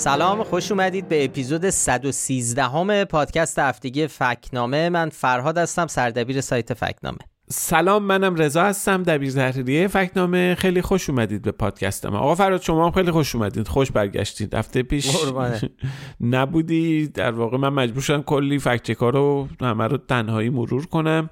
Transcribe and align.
سلام 0.00 0.42
خوش 0.42 0.72
اومدید 0.72 1.08
به 1.08 1.24
اپیزود 1.24 1.70
113 1.70 2.62
همه 2.62 3.04
پادکست 3.04 3.58
هفتگی 3.58 4.06
فکنامه. 4.06 4.88
من 4.88 5.08
فرهاد 5.08 5.58
هستم 5.58 5.86
سردبیر 5.86 6.40
سایت 6.40 6.74
فکنامه. 6.74 7.18
سلام 7.48 8.02
منم 8.02 8.34
رضا 8.34 8.62
هستم 8.62 9.02
دبیر 9.02 9.32
تحریریه 9.32 9.88
فکنامه. 9.88 10.54
خیلی 10.54 10.82
خوش 10.82 11.10
اومدید 11.10 11.42
به 11.42 11.52
پادکست 11.52 12.06
ما. 12.06 12.18
آقا 12.18 12.34
فراد 12.34 12.62
شما 12.62 12.84
هم 12.86 12.90
خیلی 12.92 13.10
خوش 13.10 13.34
اومدید. 13.34 13.68
خوش 13.68 13.90
برگشتید. 13.90 14.54
هفته 14.54 14.82
پیش 14.82 15.16
نبودی. 16.20 17.08
در 17.08 17.30
واقع 17.30 17.56
من 17.56 17.68
مجبور 17.68 18.02
شدم 18.02 18.22
کلی 18.22 18.58
فکچکا 18.58 19.10
رو 19.10 19.48
همه 19.60 19.86
رو 19.86 19.96
تنهایی 19.96 20.50
مرور 20.50 20.86
کنم. 20.86 21.30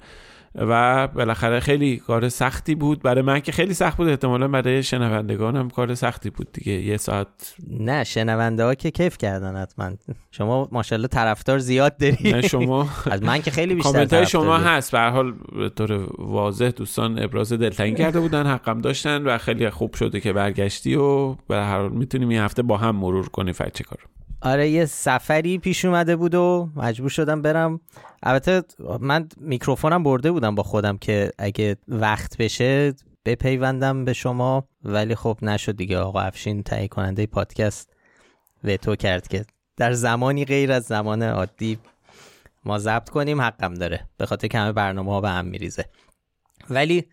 و 0.55 1.07
بالاخره 1.09 1.61
خیلی 1.61 1.97
کار 1.97 2.29
سختی 2.29 2.75
بود 2.75 3.03
برای 3.03 3.23
من 3.23 3.41
که 3.41 3.53
خیلی 3.53 3.75
سخت 3.75 3.97
بود. 3.97 4.09
احتمالا 4.09 4.49
برای 4.49 4.83
شنوندگان 4.83 5.57
هم 5.57 5.71
کار 5.71 5.95
سختی 5.95 6.31
بود 6.31 6.53
دیگه. 6.53 6.73
یه 6.73 6.97
ساعت 6.97 7.55
نه 7.71 8.05
شنونده 8.05 8.65
ها 8.65 8.75
که 8.75 8.91
کیف 8.91 9.19
کردن 9.19 9.57
حتما. 9.57 9.91
شما 10.31 10.69
ماشاءالله 10.73 11.09
طرفدار 11.09 11.59
زیاد 11.59 11.97
داری. 11.97 12.33
نه 12.33 12.41
شما 12.41 12.89
از 13.11 13.23
من 13.23 13.43
که 13.43 13.51
خیلی 13.51 13.75
بیشتر 13.75 13.93
کامنت 13.93 14.13
های 14.13 14.27
شما 14.27 14.59
هست. 14.59 14.93
به 14.93 15.01
حال 15.01 15.33
به 15.33 15.69
طور 15.69 16.09
واضح 16.19 16.69
دوستان 16.69 17.23
ابراز 17.23 17.53
دلتنگی 17.53 17.97
کرده 17.97 18.21
بودن 18.21 18.47
حقم 18.47 18.81
داشتن 18.81 19.23
و 19.23 19.39
خیلی 19.39 19.71
خوب 19.71 19.95
شده 19.95 20.21
که 20.21 20.33
برگشتی 20.33 20.95
و 20.95 21.35
به 21.35 21.57
هر 21.57 21.79
حال 21.79 21.93
می‌تونیم 21.93 22.29
این 22.29 22.41
هفته 22.41 22.63
با 22.63 22.77
هم 22.77 22.97
مرور 22.97 23.29
کنیم. 23.29 23.53
فکر 23.53 23.85
کار 23.85 23.99
آره 24.41 24.69
یه 24.69 24.87
سفری 24.87 25.59
پیش 25.59 25.85
اومده 25.85 26.17
بود 26.17 26.35
و 26.35 26.71
مجبور 26.77 27.11
شدم 27.11 27.43
برم. 27.43 27.81
البته 28.23 28.63
من 29.01 29.29
میکروفونم 29.37 30.03
برده 30.03 30.31
بودم 30.31 30.55
با 30.55 30.63
خودم 30.63 30.99
که 30.99 31.33
اگه 31.39 31.77
وقت 31.89 32.37
بشه 32.37 32.95
بپیوندم 33.25 34.05
به 34.05 34.13
شما. 34.13 34.69
ولی 34.85 35.15
خب 35.15 35.39
نشد 35.43 35.77
دیگه. 35.77 35.99
آقا 35.99 36.21
افشین 36.21 36.63
تهیه 36.63 36.89
کننده 36.89 37.27
پادکست 37.27 37.97
وتو 38.65 38.97
کرد 38.97 39.29
که 39.29 39.45
در 39.77 39.93
زمانی 39.93 40.45
غیر 40.45 40.73
از 40.73 40.85
زمان 40.85 41.23
عادی 41.23 41.79
ما 42.65 42.79
ضبط 42.79 43.09
کنیم 43.09 43.41
حقم 43.41 43.75
داره. 43.75 44.09
به 44.17 44.27
خاطر 44.27 44.49
که 44.49 44.59
همه 44.59 44.73
برنامه 44.73 45.13
ها 45.13 45.21
به 45.21 45.31
هم 45.31 45.45
میریزه. 45.45 45.85
ولی 46.71 47.07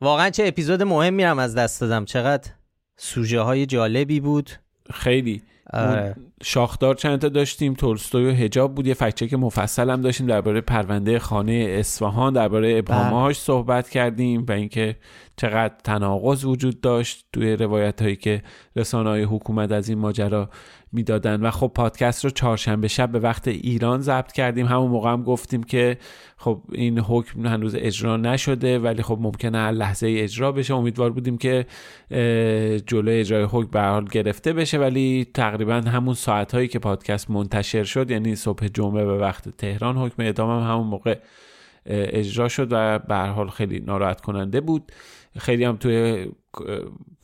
واقعا 0.00 0.30
چه 0.30 0.46
اپیزود 0.46 0.82
مهم 0.82 1.14
میرم 1.14 1.38
از 1.38 1.54
دست 1.54 1.80
دادم. 1.80 2.04
چقدر 2.04 2.50
سوژه 2.96 3.40
های 3.40 3.66
جالبی 3.66 4.20
بود. 4.20 4.50
خیلی. 4.94 5.42
شاخدار 6.42 6.94
چند 6.94 7.18
تا 7.18 7.28
داشتیم 7.28 7.74
تولستوی 7.74 8.26
و 8.26 8.32
هجاب 8.32 8.74
بود 8.74 8.86
یه 8.86 8.94
فکچه 8.94 9.28
که 9.28 9.36
مفصل 9.36 9.90
هم 9.90 10.00
داشتیم 10.00 10.26
درباره 10.26 10.60
پرونده 10.60 11.18
خانه 11.18 11.66
اصفهان 11.78 12.32
درباره 12.32 12.78
ابهامهاش 12.78 13.36
بله. 13.36 13.44
صحبت 13.44 13.88
کردیم 13.88 14.44
و 14.48 14.52
اینکه 14.52 14.96
چقدر 15.36 15.74
تناقض 15.84 16.44
وجود 16.44 16.80
داشت 16.80 17.26
توی 17.32 17.56
روایت 17.56 18.02
هایی 18.02 18.16
که 18.16 18.42
رسانه 18.76 19.08
های 19.10 19.22
حکومت 19.22 19.72
از 19.72 19.88
این 19.88 19.98
ماجرا 19.98 20.50
می‌دادن. 20.92 21.40
و 21.40 21.50
خب 21.50 21.72
پادکست 21.74 22.24
رو 22.24 22.30
چهارشنبه 22.30 22.88
شب 22.88 23.12
به 23.12 23.18
وقت 23.18 23.48
ایران 23.48 24.00
ضبط 24.00 24.32
کردیم. 24.32 24.66
همون 24.66 24.90
موقع 24.90 25.10
هم 25.10 25.22
گفتیم 25.22 25.62
که 25.62 25.98
خب 26.36 26.62
این 26.72 26.98
حکم 26.98 27.46
هنوز 27.46 27.74
اجرا 27.74 28.16
نشده 28.16 28.78
ولی 28.78 29.02
خب 29.02 29.18
ممکنه 29.20 29.58
هر 29.58 29.72
لحظه 29.72 30.06
ای 30.06 30.20
اجرا 30.20 30.52
بشه. 30.52 30.74
امیدوار 30.74 31.10
بودیم 31.10 31.38
که 31.38 31.66
جلوی 32.86 33.20
اجرای 33.20 33.44
حکم 33.50 33.70
به 33.70 33.80
حال 33.80 34.04
گرفته 34.04 34.52
بشه 34.52 34.78
ولی 34.78 35.26
تقریبا 35.34 35.74
همون 35.74 36.14
ساعت 36.28 36.54
هایی 36.54 36.68
که 36.68 36.78
پادکست 36.78 37.30
منتشر 37.30 37.84
شد 37.84 38.10
یعنی 38.10 38.36
صبح 38.36 38.66
جمعه 38.66 39.04
به 39.04 39.18
وقت 39.18 39.48
تهران 39.48 39.96
حکم 39.96 40.22
اعدام 40.22 40.60
هم 40.60 40.70
همون 40.72 40.86
موقع 40.86 41.18
اجرا 41.86 42.48
شد 42.48 42.68
و 42.70 42.98
به 42.98 43.16
حال 43.16 43.48
خیلی 43.48 43.80
ناراحت 43.80 44.20
کننده 44.20 44.60
بود. 44.60 44.92
خیلی 45.38 45.64
هم 45.64 45.76
توی 45.76 46.26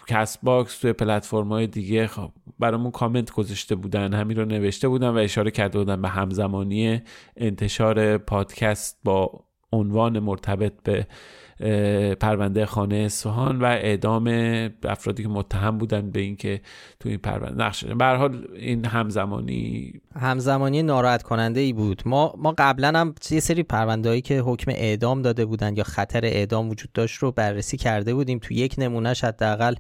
کست 0.06 0.38
باکس 0.42 0.78
توی 0.78 0.92
پلتفرم 0.92 1.48
های 1.48 1.66
دیگه 1.66 2.06
خب 2.06 2.30
برامون 2.58 2.90
کامنت 2.90 3.30
گذاشته 3.30 3.74
بودن 3.74 4.14
همین 4.14 4.36
رو 4.36 4.44
نوشته 4.44 4.88
بودن 4.88 5.08
و 5.08 5.16
اشاره 5.16 5.50
کرده 5.50 5.78
بودن 5.78 6.02
به 6.02 6.08
همزمانی 6.08 7.02
انتشار 7.36 8.18
پادکست 8.18 9.00
با 9.04 9.44
عنوان 9.72 10.18
مرتبط 10.18 10.72
به 10.82 11.06
پرونده 12.20 12.66
خانه 12.66 12.96
اصفهان 12.96 13.60
و 13.60 13.64
اعدام 13.64 14.28
افرادی 14.84 15.22
که 15.22 15.28
متهم 15.28 15.78
بودن 15.78 16.10
به 16.10 16.20
اینکه 16.20 16.60
تو 17.00 17.08
این 17.08 17.18
پرونده 17.18 17.64
نقش 17.64 17.84
به 17.84 18.04
حال 18.04 18.48
این 18.54 18.84
همزمانی 18.84 19.92
همزمانی 20.20 20.82
ناراحت 20.82 21.22
کننده 21.22 21.60
ای 21.60 21.72
بود. 21.72 22.02
ما 22.06 22.34
ما 22.38 22.54
قبلا 22.58 23.00
هم 23.00 23.14
یه 23.30 23.40
سری 23.40 23.62
پرونده 23.62 24.08
هایی 24.08 24.20
که 24.20 24.40
حکم 24.40 24.70
اعدام 24.70 25.22
داده 25.22 25.44
بودن 25.44 25.76
یا 25.76 25.84
خطر 25.84 26.24
اعدام 26.24 26.68
وجود 26.68 26.92
داشت 26.92 27.18
رو 27.18 27.32
بررسی 27.32 27.76
کرده 27.76 28.14
بودیم. 28.14 28.38
تو 28.38 28.54
یک 28.54 28.74
نمونهش 28.78 29.24
حداقل 29.24 29.74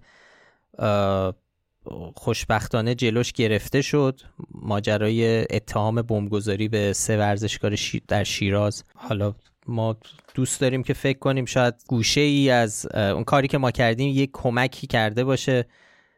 خوشبختانه 2.14 2.94
جلوش 2.94 3.32
گرفته 3.32 3.82
شد. 3.82 4.20
ماجرای 4.54 5.40
اتهام 5.40 6.02
بمبگذاری 6.02 6.68
به 6.68 6.92
سه 6.92 7.18
ورزشکار 7.18 7.76
در 8.08 8.24
شیراز. 8.24 8.84
حالا 8.94 9.34
ما 9.66 9.96
دوست 10.34 10.60
داریم 10.60 10.82
که 10.82 10.94
فکر 10.94 11.18
کنیم 11.18 11.44
شاید 11.44 11.74
گوشه 11.88 12.20
ای 12.20 12.50
از 12.50 12.86
اون 12.94 13.24
کاری 13.24 13.48
که 13.48 13.58
ما 13.58 13.70
کردیم 13.70 14.08
یک 14.08 14.30
کمکی 14.32 14.86
کرده 14.86 15.24
باشه. 15.24 15.66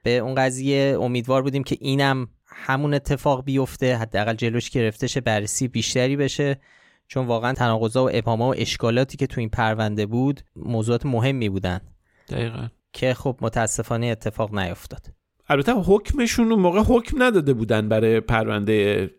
به 0.02 0.18
اون 0.18 0.34
قضیه 0.34 0.96
امیدوار 1.00 1.42
بودیم 1.42 1.64
که 1.64 1.76
اینم 1.80 2.28
همون 2.46 2.94
اتفاق 2.94 3.44
بیفته 3.44 3.96
حداقل 3.96 4.34
جلوش 4.34 4.70
گرفته 4.70 5.06
شه 5.06 5.20
بررسی 5.20 5.68
بیشتری 5.68 6.16
بشه. 6.16 6.60
چون 7.08 7.26
واقعا 7.26 7.52
تناقضا 7.52 8.04
و 8.04 8.10
ابهامها 8.12 8.48
و 8.48 8.54
اشکالاتی 8.58 9.16
که 9.16 9.26
تو 9.26 9.40
این 9.40 9.48
پرونده 9.48 10.06
بود 10.06 10.40
موضوعات 10.56 11.06
مهمی 11.06 11.48
بودن. 11.48 11.80
دقیقا. 12.28 12.68
که 12.92 13.14
خب 13.14 13.38
متاسفانه 13.40 14.06
اتفاق 14.06 14.54
نیفتاد. 14.54 15.15
البته 15.48 15.72
حکمشون 15.72 16.52
اون 16.52 16.60
موقع 16.60 16.80
حکم 16.80 17.22
نداده 17.22 17.52
بودن 17.54 17.88
برای 17.88 18.20
پرونده 18.20 19.10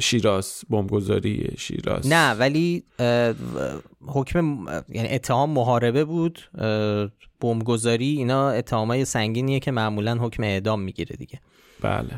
شیراز 0.00 0.62
بمبگذاری 0.70 1.54
شیراز. 1.58 2.06
نه 2.06 2.34
ولی 2.34 2.84
حکم 4.06 4.66
یعنی 4.88 5.08
اتهام 5.08 5.50
محاربه 5.50 6.04
بود. 6.04 6.40
بمبگذاری 7.40 8.06
اینا 8.06 8.50
اتهامای 8.50 9.04
سنگینیه 9.04 9.60
که 9.60 9.70
معمولا 9.70 10.14
حکم 10.14 10.42
اعدام 10.42 10.80
می‌گیره 10.80 11.16
دیگه. 11.16 11.40
بله. 11.80 12.10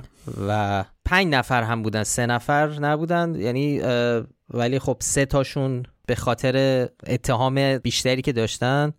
و 0.48 0.84
پنج 1.04 1.26
نفر 1.26 1.62
هم 1.62 1.82
بودن 1.82 2.02
سه 2.02 2.26
نفر 2.26 2.68
نبودن. 2.68 3.34
یعنی 3.34 3.80
ولی 4.50 4.78
خب 4.78 4.96
سه 5.00 5.26
تاشون 5.26 5.82
به 6.06 6.14
خاطر 6.14 6.88
اتهام 7.06 7.78
بیشتری 7.78 8.22
که 8.22 8.32
داشتن 8.32 8.92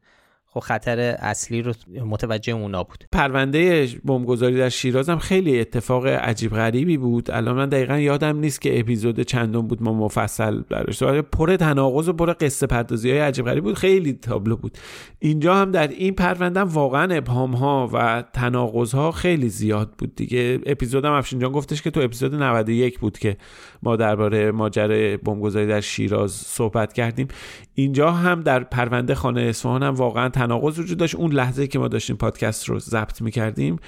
خب 0.51 0.59
خطر 0.59 0.99
اصلی 1.19 1.61
رو 1.61 1.73
متوجه 2.05 2.53
اونا 2.53 2.83
بود. 2.83 3.03
پرونده 3.11 3.87
بمبگذاری 4.05 4.57
در 4.57 4.69
شیراز 4.69 5.09
هم 5.09 5.17
خیلی 5.19 5.59
اتفاق 5.59 6.07
عجیب 6.07 6.51
غریبی 6.51 6.97
بود. 6.97 7.31
الان 7.31 7.55
من 7.55 7.69
دقیقا 7.69 7.97
یادم 7.97 8.39
نیست 8.39 8.61
که 8.61 8.79
اپیزود 8.79 9.19
چندم 9.19 9.67
بود 9.67 9.83
ما 9.83 9.93
مفصل 9.93 10.61
براش 10.61 11.03
پر 11.03 11.55
تناقض 11.55 12.09
و 12.09 12.13
پر 12.13 12.33
قصه 12.33 12.67
پردازی 12.67 13.09
های 13.09 13.19
عجیب 13.19 13.45
غریب 13.45 13.63
بود. 13.63 13.75
خیلی 13.75 14.13
تابلو 14.13 14.55
بود. 14.55 14.77
اینجا 15.19 15.55
هم 15.55 15.71
در 15.71 15.87
این 15.87 16.13
پرونده 16.13 16.59
واقعا 16.59 17.15
ابهام 17.15 17.53
ها 17.53 17.89
و 17.93 18.23
تناقض 18.33 18.93
ها 18.93 19.11
خیلی 19.11 19.49
زیاد 19.49 19.91
بود 19.97 20.15
دیگه. 20.15 20.59
اپیزودم 20.65 21.11
افشین 21.11 21.39
جان 21.39 21.51
گفتش 21.51 21.81
که 21.81 21.91
تو 21.91 21.99
اپیزود 21.99 22.35
91 22.35 22.99
بود 22.99 23.17
که 23.17 23.37
ما 23.83 23.95
درباره 23.95 24.51
ماجرای 24.51 25.17
بمبگذاری 25.17 25.67
در 25.67 25.81
شیراز 25.81 26.31
صحبت 26.31 26.93
کردیم. 26.93 27.27
اینجا 27.73 28.11
هم 28.11 28.41
در 28.41 28.63
پرونده 28.63 29.15
خانه 29.15 29.41
اصفهان 29.41 29.83
هم 29.83 29.93
واقعا 29.93 30.29
تناقض 30.39 30.79
وجود 30.79 30.97
داشت. 30.97 31.15
اون 31.15 31.31
لحظه 31.31 31.67
که 31.67 31.79
ما 31.79 31.87
داشتیم 31.87 32.15
پادکست 32.15 32.69
رو 32.69 32.79
ضبط 32.79 33.21
می‌کردیم 33.21 33.79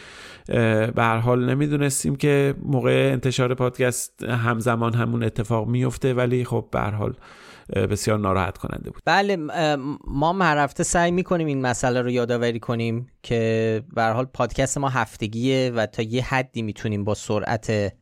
به 0.47 0.93
هر 0.97 1.17
حال 1.17 1.49
نمی‌دونستیم 1.49 2.15
که 2.15 2.55
موقع 2.65 3.09
انتشار 3.13 3.53
پادکست 3.53 4.23
همزمان 4.23 4.93
همون 4.93 5.23
اتفاق 5.23 5.67
میفته 5.67 6.13
ولی 6.13 6.45
خب 6.45 6.67
به 6.71 6.79
هر 6.79 6.91
حال 6.91 7.13
بسیار 7.75 8.19
ناراحت 8.19 8.57
کننده 8.57 8.89
بود. 8.89 9.01
بله 9.05 9.37
ما 10.07 10.33
هر 10.33 10.57
هفته 10.57 10.83
سعی 10.83 11.11
می‌کنیم 11.11 11.47
این 11.47 11.61
مسئله 11.61 12.01
رو 12.01 12.09
یادآوری 12.09 12.59
کنیم 12.59 13.07
که 13.23 13.83
به 13.95 14.03
حال 14.03 14.25
پادکست 14.25 14.77
ما 14.77 14.89
هفتگیه 14.89 15.71
و 15.75 15.85
تا 15.85 16.03
یه 16.03 16.23
حدی 16.23 16.61
می‌تونیم 16.61 17.03
با 17.03 17.13
سرعت 17.13 17.93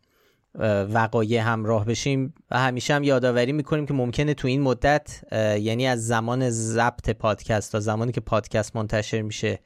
وقایع 0.94 1.42
همراه 1.42 1.86
بشیم 1.86 2.34
و 2.52 2.60
همیشه 2.60 2.94
هم 2.94 3.04
یادآوری 3.04 3.52
می‌کنیم 3.52 3.86
که 3.86 3.94
ممکنه 3.94 4.34
تو 4.34 4.48
این 4.48 4.62
مدت 4.62 5.34
یعنی 5.60 5.88
از 5.88 6.08
زمان 6.08 6.50
ضبط 6.50 7.10
پادکست 7.10 7.72
تا 7.72 7.80
زمانی 7.80 8.12
که 8.12 8.22
پادکست 8.22 8.76
منتشر 8.76 9.22
میشه 9.22 9.60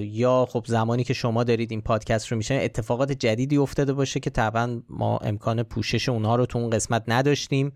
یا 0.00 0.46
خب 0.50 0.64
زمانی 0.68 1.04
که 1.04 1.14
شما 1.14 1.44
دارید 1.44 1.70
این 1.70 1.80
پادکست 1.80 2.26
رو 2.26 2.36
میشه 2.36 2.54
اتفاقات 2.54 3.12
جدیدی 3.12 3.56
افتاده 3.56 3.92
باشه 3.92 4.20
که 4.20 4.30
طبعا 4.30 4.82
ما 4.88 5.18
امکان 5.18 5.62
پوشش 5.62 6.08
اونها 6.08 6.36
رو 6.36 6.46
تو 6.46 6.58
اون 6.58 6.70
قسمت 6.70 7.04
نداشتیم. 7.08 7.72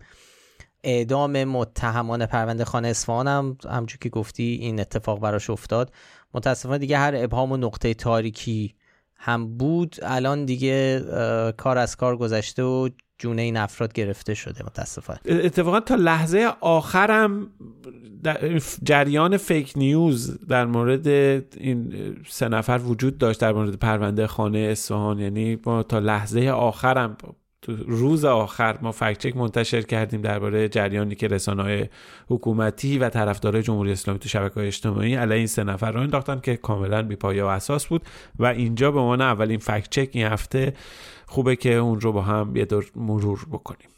اعدام 0.83 1.43
متهمان 1.43 2.25
پرونده 2.25 2.65
خانه 2.65 2.87
اصفهان 2.87 3.27
هم 3.27 3.57
همچون 3.69 3.97
که 4.01 4.09
گفتی 4.09 4.43
این 4.61 4.79
اتفاق 4.79 5.19
براش 5.19 5.49
افتاد. 5.49 5.91
متاسفانه 6.33 6.77
دیگه 6.77 6.97
هر 6.97 7.13
ابهام 7.15 7.51
و 7.51 7.57
نقطه 7.57 7.93
تاریکی 7.93 8.75
هم 9.19 9.57
بود 9.57 9.95
الان 10.01 10.45
دیگه 10.45 11.03
کار 11.57 11.77
از 11.77 11.95
کار 11.95 12.17
گذشته 12.17 12.63
و 12.63 12.89
جون 13.19 13.39
این 13.39 13.57
افراد 13.57 13.93
گرفته 13.93 14.33
شده 14.33 14.63
متاسفانه. 14.65 15.19
اتفاقا 15.25 15.79
تا 15.79 15.95
لحظه 15.95 16.47
آخرم 16.61 17.47
جریان 18.83 19.37
فیک 19.37 19.73
نیوز 19.75 20.45
در 20.47 20.65
مورد 20.65 21.07
این 21.57 21.93
سه 22.27 22.47
نفر 22.47 22.79
وجود 22.85 23.17
داشت 23.17 23.41
در 23.41 23.53
مورد 23.53 23.75
پرونده 23.75 24.27
خانه 24.27 24.59
اصفهان. 24.59 25.19
یعنی 25.19 25.59
ما 25.65 25.83
تا 25.83 25.99
لحظه 25.99 26.49
آخرم 26.49 27.17
تو 27.61 27.75
روز 27.75 28.25
آخر 28.25 28.77
ما 28.81 28.91
فکچک 28.91 29.37
منتشر 29.37 29.81
کردیم 29.81 30.21
درباره 30.21 30.69
جریانی 30.69 31.15
که 31.15 31.27
رسانه 31.27 31.63
های 31.63 31.85
حکومتی 32.27 32.97
و 32.97 33.09
طرفدارای 33.09 33.63
جمهوری 33.63 33.91
اسلامی 33.91 34.19
تو 34.19 34.29
شبکه 34.29 34.55
های 34.55 34.67
اجتماعی 34.67 35.15
علیه 35.15 35.37
این 35.37 35.47
سه 35.47 35.63
نفر 35.63 35.91
رو 35.91 36.01
انداختن 36.01 36.39
که 36.39 36.55
کاملا 36.57 37.01
بی 37.03 37.15
و 37.15 37.45
اساس 37.45 37.85
بود. 37.85 38.01
و 38.39 38.45
اینجا 38.45 38.91
به 38.91 38.99
عنوان 38.99 39.21
اولین 39.21 39.59
فکچک 39.59 40.09
این 40.11 40.27
هفته 40.27 40.73
خوبه 41.25 41.55
که 41.55 41.73
اون 41.73 42.01
رو 42.01 42.11
با 42.11 42.21
هم 42.21 42.55
یه 42.55 42.65
دور 42.65 42.91
مرور 42.95 43.45
بکنیم. 43.51 43.89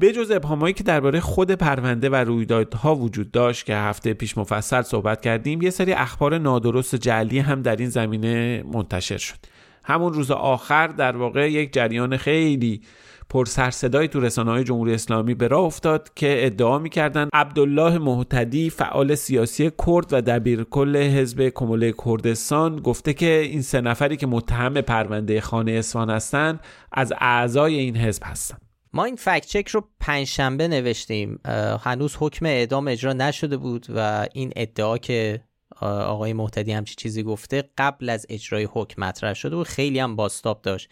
بجز 0.00 0.30
ابهامایی 0.30 0.74
که 0.74 0.84
درباره 0.84 1.20
خود 1.20 1.50
پرونده 1.50 2.08
و 2.08 2.14
رویدادها 2.14 2.94
وجود 2.94 3.30
داشت 3.30 3.66
که 3.66 3.76
هفته 3.76 4.14
پیش 4.14 4.38
مفصل 4.38 4.82
صحبت 4.82 5.20
کردیم 5.20 5.62
یه 5.62 5.70
سری 5.70 5.92
اخبار 5.92 6.38
نادرست 6.38 6.94
جلی 6.94 7.38
هم 7.38 7.62
در 7.62 7.76
این 7.76 7.88
زمینه 7.88 8.64
منتشر 8.72 9.16
شد. 9.16 9.36
همون 9.84 10.12
روز 10.12 10.30
آخر 10.30 10.86
در 10.86 11.16
واقع 11.16 11.50
یک 11.50 11.72
جریان 11.72 12.16
خیلی 12.16 12.82
پر 13.30 13.44
صدای 13.70 14.08
تو 14.08 14.20
رسانه 14.20 14.50
های 14.50 14.64
جمهوری 14.64 14.94
اسلامی 14.94 15.34
به 15.34 15.48
راه 15.48 15.64
افتاد 15.64 16.10
که 16.14 16.46
ادعا 16.46 16.78
می‌کردن 16.78 17.28
عبدالله 17.32 17.98
محتدی 17.98 18.70
فعال 18.70 19.14
سیاسی 19.14 19.70
کرد 19.86 20.12
و 20.12 20.20
دبیر 20.20 20.64
کل 20.64 20.96
حزب 20.96 21.48
کموله 21.48 21.94
کردستان 22.04 22.76
گفته 22.76 23.12
که 23.12 23.30
این 23.30 23.62
سه 23.62 23.80
نفری 23.80 24.16
که 24.16 24.26
متهم 24.26 24.80
پرونده 24.80 25.40
خانه 25.40 25.72
اسفان 25.72 26.10
هستند 26.10 26.60
از 26.92 27.12
اعضای 27.20 27.78
این 27.78 27.96
حزب 27.96 28.22
هستند 28.26 28.67
ما 28.98 29.04
این 29.04 29.16
فکت 29.16 29.46
چک 29.46 29.68
رو 29.68 29.88
پنجشنبه 30.00 30.68
نوشتیم. 30.68 31.40
هنوز 31.80 32.16
حکم 32.20 32.46
اعدام 32.46 32.88
اجرا 32.88 33.12
نشده 33.12 33.56
بود 33.56 33.86
و 33.94 34.28
این 34.32 34.52
ادعا 34.56 34.98
که 34.98 35.40
آقای 35.80 36.32
محتدی 36.32 36.72
همچی 36.72 36.94
چیزی 36.94 37.22
گفته 37.22 37.70
قبل 37.78 38.08
از 38.08 38.26
اجرای 38.28 38.68
حکم 38.72 39.02
مطرح 39.02 39.34
شده 39.34 39.56
و 39.56 39.64
خیلی 39.64 39.98
هم 39.98 40.16
باستاب 40.16 40.62
داشت. 40.62 40.90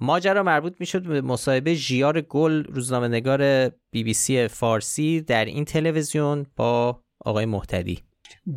ماجرا 0.00 0.42
مربوط 0.42 0.74
می‌شد 0.80 1.02
به 1.02 1.20
مصاحبه 1.20 1.74
ژیار 1.74 2.20
گل 2.20 2.64
روزنامه 2.64 3.08
نگار 3.08 3.68
بی 3.68 4.04
بی 4.04 4.14
سی 4.14 4.48
فارسی 4.48 5.20
در 5.20 5.44
این 5.44 5.64
تلویزیون 5.64 6.46
با 6.56 7.02
آقای 7.24 7.46
محتدی 7.46 8.02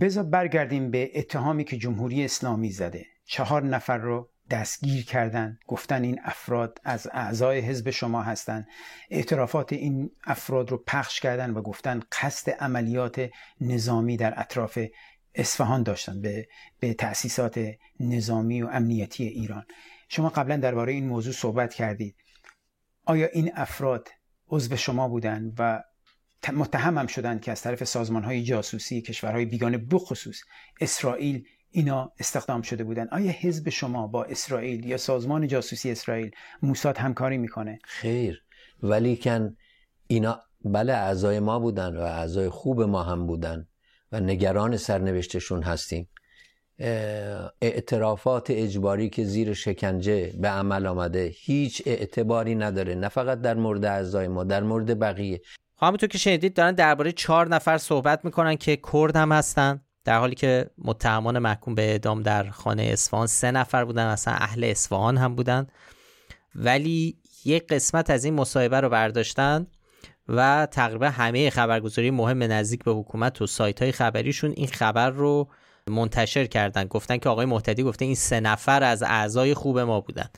بذار 0.02 0.24
برگردیم 0.24 0.92
به 0.92 1.12
اتهامی 1.16 1.64
که 1.64 1.78
جمهوری 1.78 2.26
اسلامی 2.26 2.70
زده. 2.70 3.06
چهار 3.26 3.64
نفر 3.64 3.98
رو 3.98 4.30
دستگیر 4.50 5.06
کردن. 5.06 5.60
گفتن 5.68 6.04
این 6.04 6.20
افراد 6.24 6.82
از 6.84 7.08
اعضای 7.14 7.60
حزب 7.60 7.90
شما 7.90 8.24
هستند 8.24 8.68
اعترافات 9.10 9.74
این 9.74 10.12
افراد 10.24 10.72
رو 10.72 10.84
پخش 10.88 11.20
کردن 11.20 11.52
و 11.52 11.62
گفتن 11.62 12.02
قصد 12.22 12.52
عملیات 12.52 13.30
نظامی 13.62 14.18
در 14.18 14.40
اطراف 14.40 14.80
اصفهان 15.36 15.84
داشتن 15.84 16.22
به, 16.22 16.48
به 16.80 16.94
تأسیسات 16.94 17.60
نظامی 18.00 18.62
و 18.62 18.68
امنیتی 18.68 19.24
ایران. 19.24 19.66
شما 20.10 20.30
قبلا 20.30 20.58
درباره 20.58 20.94
این 20.94 21.08
موضوع 21.08 21.34
صحبت 21.34 21.74
کردید. 21.74 22.16
آیا 23.06 23.28
این 23.28 23.52
افراد 23.56 24.10
عضو 24.50 24.76
شما 24.76 25.08
بودند 25.08 25.54
و 25.60 25.84
متهم 26.54 26.98
هم 26.98 27.08
شدند 27.08 27.42
که 27.42 27.52
از 27.52 27.62
طرف 27.62 27.84
سازمان 27.84 28.24
های 28.24 28.44
جاسوسی 28.44 29.02
کشورهای 29.02 29.46
بیگانه 29.46 29.78
بخصوص 29.78 30.42
اسرائیل 30.82 31.48
اینا 31.76 32.12
استخدام 32.20 32.62
شده 32.62 32.84
بودن. 32.84 33.08
آیا 33.12 33.32
حزب 33.32 33.70
شما 33.70 34.08
با 34.08 34.24
اسرائیل 34.24 34.86
یا 34.86 34.98
سازمان 34.98 35.48
جاسوسی 35.48 35.92
اسرائیل 35.92 36.32
موساد 36.62 36.98
همکاری 36.98 37.38
می‌کنه؟ 37.38 37.80
خیر. 37.84 38.44
ولی 38.84 39.18
کن 39.18 39.58
اینا 40.08 40.40
بله 40.66 40.94
اعضای 40.94 41.40
ما 41.40 41.60
بودن 41.60 41.98
و 41.98 42.02
اعضای 42.02 42.50
خوب 42.50 42.82
ما 42.82 43.04
هم 43.04 43.28
بودن 43.28 43.68
و 44.12 44.20
نگران 44.20 44.78
سرنوشتشون 44.78 45.64
هستیم. 45.64 46.10
اعترافات 47.62 48.48
اجباری 48.50 49.10
که 49.10 49.24
زیر 49.24 49.54
شکنجه 49.54 50.34
به 50.42 50.48
عمل 50.48 50.86
آمده 50.86 51.32
هیچ 51.34 51.84
اعتباری 51.86 52.56
نداره. 52.56 52.96
نه 52.96 53.10
فقط 53.10 53.42
در 53.42 53.54
مورد 53.54 53.86
اعضای 53.86 54.28
ما 54.28 54.44
در 54.44 54.64
مورد 54.64 55.00
بقیه. 55.00 55.42
خب، 55.76 55.86
همونطور 55.86 56.10
که 56.10 56.18
شنیدید 56.18 56.54
دارن 56.54 56.72
درباره 56.72 57.12
چهار 57.12 57.48
نفر 57.48 57.78
صحبت 57.78 58.26
می‌کنن 58.26 58.56
که 58.56 58.80
کرد 58.94 59.16
هم 59.16 59.32
هستن. 59.32 59.85
در 60.06 60.20
حالی 60.20 60.36
که 60.36 60.70
متهمان 60.78 61.40
محکوم 61.40 61.76
به 61.76 61.82
اعدام 61.82 62.22
در 62.22 62.50
خانه 62.50 62.84
اصفهان 62.84 63.28
سه 63.28 63.52
نفر 63.52 63.86
بودن 63.86 64.06
اصلا 64.06 64.34
اهل 64.34 64.64
اصفهان 64.64 65.18
هم 65.18 65.36
بودن. 65.36 65.68
ولی 66.56 67.18
یک 67.46 67.68
قسمت 67.68 68.10
از 68.10 68.26
این 68.26 68.34
مصاحبه 68.34 68.82
رو 68.82 68.90
برداشتن 68.90 69.68
و 70.28 70.68
تقریبا 70.72 71.10
همه 71.10 71.50
خبرگزاری 71.50 72.12
مهم 72.12 72.44
نزدیک 72.44 72.84
به 72.84 72.92
حکومت 72.92 73.42
و 73.42 73.48
سایت 73.48 73.82
های 73.82 73.92
خبریشون 73.92 74.54
این 74.56 74.68
خبر 74.68 75.10
رو 75.10 75.50
منتشر 75.88 76.46
کردن. 76.46 76.84
گفتن 76.84 77.18
که 77.18 77.30
آقای 77.30 77.46
محتدی 77.46 77.84
گفته 77.84 78.06
این 78.06 78.16
سه 78.16 78.40
نفر 78.40 78.84
از 78.84 79.04
اعضای 79.04 79.54
خوب 79.54 79.80
ما 79.80 80.02
بودن. 80.02 80.30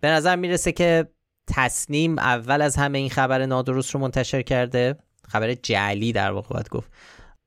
به 0.00 0.08
نظر 0.08 0.36
می‌رسه 0.36 0.72
که 0.72 1.08
تصنیم 1.48 2.18
اول 2.18 2.62
از 2.62 2.76
همه 2.76 2.98
این 2.98 3.10
خبر 3.10 3.46
نادرست 3.46 3.90
رو 3.90 4.00
منتشر 4.00 4.42
کرده. 4.42 4.98
خبر 5.28 5.54
جعلی 5.54 6.12
در 6.12 6.30
واقع 6.30 6.48
باید 6.48 6.68
گفت. 6.68 6.90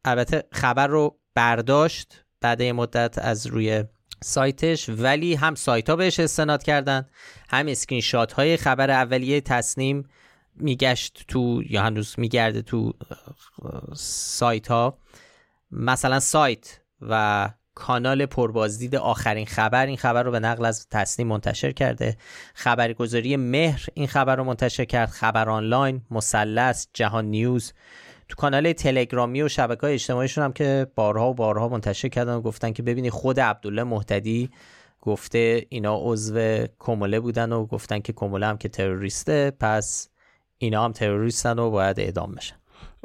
البته 0.06 0.44
خبر 0.52 0.88
رو 0.88 1.21
برداشت 1.36 2.24
بعد 2.42 2.62
یه 2.62 2.74
مدت 2.74 3.18
از 3.18 3.48
روی 3.48 3.84
سایتش 4.24 4.90
ولی 4.90 5.36
هم 5.36 5.56
سایت 5.56 5.90
ها 5.90 5.96
بهش 5.96 6.20
استناد 6.20 6.64
کردن 6.64 7.06
هم 7.50 7.68
اسکرین 7.68 8.02
شات 8.02 8.34
های 8.34 8.58
خبر 8.58 8.92
اولیه 8.92 9.42
تسنیم 9.42 10.10
میگشت 10.56 11.26
تو 11.28 11.64
یا 11.70 11.84
هنوز 11.84 12.16
میگرده 12.18 12.62
تو 12.62 12.94
سایت 13.96 14.68
ها 14.68 14.98
مثلا 15.72 16.20
سایت 16.20 16.80
و 17.02 17.50
کانال 17.76 18.26
پربازدید 18.26 18.96
آخرین 18.96 19.46
خبر 19.46 19.86
این 19.86 19.98
خبر 19.98 20.24
رو 20.24 20.32
به 20.32 20.40
نقل 20.40 20.66
از 20.66 20.88
تسنیم 20.90 21.28
منتشر 21.28 21.72
کرده. 21.72 22.18
خبرگزاری 22.54 23.36
مهر 23.36 23.86
این 23.94 24.08
خبر 24.08 24.36
رو 24.36 24.44
منتشر 24.44 24.86
کرد. 24.86 25.10
خبر 25.10 25.50
آنلاین 25.50 26.02
مثلث 26.12 26.88
جهان 26.94 27.26
نیوز 27.26 27.74
تو 28.32 28.36
کانال 28.36 28.74
تلگرامی 28.74 29.42
و 29.42 29.48
شبکه 29.48 29.82
های 29.82 29.94
اجتماعیشون 29.94 30.44
هم 30.44 30.54
که 30.54 30.88
بارها 30.96 31.30
و 31.30 31.34
بارها 31.34 31.70
منتشر 31.70 32.08
کردن 32.08 32.34
و 32.34 32.42
گفتن 32.42 32.72
که 32.72 32.84
ببینی 32.84 33.10
خود 33.10 33.40
عبدالله 33.40 33.84
مهتدی 33.84 34.50
گفته 35.02 35.66
اینا 35.70 35.98
عضو 36.02 36.66
کموله 36.80 37.20
بودن 37.20 37.52
و 37.52 37.66
گفتن 37.66 38.00
که 38.00 38.14
کموله 38.14 38.46
هم 38.46 38.58
که 38.58 38.70
تروریسته 38.70 39.52
پس 39.60 40.10
اینا 40.58 40.86
هم 40.86 40.92
تروریستن 40.92 41.60
و 41.60 41.70
باید 41.70 42.00
اعدام 42.00 42.32
بشن. 42.32 42.56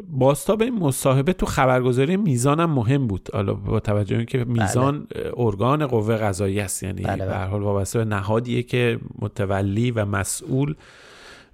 باستا 0.08 0.56
به 0.56 0.64
این 0.64 0.78
مصاحبه 0.78 1.32
تو 1.32 1.46
خبرگزاری 1.46 2.16
میزان 2.16 2.60
هم 2.60 2.70
مهم 2.70 3.06
بود. 3.06 3.28
حالا 3.32 3.54
با 3.54 3.80
توجه 3.80 4.24
که 4.24 4.44
میزان 4.44 5.06
بله. 5.14 5.32
ارگان 5.36 5.86
قوه 5.86 6.16
قضایی 6.16 6.60
است 6.60 6.82
یعنی 6.82 7.02
بله 7.02 7.26
به 7.26 7.36
حال 7.36 7.62
وابسته 7.62 7.98
به 7.98 8.04
نهادیه 8.04 8.62
که 8.62 8.98
متولی 9.18 9.90
و 9.90 10.04
مسئول 10.04 10.74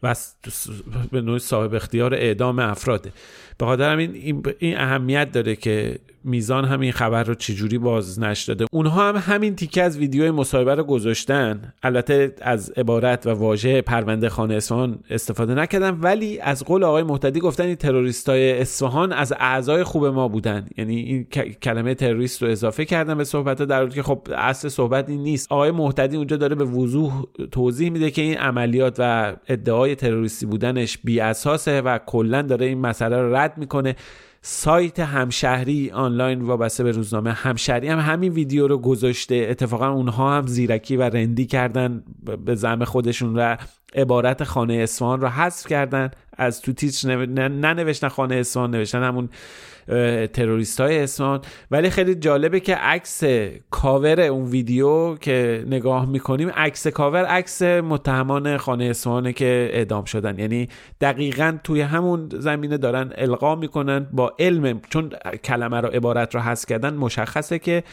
و 0.03 0.15
به 1.13 1.21
نوع 1.21 1.39
صاحب 1.39 1.75
اختیار 1.75 2.15
اعدام 2.15 2.59
افراده. 2.59 3.13
به 3.59 3.67
خاطر 3.67 3.93
همین 3.93 4.43
این 4.59 4.79
اهمیت 4.79 5.33
داره 5.33 5.57
که 5.57 5.99
میزان 6.25 6.65
همین 6.65 6.93
خبر 6.93 7.23
رو 7.23 7.35
چجوری 7.35 7.79
باز 7.79 8.19
داده 8.47 8.67
اونها 8.73 9.09
هم 9.09 9.17
همین 9.17 9.57
تیکه 9.57 9.83
از 9.83 9.99
ویدیوی 9.99 10.31
مصاحبه 10.31 10.75
رو 10.75 10.85
گذاشتن. 10.85 11.73
البته 11.83 12.35
از 12.41 12.71
عبارت 12.71 13.27
و 13.27 13.31
واژه 13.31 13.83
پرونده 13.83 14.29
خانه 14.29 14.55
اصفهان 14.55 14.99
استفاده 15.11 15.55
نکردن 15.55 15.99
ولی 16.01 16.41
از 16.41 16.65
قول 16.65 16.85
آقای 16.85 17.03
محتدی 17.03 17.41
گفتن 17.41 17.65
این 17.65 17.75
تروریستای 17.75 18.61
اصفهان 18.61 19.13
از 19.13 19.35
اعضای 19.39 19.85
خوب 19.85 20.07
ما 20.07 20.29
بودن. 20.29 20.67
یعنی 20.77 20.97
این 20.97 21.25
کلمه 21.63 21.95
تروریست 21.95 22.43
رو 22.43 22.49
اضافه 22.49 22.85
کردن 22.85 23.19
به 23.19 23.25
صحبت 23.25 23.63
در 23.63 23.89
که 23.89 24.03
خب 24.03 24.29
اصل 24.37 24.69
صحبت 24.69 25.09
این 25.09 25.23
نیست. 25.23 25.53
آقای 25.53 25.71
محتدی 25.71 26.17
اونجا 26.17 26.37
داره 26.37 26.55
به 26.55 26.65
وضوح 26.65 27.25
توضیح 27.51 27.91
میده 27.91 28.11
که 28.11 28.23
این 28.23 28.37
عملیات 28.37 28.97
و 28.99 29.37
ادعای 29.49 29.95
تروریستی 29.95 30.47
بودنش 30.47 30.99
بی 31.05 31.21
اساسه 31.21 31.81
و 31.81 31.99
کلا 32.07 32.43
داره 32.43 32.67
این 32.67 32.79
مسئله 32.79 33.17
رو 33.17 33.35
رد 33.35 33.59
می‌کنه. 33.59 33.97
سایت 34.45 35.01
همشهری 35.01 35.91
آنلاین 35.91 36.43
وابسته 36.43 36.85
به 36.85 36.91
روزنامه 36.91 37.33
همشهری 37.33 37.89
هم 37.89 37.99
همین 37.99 38.33
ویدیو 38.33 38.67
رو 38.67 38.79
گذاشته. 38.79 39.47
اتفاقا 39.51 39.91
اونها 39.91 40.37
هم 40.37 40.47
زیرکی 40.47 40.97
و 40.97 41.03
رندی 41.03 41.47
کردن 41.47 42.05
به 42.45 42.55
زم 42.55 42.85
خودشون 42.85 43.39
و 43.39 43.57
عبارت 43.95 44.45
خانه 44.45 44.75
اصفهان 44.75 45.21
رو 45.21 45.29
حذف 45.29 45.67
کردن. 45.67 46.11
از 46.37 46.61
تو 46.61 46.73
تیتر 46.73 47.27
ننوشتن 47.49 48.09
خانه 48.09 48.35
اصفهان 48.35 48.71
نوشتن 48.71 49.03
همون 49.03 49.29
تروریست 50.33 50.81
های 50.81 50.99
اصفهان 50.99 51.41
ولی 51.71 51.91
خیلی 51.91 52.15
جالبه 52.15 52.61
که 52.61 52.75
عکس 52.75 53.25
کاور 53.71 54.21
اون 54.21 54.45
ویدیو 54.45 55.17
که 55.17 55.65
نگاه 55.67 56.07
می‌کنیم 56.07 56.51
عکس 56.51 56.87
کاور 56.87 57.25
عکس 57.25 57.63
متهمان 57.63 58.57
خانه 58.57 58.85
اصفهانه 58.85 59.33
که 59.33 59.71
اعدام 59.73 60.05
شدن. 60.05 60.39
یعنی 60.39 60.69
دقیقا 61.01 61.59
توی 61.65 61.81
همون 61.81 62.29
زمینه 62.33 62.79
دارن 62.79 63.13
القا 63.17 63.55
می‌کنن 63.55 64.07
با 64.13 64.33
علم 64.39 64.81
چون 64.91 65.11
کلمه 65.45 65.81
رو 65.81 65.89
عبارت 65.89 66.35
رو 66.35 66.41
حذف 66.41 66.67
کردن 66.67 66.95
مشخصه 66.95 67.59
که 67.59 67.85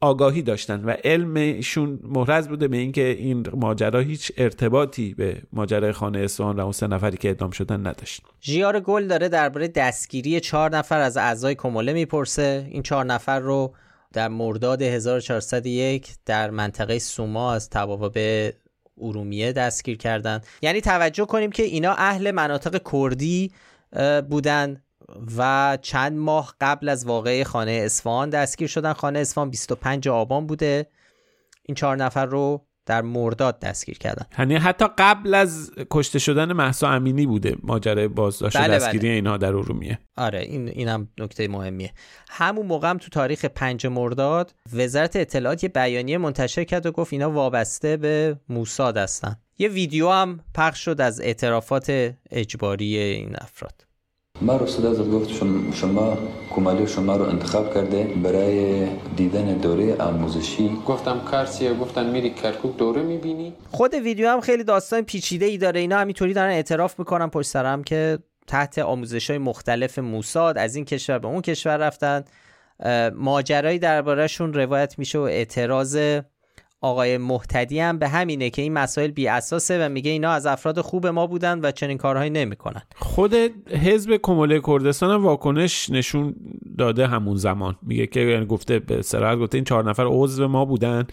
آگاهی 0.00 0.42
داشتن 0.42 0.84
و 0.84 0.90
علمشون 1.04 1.98
محرز 2.02 2.48
بوده 2.48 2.68
به 2.68 2.76
اینکه 2.76 3.02
این 3.08 3.46
ماجرا 3.54 4.00
هیچ 4.00 4.32
ارتباطی 4.36 5.14
به 5.14 5.42
ماجرای 5.52 5.92
خانه 5.92 6.18
اصفهان 6.18 6.56
و 6.56 6.60
اون 6.60 6.72
سه 6.72 6.86
نفری 6.86 7.16
که 7.16 7.28
اعدام 7.28 7.50
شدن 7.50 7.86
نداشت. 7.86 8.22
ژیار 8.42 8.80
گل 8.80 9.06
داره 9.06 9.28
درباره 9.28 9.68
دستگیری 9.68 10.40
چهار 10.40 10.76
نفر 10.76 11.00
از 11.00 11.16
اعضای 11.16 11.54
کموله 11.54 11.92
می‌پرسه. 11.92 12.66
این 12.70 12.82
چهار 12.82 13.04
نفر 13.04 13.40
رو 13.40 13.74
در 14.12 14.28
مرداد 14.28 14.82
1401 14.82 16.14
در 16.26 16.50
منطقه 16.50 16.98
سوما 16.98 17.52
از 17.52 17.70
به 18.14 18.54
ارومیه 19.00 19.52
دستگیر 19.52 19.96
کردن. 19.96 20.40
یعنی 20.62 20.80
توجه 20.80 21.24
کنیم 21.26 21.50
که 21.50 21.62
اینا 21.62 21.92
اهل 21.92 22.30
مناطق 22.30 22.80
کردی 22.92 23.52
بودن. 24.30 24.82
و 25.36 25.78
چند 25.82 26.18
ماه 26.18 26.54
قبل 26.60 26.88
از 26.88 27.06
واقعه 27.06 27.44
خانه 27.44 27.70
اصفهان 27.70 28.30
دستگیر 28.30 28.68
شدن. 28.68 28.92
خانه 28.92 29.18
اصفهان 29.18 29.50
25 29.50 30.08
آبان 30.08 30.46
بوده. 30.46 30.86
این 31.62 31.74
چهار 31.74 31.96
نفر 31.96 32.26
رو 32.26 32.66
در 32.86 33.02
مرداد 33.02 33.60
دستگیر 33.60 33.98
کردن. 33.98 34.26
یعنی 34.38 34.56
حتی 34.56 34.86
قبل 34.98 35.34
از 35.34 35.70
کشته 35.90 36.18
شدن 36.18 36.52
محسا 36.52 36.88
امینی 36.88 37.26
بوده 37.26 37.56
ماجرای 37.62 38.08
بازداشت 38.08 38.56
بله 38.56 38.74
دستگیری 38.74 39.08
بله. 39.08 39.14
اینها 39.14 39.36
در 39.36 39.48
ارومیه. 39.48 39.98
آره 40.16 40.40
این 40.40 40.68
اینم 40.68 41.08
نکته 41.18 41.48
مهمیه. 41.48 41.92
همون 42.28 42.66
موقع 42.66 42.90
هم 42.90 42.98
تو 42.98 43.08
تاریخ 43.08 43.44
5 43.44 43.86
مرداد 43.86 44.54
وزارت 44.72 45.16
اطلاعات 45.16 45.62
یه 45.62 45.68
بیانیه 45.68 46.18
منتشر 46.18 46.64
کرد 46.64 46.86
و 46.86 46.92
گفت 46.92 47.12
اینا 47.12 47.30
وابسته 47.30 47.96
به 47.96 48.36
موساد 48.48 48.96
هستن. 48.96 49.36
یه 49.58 49.68
ویدیو 49.68 50.10
هم 50.10 50.40
پخش 50.54 50.84
شد 50.84 51.00
از 51.00 51.20
اعترافات 51.20 52.14
اجباری 52.30 52.98
این 52.98 53.36
افراد. 53.40 53.85
ما 54.40 54.56
رسول 54.56 54.86
ازت 54.86 55.10
گفت 55.10 55.30
شما 55.74 56.18
کمالی 56.50 56.86
شما 56.86 57.16
رو 57.16 57.24
انتخاب 57.24 57.74
کرده 57.74 58.04
برای 58.04 58.86
دیدن 59.16 59.54
دوره 59.54 59.96
آموزشی. 59.96 60.70
گفتم 60.86 61.20
کارسیه 61.20 61.74
گفتن 61.74 62.10
میری 62.10 62.30
کرکوک 62.30 62.76
دوره 62.76 63.02
می‌بینی. 63.02 63.52
خود 63.70 63.94
ویدیو 63.94 64.28
هم 64.28 64.40
خیلی 64.40 64.64
داستان 64.64 65.02
پیچیده 65.02 65.46
ای 65.46 65.58
داره. 65.58 65.80
اینا 65.80 65.98
همینطوری 65.98 66.32
دارن 66.32 66.50
اعتراف 66.50 66.98
می‌کنن 66.98 67.28
پشت 67.28 67.48
سرم 67.48 67.84
که 67.84 68.18
تحت 68.46 68.78
آموزش 68.78 69.30
های 69.30 69.38
مختلف 69.38 69.98
موساد 69.98 70.58
از 70.58 70.76
این 70.76 70.84
کشور 70.84 71.18
به 71.18 71.28
اون 71.28 71.40
کشور 71.40 71.76
رفتن. 71.76 72.24
ماجرایی 73.14 73.78
دربارهشون 73.78 74.52
روایت 74.54 74.98
میشه 74.98 75.18
و 75.18 75.22
اعتراض 75.22 75.98
آقای 76.80 77.18
محتدی 77.18 77.78
هم 77.80 77.98
به 77.98 78.08
همینه 78.08 78.50
که 78.50 78.62
این 78.62 78.72
مسائل 78.72 79.10
بی 79.10 79.28
اساسه 79.28 79.86
و 79.86 79.88
میگه 79.88 80.10
اینا 80.10 80.30
از 80.30 80.46
افراد 80.46 80.80
خوب 80.80 81.06
ما 81.06 81.26
بودن 81.26 81.60
و 81.60 81.70
چنین 81.70 81.98
کارهایی 81.98 82.30
نمی‌کنن. 82.30 82.82
خود 82.96 83.34
حزب 83.70 84.16
کموله 84.22 84.60
کردستان 84.60 85.10
هم 85.10 85.24
واکنش 85.24 85.90
نشون 85.90 86.34
داده 86.78 87.06
همون 87.06 87.36
زمان. 87.36 87.76
میگه 87.82 88.06
که 88.06 88.20
یعنی 88.20 88.46
گفته 88.46 88.78
به 88.78 89.02
صراحت 89.02 89.38
گفته 89.38 89.58
این 89.58 89.64
چهار 89.64 89.90
نفر 89.90 90.04
عضو 90.06 90.48
ما 90.48 90.64
بودن. 90.64 91.06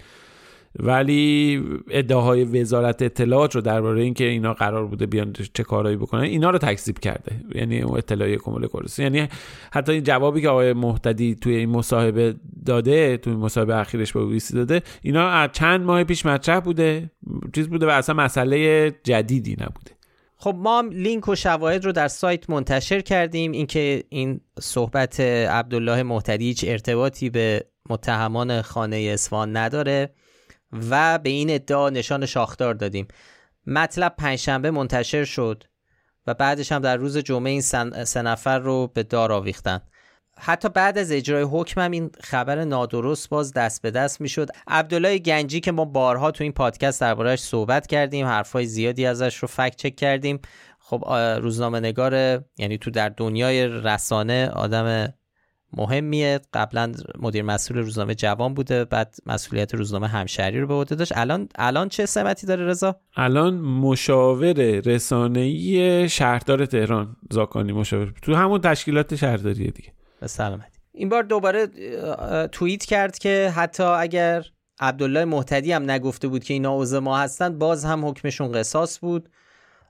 ولی 0.79 1.61
ادعاهای 1.89 2.43
وزارت 2.43 3.01
اطلاعات 3.01 3.55
رو 3.55 3.61
درباره 3.61 4.01
اینکه 4.01 4.23
اینا 4.23 4.53
قرار 4.53 4.85
بوده 4.85 5.05
بیان 5.05 5.33
چه 5.53 5.63
کارهایی 5.63 5.97
بکنن 5.97 6.21
اینا 6.21 6.49
رو 6.49 6.57
تکذیب 6.57 6.99
کرده. 6.99 7.41
یعنی 7.55 7.81
اون 7.81 7.97
اطلاعیه 7.97 8.37
کمول 8.37 8.67
کردستان 8.67 9.15
یعنی 9.15 9.27
حتی 9.71 9.91
این 9.91 10.03
جوابی 10.03 10.41
که 10.41 10.49
آقای 10.49 10.73
محتدی 10.73 11.35
توی 11.35 11.55
این 11.55 11.69
مصاحبه 11.69 12.35
داده 12.65 13.17
توی 13.17 13.33
مصاحبه 13.33 13.75
اخیرش 13.75 14.13
به 14.13 14.25
بیسی 14.25 14.53
داده 14.53 14.81
اینا 15.01 15.29
از 15.29 15.49
چند 15.53 15.81
ماه 15.81 16.03
پیش 16.03 16.25
مطرح 16.25 16.59
بوده. 16.59 17.11
چیز 17.55 17.69
بوده 17.69 17.85
و 17.85 17.89
اصلا 17.89 18.15
مسئله 18.15 18.91
جدیدی 19.03 19.53
نبوده. 19.53 19.91
خب 20.37 20.55
ما 20.57 20.83
لینک 20.91 21.27
و 21.27 21.35
شواهد 21.35 21.85
رو 21.85 21.91
در 21.91 22.07
سایت 22.07 22.49
منتشر 22.49 23.01
کردیم. 23.01 23.51
اینکه 23.51 24.03
این 24.09 24.41
صحبت 24.59 25.19
عبدالله 25.19 26.03
محتدی 26.03 26.45
هیچ 26.45 26.65
ارتباطی 26.67 27.29
به 27.29 27.65
متهمان 27.89 28.61
خانه 28.61 28.97
اصفهان 28.97 29.57
نداره. 29.57 30.09
و 30.89 31.19
به 31.19 31.29
این 31.29 31.49
ادعا 31.49 31.89
نشان 31.89 32.25
شاخدار 32.25 32.73
دادیم. 32.73 33.07
مطلب 33.67 34.15
پنجشنبه 34.17 34.71
منتشر 34.71 35.23
شد 35.23 35.63
و 36.27 36.33
بعدش 36.33 36.71
هم 36.71 36.79
در 36.79 36.97
روز 36.97 37.17
جمعه 37.17 37.51
این 37.51 37.61
سه 38.03 38.21
نفر 38.21 38.59
رو 38.59 38.87
به 38.87 39.03
دار 39.03 39.31
آویختن. 39.31 39.81
حتی 40.37 40.69
بعد 40.69 40.97
از 40.97 41.11
اجرای 41.11 41.43
حکم 41.43 41.81
هم 41.81 41.91
این 41.91 42.11
خبر 42.21 42.63
نادرست 42.63 43.29
باز 43.29 43.53
دست 43.53 43.81
به 43.81 43.91
دست 43.91 44.21
می‌شد. 44.21 44.49
عبدالله 44.67 45.17
گنجی 45.17 45.59
که 45.59 45.71
ما 45.71 45.85
بارها 45.85 46.31
تو 46.31 46.43
این 46.43 46.53
پادکست 46.53 47.01
دربارهش 47.01 47.39
صحبت 47.39 47.87
کردیم 47.87 48.25
حرفای 48.25 48.65
زیادی 48.65 49.05
ازش 49.05 49.35
رو 49.35 49.47
فکت 49.47 49.75
چک 49.75 49.95
کردیم. 49.95 50.39
خب 50.79 51.13
روزنامه 51.41 51.79
نگار 51.79 52.43
یعنی 52.57 52.77
تو 52.77 52.91
در 52.91 53.09
دنیای 53.09 53.67
رسانه 53.67 54.49
آدم 54.49 55.13
مهمیه. 55.77 56.39
قبلا 56.53 56.91
مدیر 57.19 57.43
مسئول 57.43 57.77
روزنامه 57.77 58.15
جوان 58.15 58.53
بوده 58.53 58.85
بعد 58.85 59.15
مسئولیت 59.25 59.75
روزنامه 59.75 60.07
همشهری 60.07 60.61
رو 60.61 60.67
به 60.67 60.73
عهده 60.73 60.95
داشت. 60.95 61.17
الان 61.17 61.49
الان 61.55 61.89
چه 61.89 62.05
سمتی 62.05 62.47
داره 62.47 62.65
رضا؟ 62.65 62.95
الان 63.15 63.53
مشاور 63.53 64.53
رسانه‌ای 64.79 66.09
شهردار 66.09 66.65
تهران 66.65 67.15
زاکانی 67.31 67.71
مشاور. 67.71 68.13
تو 68.21 68.35
همون 68.35 68.61
تشکیلات 68.61 69.15
شهرداری 69.15 69.71
دیگه. 69.71 69.93
به 70.19 70.27
سلامتی. 70.27 70.79
این 70.91 71.09
بار 71.09 71.23
دوباره 71.23 71.67
توییت 72.47 72.85
کرد 72.85 73.17
که 73.17 73.53
حتی 73.55 73.83
اگر 73.83 74.45
عبدالله 74.79 75.25
محتدی 75.25 75.71
هم 75.71 75.91
نگفته 75.91 76.27
بود 76.27 76.43
که 76.43 76.53
اینا 76.53 76.77
عضو 76.77 77.01
ما 77.01 77.17
هستن 77.17 77.57
باز 77.57 77.85
هم 77.85 78.05
حکمشون 78.05 78.51
قصاص 78.51 78.99
بود. 78.99 79.29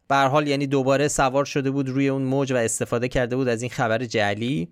به 0.07 0.15
حال 0.15 0.47
یعنی 0.47 0.67
دوباره 0.67 1.07
سوار 1.07 1.45
شده 1.45 1.71
بود 1.71 1.89
روی 1.89 2.07
اون 2.07 2.21
موج 2.21 2.51
و 2.51 2.55
استفاده 2.55 3.07
کرده 3.07 3.35
بود 3.35 3.47
از 3.47 3.61
این 3.61 3.71
خبر 3.71 4.05
جعلی. 4.05 4.69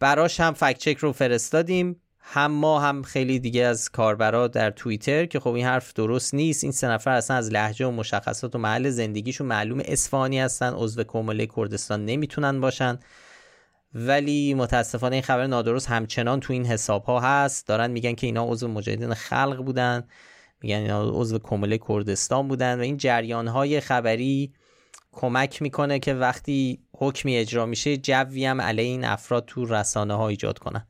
براش 0.00 0.40
هم 0.40 0.54
فکت 0.54 0.78
چک 0.78 0.96
رو 0.98 1.12
فرستادیم. 1.12 2.00
هم 2.20 2.52
ما 2.52 2.80
هم 2.80 3.02
خیلی 3.02 3.38
دیگه 3.38 3.64
از 3.64 3.90
کاربرا 3.90 4.48
در 4.48 4.70
توییتر 4.70 5.26
که 5.26 5.40
خب 5.40 5.52
این 5.52 5.66
حرف 5.66 5.92
درست 5.92 6.34
نیست. 6.34 6.64
این 6.64 6.72
سه 6.72 6.88
نفر 6.88 7.10
اصلا 7.10 7.36
از 7.36 7.50
لحجه 7.50 7.86
و 7.86 7.90
مشخصات 7.90 8.54
و 8.54 8.58
محل 8.58 8.90
زندگیشون 8.90 9.46
معلوم 9.46 9.82
اصفهانی 9.84 10.40
هستن 10.40 10.72
عضو 10.72 11.04
کمله 11.04 11.46
کردستان 11.46 12.04
نمی‌تونن 12.04 12.60
باشن. 12.60 12.98
ولی 13.94 14.54
متاسفانه 14.54 15.16
این 15.16 15.22
خبر 15.22 15.46
نادرست 15.46 15.88
همچنان 15.88 16.40
تو 16.40 16.52
این 16.52 16.66
حساب 16.66 17.04
ها 17.04 17.20
هست. 17.20 17.66
دارن 17.66 17.90
میگن 17.90 18.14
که 18.14 18.26
اینا 18.26 18.44
عضو 18.44 18.68
مجاهدین 18.68 19.14
خلق 19.14 19.64
بودن. 19.64 20.04
میگن 20.62 20.76
اینا 20.76 21.10
عضو 21.10 21.38
کمله 21.38 21.78
کردستان 21.88 22.48
بودن 22.48 22.78
و 22.78 22.82
این 22.82 22.96
جریان 22.96 23.48
های 23.48 23.80
خبری 23.80 24.52
کمک 25.12 25.62
می‌کنه 25.62 25.98
که 25.98 26.14
وقتی 26.14 26.78
حکمی 26.96 27.36
اجرا 27.36 27.66
میشه 27.66 27.96
جوی 27.96 28.44
هم 28.44 28.60
علیه 28.60 28.84
این 28.84 29.04
افراد 29.04 29.44
تو 29.46 29.64
رسانه 29.64 30.14
ها 30.14 30.28
ایجاد 30.28 30.58
کنن. 30.58 30.86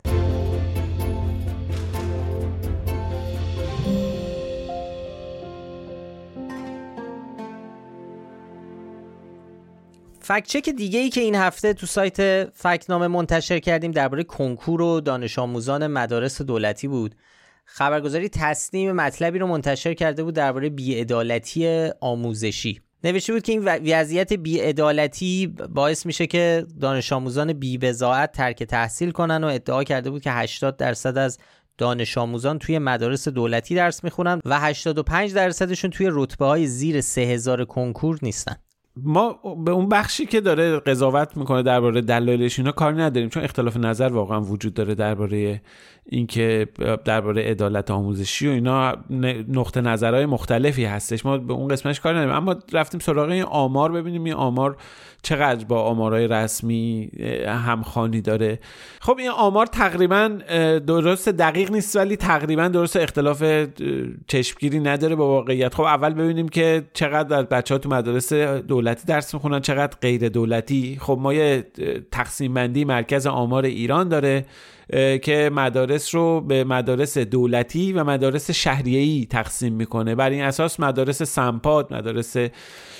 فکچک 10.20 10.68
دیگه 10.68 10.98
ای 10.98 11.10
که 11.10 11.20
این 11.20 11.34
هفته 11.34 11.72
تو 11.72 11.86
سایت 11.86 12.44
فکنامه 12.54 13.08
منتشر 13.08 13.58
کردیم 13.58 13.90
درباره 13.90 14.24
کنکور 14.24 14.80
و 14.80 15.00
دانش 15.00 15.38
آموزان 15.38 15.86
مدارس 15.86 16.42
دولتی 16.42 16.88
بود. 16.88 17.14
خبرگزاری 17.64 18.28
تصنیم 18.28 18.92
مطلبی 18.92 19.38
رو 19.38 19.46
منتشر 19.46 19.94
کرده 19.94 20.22
بود 20.24 20.34
درباره 20.34 20.68
بیعدالتی 20.68 21.90
آموزشی. 22.00 22.80
نوشته 23.04 23.32
بود 23.32 23.42
که 23.42 23.52
این 23.52 23.64
وضعیت 23.64 24.32
بیعدالتی 24.32 25.46
باعث 25.46 26.06
میشه 26.06 26.26
که 26.26 26.66
دانش 26.80 27.12
آموزان 27.12 27.52
بیبزاعت 27.52 28.32
ترک 28.32 28.62
تحصیل 28.62 29.10
کنن 29.10 29.44
و 29.44 29.46
ادعا 29.46 29.84
کرده 29.84 30.10
بود 30.10 30.22
که 30.22 30.30
80 30.30 30.76
درصد 30.76 31.18
از 31.18 31.38
دانش 31.78 32.18
آموزان 32.18 32.58
توی 32.58 32.78
مدارس 32.78 33.28
دولتی 33.28 33.74
درس 33.74 34.04
می‌خونن 34.04 34.40
و 34.44 34.60
85 34.60 35.34
درصدشون 35.34 35.90
توی 35.90 36.08
رتبه 36.10 36.46
های 36.46 36.66
زیر 36.66 37.00
3000 37.00 37.64
کنکور 37.64 38.18
نیستن. 38.22 38.56
ما 38.96 39.32
به 39.64 39.70
اون 39.70 39.88
بخشی 39.88 40.26
که 40.26 40.40
داره 40.40 40.78
قضاوت 40.78 41.36
می‌کنه 41.36 41.62
درباره 41.62 42.00
دلایلش 42.00 42.58
اینا 42.58 42.72
کاری 42.72 42.96
نداریم 42.96 43.28
چون 43.28 43.42
اختلاف 43.42 43.76
نظر 43.76 44.08
واقعا 44.08 44.40
وجود 44.40 44.74
داره 44.74 44.94
درباره 44.94 45.62
اینکه 46.06 46.68
درباره 47.04 47.42
عدالت 47.42 47.90
آموزشی 47.90 48.48
و 48.48 48.50
اینا 48.50 48.96
نقطه 49.48 49.80
نظرهای 49.80 50.26
مختلفی 50.26 50.84
هستش. 50.84 51.26
ما 51.26 51.38
به 51.38 51.52
اون 51.52 51.68
قسمتش 51.68 52.00
کاری 52.00 52.16
نداریم. 52.16 52.36
اما 52.36 52.56
رفتیم 52.72 53.00
سراغ 53.00 53.30
این 53.30 53.42
آمار 53.42 53.92
ببینیم 53.92 54.24
این 54.24 54.34
آمار 54.34 54.76
چقدر 55.22 55.64
با 55.64 55.82
آمارهای 55.82 56.28
رسمی 56.28 57.10
همخانی 57.46 58.20
داره. 58.20 58.58
خب 59.00 59.16
این 59.18 59.30
آمار 59.30 59.66
تقریبا 59.66 60.28
درست 60.86 61.28
دقیق 61.28 61.70
نیست 61.70 61.96
ولی 61.96 62.16
تقریبا 62.16 62.68
درست 62.68 62.96
اختلاف 62.96 63.44
چشمگیری 64.26 64.80
نداره 64.80 65.14
با 65.14 65.28
واقعیت. 65.28 65.74
خب 65.74 65.82
اول 65.82 66.14
ببینیم 66.14 66.48
که 66.48 66.82
چقدر 66.92 67.42
بچه 67.42 67.74
ها 67.74 67.78
تو 67.78 67.88
مدارس 67.88 68.32
دولت 68.32 68.90
دولتی 68.90 69.06
درس 69.06 69.34
می‌خونن 69.34 69.60
چقدر 69.60 69.96
غیر 70.00 70.28
دولتی. 70.28 70.98
خب 71.00 71.18
ما 71.20 71.34
یه 71.34 71.66
تقسیم 72.12 72.54
بندی 72.54 72.84
مرکز 72.84 73.26
آمار 73.26 73.64
ایران 73.64 74.08
داره 74.08 74.46
که 75.22 75.50
مدارس 75.52 76.14
رو 76.14 76.40
به 76.40 76.64
مدارس 76.64 77.18
دولتی 77.18 77.92
و 77.92 78.04
مدارس 78.04 78.50
شهریه‌ای 78.50 79.26
تقسیم 79.30 79.72
می‌کنه. 79.72 80.14
بر 80.14 80.30
این 80.30 80.42
اساس 80.42 80.80
مدارس 80.80 81.22
سمپاد 81.22 81.94
مدارس 81.94 82.36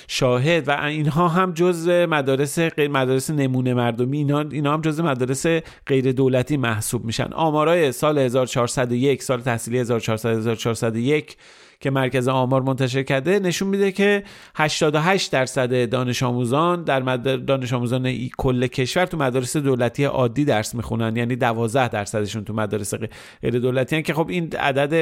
شاهد 0.07 0.67
و 0.67 0.71
اینها 0.71 1.27
هم 1.27 1.53
جز 1.53 1.89
مدارس 1.89 2.59
مدارس 2.59 3.29
نمونه 3.29 3.73
مردمی 3.73 4.17
اینا, 4.17 4.39
اینا 4.39 4.73
هم 4.73 4.81
جز 4.81 4.99
مدارس 4.99 5.45
غیر 5.87 6.11
دولتی 6.11 6.57
محسوب 6.57 7.05
میشن. 7.05 7.33
آمارای 7.33 7.91
سال 7.91 8.17
1401 8.17 9.23
سال 9.23 9.41
تحصیلی 9.41 9.79
1400 9.79 10.29
1401 10.29 11.37
که 11.81 11.89
مرکز 11.89 12.27
آمار 12.27 12.61
منتشر 12.61 13.03
کرده 13.03 13.39
نشون 13.39 13.67
میده 13.67 13.91
که 13.91 14.23
88 14.55 15.31
درصد 15.31 15.89
دانش 15.89 16.23
آموزان 16.23 16.83
در 16.83 16.99
دانش 17.37 17.73
آموزان 17.73 18.29
کل 18.37 18.67
کشور 18.67 19.05
تو 19.05 19.17
مدارس 19.17 19.57
دولتی 19.57 20.03
عادی 20.03 20.45
درس 20.45 20.75
می‌خونن 20.75 21.17
یعنی 21.17 21.35
12 21.35 21.87
درصدشون 21.87 22.43
تو 22.43 22.53
مدارس 22.53 22.93
غیر 23.41 23.59
دولتی 23.59 23.95
هن 23.95 24.01
که 24.01 24.13
خب 24.13 24.29
این 24.29 24.55
عدد 24.55 24.93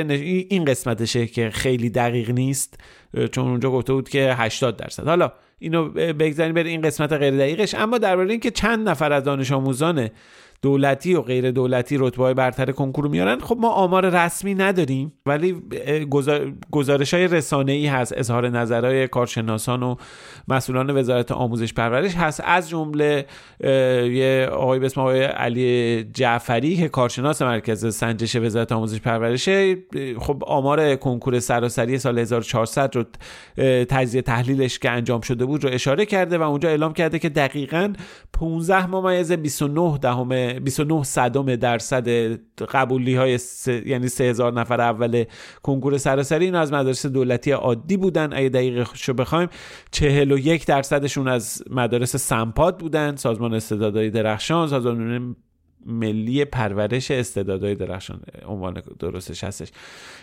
این 0.50 0.66
قسمتشه 0.66 1.28
که 1.28 1.50
خیلی 1.50 1.90
دقیق 1.90 2.32
نیست 2.32 2.80
چون 3.32 3.48
اونجا 3.48 3.72
گفته 3.72 3.94
بود 3.94 4.10
که 4.10 4.36
80 4.38 4.78
درصد. 4.78 5.08
حالا 5.08 5.32
اینو 5.60 5.90
بگذاریم 5.90 6.56
بر 6.56 6.64
این 6.64 6.82
قسمت 6.82 7.14
غیر 7.14 7.38
دقیقش. 7.38 7.76
اما 7.76 7.98
درباره 7.98 8.32
اینکه 8.32 8.52
چند 8.52 8.90
نفر 8.90 9.14
از 9.14 9.24
دانش 9.24 9.52
آموزان 9.52 10.10
دولتی 10.62 11.14
و 11.14 11.22
غیر 11.22 11.52
دولتی 11.52 11.98
رتبه 12.00 12.24
های 12.24 12.34
برتر 12.34 12.72
کنکور 12.72 13.08
میارن 13.08 13.40
خب 13.40 13.58
ما 13.60 13.70
آمار 13.70 14.10
رسمی 14.10 14.56
نداریم 14.56 15.14
ولی 15.26 15.56
گزارش 16.72 17.14
های 17.14 17.28
رسانه 17.28 17.72
ای 17.72 17.88
هست 17.88 18.14
اظهار 18.18 18.50
نظرهای 18.50 19.08
کارشناسان 19.08 19.84
و 19.84 19.96
مسئولان 20.48 20.98
وزارت 20.98 21.32
آموزش 21.32 21.74
پرورش 21.74 22.16
هست. 22.16 22.42
از 22.46 22.70
جمله 22.70 23.26
یه 23.64 24.50
آقای 24.52 24.80
به 24.80 24.86
اسم 24.86 25.02
آقای 25.02 25.24
علی 25.24 26.04
جعفری 26.14 26.78
که 26.78 26.90
کارشناس 26.90 27.42
مرکز 27.42 27.96
سنجش 27.96 28.36
وزارت 28.36 28.72
آموزش 28.72 29.02
پرورشه 29.02 29.78
خب 30.20 30.44
آمار 30.48 30.96
کنکور 30.96 31.40
سراسری 31.40 31.98
سال 31.98 32.20
1400 32.20 32.96
رو 32.96 33.04
تجزیه 33.86 34.22
تحلیلش 34.22 34.80
که 34.80 34.90
انجام 34.90 35.22
شده 35.22 35.46
بود 35.50 35.64
رو 35.64 35.70
اشاره 35.74 36.06
کرده 36.06 36.38
و 36.38 36.42
اونجا 36.42 36.70
اعلام 36.70 36.94
کرده 36.94 37.20
که 37.20 37.30
دقیقا 37.30 37.94
15 38.34 38.88
ممیز 38.88 39.32
29 39.32 39.98
دهم 39.98 40.60
29 40.60 41.04
صدم 41.04 41.56
درصد 41.56 42.08
قبولی 42.66 43.16
های 43.16 43.38
س... 43.38 43.68
یعنی 43.68 44.08
3000 44.08 44.54
نفر 44.54 44.82
اول 44.82 45.24
کنکور 45.64 45.98
سراسری. 45.98 46.46
این 46.46 46.56
از 46.56 46.74
مدارس 46.74 47.06
دولتی 47.06 47.52
عادی 47.52 47.98
بودن. 47.98 48.34
اگه 48.34 48.50
دقیق 48.50 48.88
شو 48.94 49.14
بخوایم 49.14 49.50
41 49.92 50.66
درصدشون 50.66 51.28
از 51.28 51.64
مدارس 51.70 52.16
سمپاد 52.16 52.80
بودن. 52.80 53.16
سازمان 53.16 53.54
استعدادهای 53.54 54.10
درخشان 54.10 54.68
سازمان 54.68 55.36
ملی 55.86 56.46
پرورش 56.46 57.12
استعدادهای 57.12 57.76
درخشان 57.76 58.22
عنوان 58.46 58.82
درستش 59.00 59.44
هستش 59.44 59.72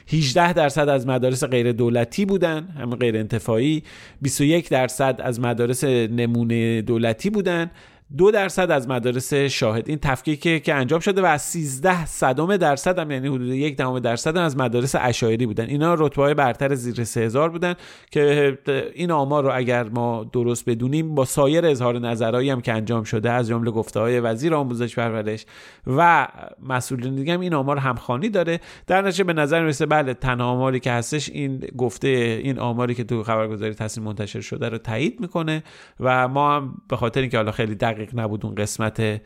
18 0.08 0.52
درصد 0.52 0.88
از 0.88 1.06
مدارس 1.06 1.44
غیر 1.44 1.72
دولتی 1.72 2.24
بودن 2.24 2.68
هم 2.68 2.94
غیر 2.94 3.16
انتفاعی 3.16 3.82
21 4.22 4.68
درصد 4.68 5.20
از 5.22 5.40
مدارس 5.40 5.84
نمونه 5.84 6.82
دولتی 6.82 7.30
بودن. 7.30 7.70
دو 8.16 8.30
درصد 8.30 8.70
از 8.70 8.88
مدارس 8.88 9.34
شاهد. 9.34 9.88
این 9.88 9.98
تفکیکی 9.98 10.60
که 10.60 10.74
انجام 10.74 11.00
شده 11.00 11.22
و 11.22 11.24
از 11.24 11.42
13 11.42 12.06
صدم 12.06 12.56
درصد 12.56 12.98
هم 12.98 13.10
یعنی 13.10 13.28
حدود 13.28 13.48
یک 13.48 13.76
دهم 13.76 13.98
درصد 13.98 14.36
از 14.36 14.56
مدارس 14.56 14.94
اشایری 14.98 15.46
بودن. 15.46 15.64
اینا 15.64 15.94
رتبه 15.94 16.22
های 16.22 16.34
برتر 16.34 16.74
زیر 16.74 17.04
3000 17.04 17.50
بودن 17.50 17.74
که 18.10 18.58
این 18.94 19.10
آمار 19.10 19.44
رو 19.44 19.50
اگر 19.54 19.88
ما 19.88 20.24
درست 20.32 20.70
بدونیم 20.70 21.14
با 21.14 21.24
سایر 21.24 21.66
اظهار 21.66 21.98
نظرهایی 21.98 22.50
هم 22.50 22.60
که 22.60 22.72
انجام 22.72 23.04
شده 23.04 23.30
از 23.30 23.48
جمله 23.48 23.70
گفته 23.70 24.00
های 24.00 24.20
وزیر 24.20 24.54
آموزش 24.54 24.98
پرورش 24.98 25.46
و 25.86 26.28
مسئولین 26.62 27.14
دیگه 27.14 27.34
هم 27.34 27.40
این 27.40 27.54
آمار 27.54 27.78
همخوانی 27.78 28.28
داره. 28.28 28.60
در 28.86 29.02
نتیجه 29.02 29.24
به 29.24 29.32
نظر 29.32 29.60
می‌رسه 29.60 29.86
بله 29.86 30.14
تنها 30.14 30.46
آماری 30.46 30.80
که 30.80 30.92
هستش 30.92 31.28
این 31.28 31.64
گفته 31.76 32.08
این 32.42 32.58
آماری 32.58 32.94
که 32.94 33.04
تو 33.04 33.22
خبرگزاری 33.22 33.74
تصمیم 33.74 34.06
منتشر 34.06 34.40
شده 34.40 34.68
رو 34.68 34.78
تایید 34.78 35.20
می‌کنه 35.20 35.62
و 36.00 36.28
ما 36.28 36.56
هم 36.56 36.74
به 36.88 36.96
خاطر 36.96 37.20
اینکه 37.20 37.36
حالا 37.36 37.52
خیلی 37.52 37.74
دقیق 37.96 38.10
نبود 38.14 38.46
اون 38.46 38.54
قسمت 38.54 39.20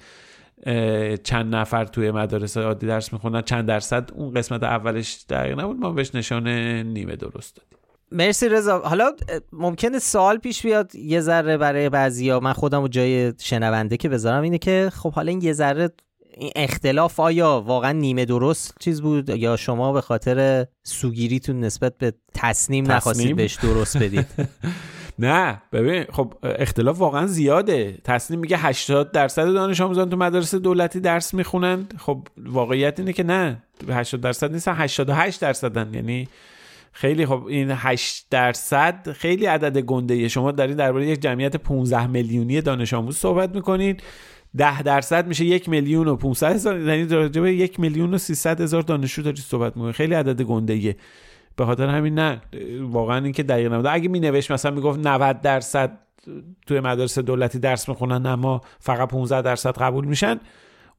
چند 1.24 1.54
نفر 1.54 1.85
توی 1.85 2.11
مدارس 2.11 2.56
عادی 2.56 2.87
درس 2.87 3.12
می‌خونن 3.12 3.42
چند 3.42 3.66
درصد 3.66 4.11
اون 4.14 4.35
قسمت 4.35 4.62
اولش 4.62 5.24
دقیق 5.28 5.61
نبود. 5.61 5.76
ما 5.76 5.92
بهش 5.92 6.14
نشان 6.14 6.48
نیمه 6.83 7.16
درست 7.16 7.56
دادیم. 7.56 7.78
مرسی 8.12 8.48
رضا. 8.48 8.78
حالا 8.78 9.12
ممکنه 9.52 9.98
سوال 9.98 10.38
پیش 10.38 10.62
بیاد. 10.62 10.94
یه 10.94 11.20
ذره 11.20 11.56
برای 11.56 11.88
بعضیا. 11.88 12.40
من 12.40 12.52
خودم 12.52 12.83
و 12.83 12.88
جای 12.88 13.33
شنونده 13.38 13.96
که 13.96 14.09
بذارم 14.09 14.42
اینه 14.42 14.59
که 14.59 14.90
خب 14.92 15.12
حالا 15.12 15.30
این 15.30 15.42
یه 15.42 15.52
ذره 15.52 15.90
این 16.37 16.52
اختلاف 16.56 17.20
آیا 17.20 17.62
واقعا 17.66 17.92
نیمه 17.92 18.24
درست 18.24 18.74
چیز 18.80 19.02
بود 19.02 19.28
یا 19.28 19.56
شما 19.56 19.92
به 19.92 20.00
خاطر 20.00 20.66
سوگیریتون 20.83 21.61
نسبت 21.61 21.98
به 21.98 22.12
تصنیم؟ 22.35 22.92
نخواستید 22.92 23.37
بهش 23.37 23.54
درست 23.54 23.98
بدید؟ 23.98 24.26
نه 25.20 25.62
ببین 25.72 26.04
خب 26.12 26.35
اختلاف 26.42 26.98
واقعا 26.98 27.26
زیاده. 27.26 27.98
تصنیم 28.04 28.40
میگه 28.40 28.56
80 28.56 29.12
درصد 29.12 29.52
دانش 29.52 29.80
آموزان 29.80 30.11
تو 30.11 30.16
مدارس 30.16 30.54
دولتی 30.54 31.00
درس 31.00 31.35
می‌خونن. 31.35 31.87
خب 31.98 32.28
واقعیت 32.37 32.98
اینه 33.00 33.12
که 33.12 33.22
نه 33.22 33.62
80 33.88 34.20
درصد 34.20 34.52
نیستن 34.52 34.74
88 34.76 35.40
درصدن. 35.40 35.94
یعنی 35.94 36.28
خیلی 36.92 37.26
خب 37.26 37.44
این 37.48 37.70
8 37.70 38.26
درصد 38.30 39.12
خیلی 39.12 39.46
عدد 39.46 39.78
گنده 39.78 40.28
شما 40.28 40.52
دارین 40.52 40.76
درباره 40.76 41.06
یک 41.06 41.20
جمعیت 41.20 41.56
15 41.56 42.06
میلیونی 42.06 42.61
دانش 42.61 42.94
آموز 42.94 43.16
صحبت 43.16 43.54
می‌کنین. 43.54 43.96
10 44.56 44.83
درصد 44.83 45.26
میشه 45.26 45.44
یک 45.44 45.68
میلیون 45.68 46.09
و 46.09 46.16
500 46.16 46.54
هزار. 46.54 46.80
یعنی 46.80 47.06
در 47.06 47.46
یک 47.46 47.80
میلیون 47.80 48.14
و 48.14 48.18
300 48.18 48.61
هزار 48.61 48.83
دانشجو 48.83 49.22
داری 49.22 49.37
صحبت 49.37 49.76
می‌کنین 49.76 49.92
خیلی 49.92 50.14
عدد 50.14 50.42
گنده 50.42 50.96
به 51.56 51.66
خاطر 51.66 51.88
همین 51.88 52.14
نه 52.14 52.42
واقعا 52.80 53.24
اینکه 53.24 53.42
دقیق 53.42 53.72
نبوده 53.72 53.92
اگه 53.92 54.08
می 54.08 54.20
نوشت 54.20 54.50
مثلا 54.50 54.70
می‌گفت 54.70 55.06
90 55.06 55.40
درصد 55.40 55.98
توی 56.66 56.80
مدارس 56.80 57.18
دولتی 57.18 57.58
درس 57.58 57.88
می‌خونن 57.88 58.26
اما 58.26 58.60
فقط 58.78 59.08
15 59.08 59.42
درصد 59.42 59.78
قبول 59.78 60.04
میشن 60.04 60.40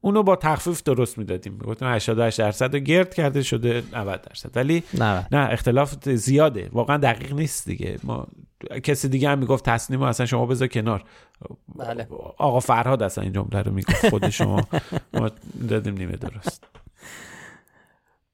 اونو 0.00 0.22
با 0.22 0.36
تخفیف 0.36 0.82
درست 0.82 1.18
می‌دادیم. 1.18 1.52
می‌گفتیم 1.52 1.88
88 1.88 2.38
درصد 2.38 2.74
رو 2.74 2.80
گرد 2.80 3.14
کرده 3.14 3.42
شده 3.42 3.82
90 3.92 4.22
درصد. 4.22 4.56
ولی 4.56 4.82
90. 4.94 5.26
نه 5.32 5.48
اختلاف 5.50 5.94
زیاده. 6.04 6.68
واقعا 6.72 6.96
دقیق 6.96 7.32
نیست 7.32 7.66
دیگه. 7.66 7.98
ما 8.04 8.26
کسی 8.82 9.08
دیگه 9.08 9.28
هم 9.28 9.38
می‌گفت 9.38 9.64
تصنیم 9.64 10.02
اصلا 10.02 10.26
شما 10.26 10.46
بذار 10.46 10.68
کنار. 10.68 11.04
بله. 11.76 12.08
آقا 12.38 12.60
فرهاد 12.60 13.02
اصلا 13.02 13.24
این 13.24 13.32
جمله 13.32 13.62
رو 13.62 13.72
می‌گفت 13.72 14.08
خود 14.08 14.28
شما. 14.28 14.60
ما 15.14 15.30
دادیم 15.68 15.94
نیمه 15.94 16.16
درست. 16.16 16.64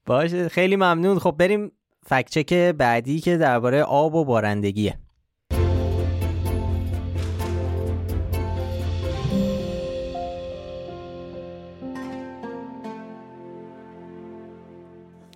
باشه 0.06 0.48
خیلی 0.48 0.76
ممنون. 0.76 1.18
خب 1.18 1.34
بریم 1.38 1.72
فکچک 2.08 2.54
بعدی 2.54 3.20
که 3.20 3.36
درباره 3.36 3.82
آب 3.82 4.14
و 4.14 4.24
بارندگیه. 4.24 4.98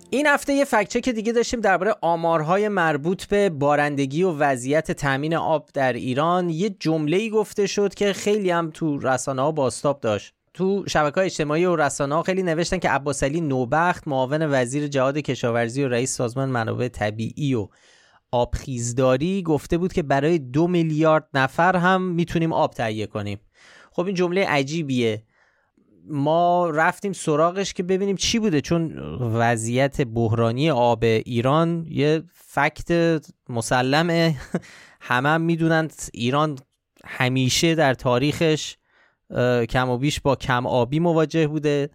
این 0.09 0.27
هفته 0.27 0.53
یه 0.53 0.65
فکچک 0.65 1.09
دیگه 1.09 1.33
داشتیم 1.33 1.61
درباره 1.61 1.95
آمارهای 2.01 2.67
مربوط 2.67 3.25
به 3.25 3.49
بارندگی 3.49 4.23
و 4.23 4.31
وضعیت 4.31 4.91
تامین 4.91 5.35
آب 5.35 5.69
در 5.73 5.93
ایران. 5.93 6.49
یه 6.49 6.69
جمله 6.69 7.17
ای 7.17 7.29
گفته 7.29 7.67
شد 7.67 7.93
که 7.93 8.13
خیلی 8.13 8.49
هم 8.49 8.69
تو 8.69 8.99
رسانه 8.99 9.41
ها 9.41 9.51
باستاب 9.51 9.99
داشت. 9.99 10.33
تو 10.53 10.83
شبکه 10.87 11.21
اجتماعی 11.21 11.65
و 11.65 11.75
رسانه 11.75 12.15
ها 12.15 12.23
خیلی 12.23 12.43
نوشتن 12.43 12.77
که 12.77 12.89
عباس 12.89 13.23
علی 13.23 13.41
نوبخت 13.41 14.07
معاون 14.07 14.41
وزیر 14.51 14.87
جهاد 14.87 15.17
کشاورزی 15.17 15.83
و 15.83 15.87
رئیس 15.87 16.15
سازمان 16.15 16.49
منابع 16.49 16.87
طبیعی 16.87 17.55
و 17.55 17.67
آبخیزداری 18.31 19.43
گفته 19.43 19.77
بود 19.77 19.93
که 19.93 20.03
برای 20.03 20.39
دو 20.39 20.67
میلیارد 20.67 21.27
نفر 21.33 21.75
هم 21.75 22.01
می‌تونیم 22.01 22.53
آب 22.53 22.73
تهیه 22.73 23.07
کنیم. 23.07 23.39
خب 23.91 24.05
این 24.05 24.15
جمله 24.15 24.45
عجیبیه. 24.45 25.23
ما 26.07 26.69
رفتیم 26.69 27.13
سراغش 27.13 27.73
که 27.73 27.83
ببینیم 27.83 28.15
چی 28.15 28.39
بوده 28.39 28.61
چون 28.61 28.97
وضعیت 29.19 30.01
بحرانی 30.01 30.69
آب 30.69 31.03
ایران 31.03 31.85
یه 31.89 32.23
فکت 32.33 33.21
مسلمه. 33.49 34.35
همه 35.01 35.29
هم 35.29 35.41
می‌دونن 35.41 35.89
ایران 36.13 36.57
همیشه 37.05 37.75
در 37.75 37.93
تاریخش 37.93 38.77
کم 39.69 39.89
و 39.89 39.97
بیش 39.97 40.21
با 40.21 40.35
کم 40.35 40.65
آبی 40.67 40.99
مواجه 40.99 41.47
بوده. 41.47 41.89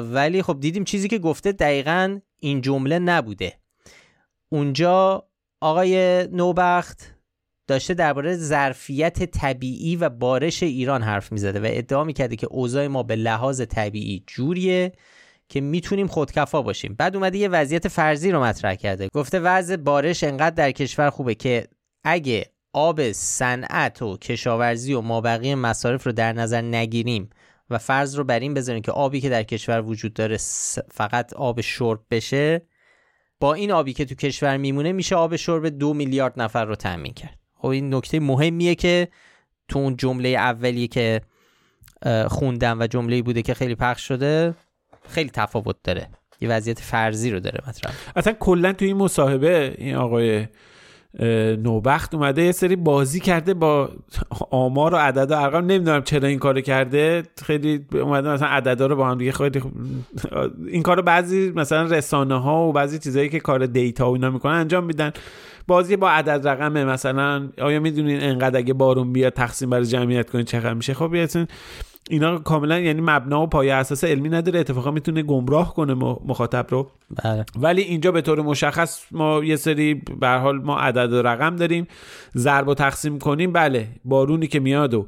ولی 0.00 0.42
خب 0.42 0.60
دیدیم 0.60 0.84
چیزی 0.84 1.08
که 1.08 1.18
گفته 1.18 1.52
دقیقا 1.52 2.18
این 2.38 2.60
جمله 2.60 2.98
نبوده. 2.98 3.52
اونجا 4.48 5.28
آقای 5.60 6.26
نوبخت 6.26 7.14
داشته 7.66 7.94
درباره 7.94 8.36
ظرفیت 8.36 9.24
طبیعی 9.24 9.96
و 9.96 10.08
بارش 10.08 10.62
ایران 10.62 11.02
حرف 11.02 11.32
می‌زده 11.32 11.60
و 11.60 11.66
ادعا 11.66 12.04
می‌کرده 12.04 12.36
که 12.36 12.46
اوضاع 12.50 12.86
ما 12.86 13.02
به 13.02 13.16
لحاظ 13.16 13.62
طبیعی 13.62 14.24
جوریه 14.26 14.92
که 15.48 15.60
می‌تونیم 15.60 16.06
خودکفا 16.06 16.62
باشیم. 16.62 16.94
بعد 16.98 17.16
اومده 17.16 17.38
یه 17.38 17.48
وضعیت 17.48 17.88
فرضی 17.88 18.30
رو 18.30 18.42
مطرح 18.42 18.74
کرده. 18.74 19.08
گفته 19.14 19.40
وضع 19.40 19.76
بارش 19.76 20.24
انقدر 20.24 20.54
در 20.54 20.72
کشور 20.72 21.10
خوبه 21.10 21.34
که 21.34 21.68
اگه 22.04 22.46
آب 22.72 23.12
صنعت 23.12 24.02
و 24.02 24.16
کشاورزی 24.16 24.94
و 24.94 25.00
مابقی 25.00 25.54
مصارف 25.54 26.06
رو 26.06 26.12
در 26.12 26.32
نظر 26.32 26.60
نگیریم 26.60 27.30
و 27.70 27.78
فرض 27.78 28.14
رو 28.14 28.24
بر 28.24 28.40
این 28.40 28.54
بذاریم 28.54 28.82
که 28.82 28.92
آبی 28.92 29.20
که 29.20 29.28
در 29.28 29.42
کشور 29.42 29.80
وجود 29.80 30.14
داره 30.14 30.36
فقط 30.90 31.32
آب 31.32 31.60
شرب 31.60 32.00
بشه 32.10 32.62
با 33.40 33.54
این 33.54 33.72
آبی 33.72 33.92
که 33.92 34.04
تو 34.04 34.14
کشور 34.14 34.56
میمونه 34.56 34.92
میشه 34.92 35.16
آب 35.16 35.36
شرب 35.36 35.66
دو 35.66 35.94
میلیارد 35.94 36.40
نفر 36.40 36.64
رو 36.64 36.74
تأمین 36.74 37.12
کرد. 37.12 37.38
خب 37.54 37.66
این 37.66 37.94
نکته 37.94 38.20
مهمیه 38.20 38.74
که 38.74 39.08
تو 39.68 39.78
اون 39.78 39.96
جمله 39.96 40.28
اولیه 40.28 40.86
که 40.86 41.20
خوندم 42.28 42.80
و 42.80 42.86
جمله 42.86 43.22
بوده 43.22 43.42
که 43.42 43.54
خیلی 43.54 43.74
پخش 43.74 44.08
شده 44.08 44.54
خیلی 45.08 45.30
تفاوت 45.30 45.76
داره. 45.84 46.08
یه 46.40 46.48
وضعیت 46.48 46.78
فرضی 46.78 47.30
رو 47.30 47.40
داره 47.40 47.60
مطرح. 47.68 47.94
اصلا 48.16 48.32
کلا 48.32 48.72
تو 48.72 48.84
این 48.84 48.96
مصاحبه 48.96 49.74
این 49.78 49.94
آقای 49.94 50.46
نوبخت 51.62 52.14
اومده 52.14 52.42
یه 52.42 52.52
سری 52.52 52.76
بازی 52.76 53.20
کرده 53.20 53.54
با 53.54 53.90
آمار 54.50 54.94
و 54.94 54.96
عدد 54.96 55.30
و 55.30 55.36
ارقام. 55.36 55.64
نمی‌دونم 55.64 56.02
چرا 56.02 56.28
این 56.28 56.38
کارو 56.38 56.60
کرده. 56.60 57.22
خیلی 57.44 57.86
اومده 57.92 58.28
مثلا 58.28 58.48
عددا 58.48 58.86
رو 58.86 58.96
با 58.96 59.08
هم 59.08 59.18
دیگه 59.18 59.32
خیلی 59.32 59.62
این 60.66 60.82
کارو 60.82 61.02
بعضی 61.02 61.52
مثلا 61.56 61.82
رسانه 61.82 62.40
ها 62.40 62.68
و 62.68 62.72
بعضی 62.72 62.98
چیزایی 62.98 63.28
که 63.28 63.40
کار 63.40 63.66
دیتا 63.66 64.10
و 64.10 64.12
اینا 64.12 64.30
می‌کنن 64.30 64.52
انجام 64.52 64.84
میدن. 64.84 65.12
بازی 65.66 65.96
با 65.96 66.10
عدد 66.10 66.48
رقمه 66.48 66.84
مثلا. 66.84 67.48
آیا 67.60 67.80
می‌دونین 67.80 68.22
انقدر 68.22 68.58
اگه 68.58 68.74
بارون 68.74 69.12
بیاد 69.12 69.32
تقسیم 69.32 69.70
برای 69.70 69.86
جمعیت 69.86 70.30
کنین 70.30 70.44
چقدر 70.44 70.74
میشه؟ 70.74 70.94
خب 70.94 71.14
اینا 72.08 72.38
کاملا 72.38 72.78
یعنی 72.78 73.00
مبنا 73.00 73.42
و 73.42 73.46
پایه 73.46 73.74
اساس 73.74 74.04
علمی 74.04 74.28
نداره 74.28 74.60
اتفاقا 74.60 74.90
می‌تونه 74.90 75.22
گمراه 75.22 75.74
کنه 75.74 75.94
مخاطب 76.24 76.66
رو. 76.68 76.90
بله. 77.24 77.44
ولی 77.56 77.82
اینجا 77.82 78.12
به 78.12 78.20
طور 78.20 78.42
مشخص 78.42 79.02
ما 79.10 79.44
یه 79.44 79.56
سری 79.56 79.94
به 79.94 80.28
حال 80.28 80.58
ما 80.58 80.78
عدد 80.78 81.12
و 81.12 81.22
رقم 81.22 81.56
داریم 81.56 81.86
ضرب 82.36 82.68
و 82.68 82.74
تقسیم 82.74 83.18
کنیم. 83.18 83.52
بله 83.52 83.88
بارونی 84.04 84.46
که 84.46 84.60
میاد 84.60 84.94
و 84.94 85.06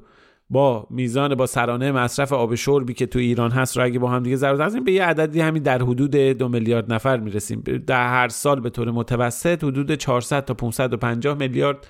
با 0.51 0.87
میزان 0.91 1.35
با 1.35 1.47
سرانه 1.47 1.93
مصرف 1.93 2.33
آب 2.33 2.55
شربی 2.55 2.95
که 2.95 3.07
تو 3.07 3.19
ایران 3.19 3.51
هست 3.51 3.77
رو 3.77 3.85
اگه 3.85 3.99
با 3.99 4.09
هم 4.09 4.23
دیگه 4.23 4.37
ضرب 4.37 4.59
تقسیم 4.59 4.85
به 4.85 4.93
یه 4.93 5.05
عددی 5.05 5.41
همین 5.41 5.63
در 5.63 5.83
حدود 5.83 6.11
دو 6.17 6.49
میلیارد 6.49 6.93
نفر 6.93 7.17
می‌رسیم. 7.17 7.61
در 7.87 8.09
هر 8.09 8.29
سال 8.29 8.61
به 8.61 8.71
طور 8.71 8.91
متوسط 8.91 9.65
حدود 9.65 9.95
400 9.95 10.45
تا 10.45 10.55
550 10.55 11.39
میلیارد 11.39 11.87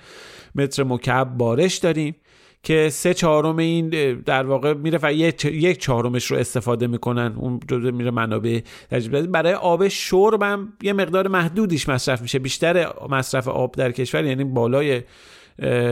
متر 0.55 0.83
مکعب 0.83 1.37
بارش 1.37 1.77
داریم. 1.77 2.15
که 2.63 2.89
سه 2.89 3.13
چهارم 3.13 3.57
این 3.57 3.89
در 4.25 4.43
واقع 4.43 4.73
میره 4.73 4.99
و 5.03 5.13
یک 5.13 5.81
چهارمش 5.81 6.25
رو 6.25 6.37
استفاده 6.37 6.87
می‌کنن. 6.87 7.33
اون 7.37 7.59
جزء 7.67 7.91
میره 7.91 8.11
منابع 8.11 8.59
تجربه 8.91 9.21
برای 9.21 9.53
آب 9.53 9.87
شرب 9.87 10.43
هم 10.43 10.73
یه 10.81 10.93
مقدار 10.93 11.27
محدودیش 11.27 11.89
مصرف 11.89 12.21
میشه. 12.21 12.39
بیشتر 12.39 12.87
مصرف 13.09 13.47
آب 13.47 13.75
در 13.75 13.91
کشور 13.91 14.25
یعنی 14.25 14.43
بالای 14.43 15.01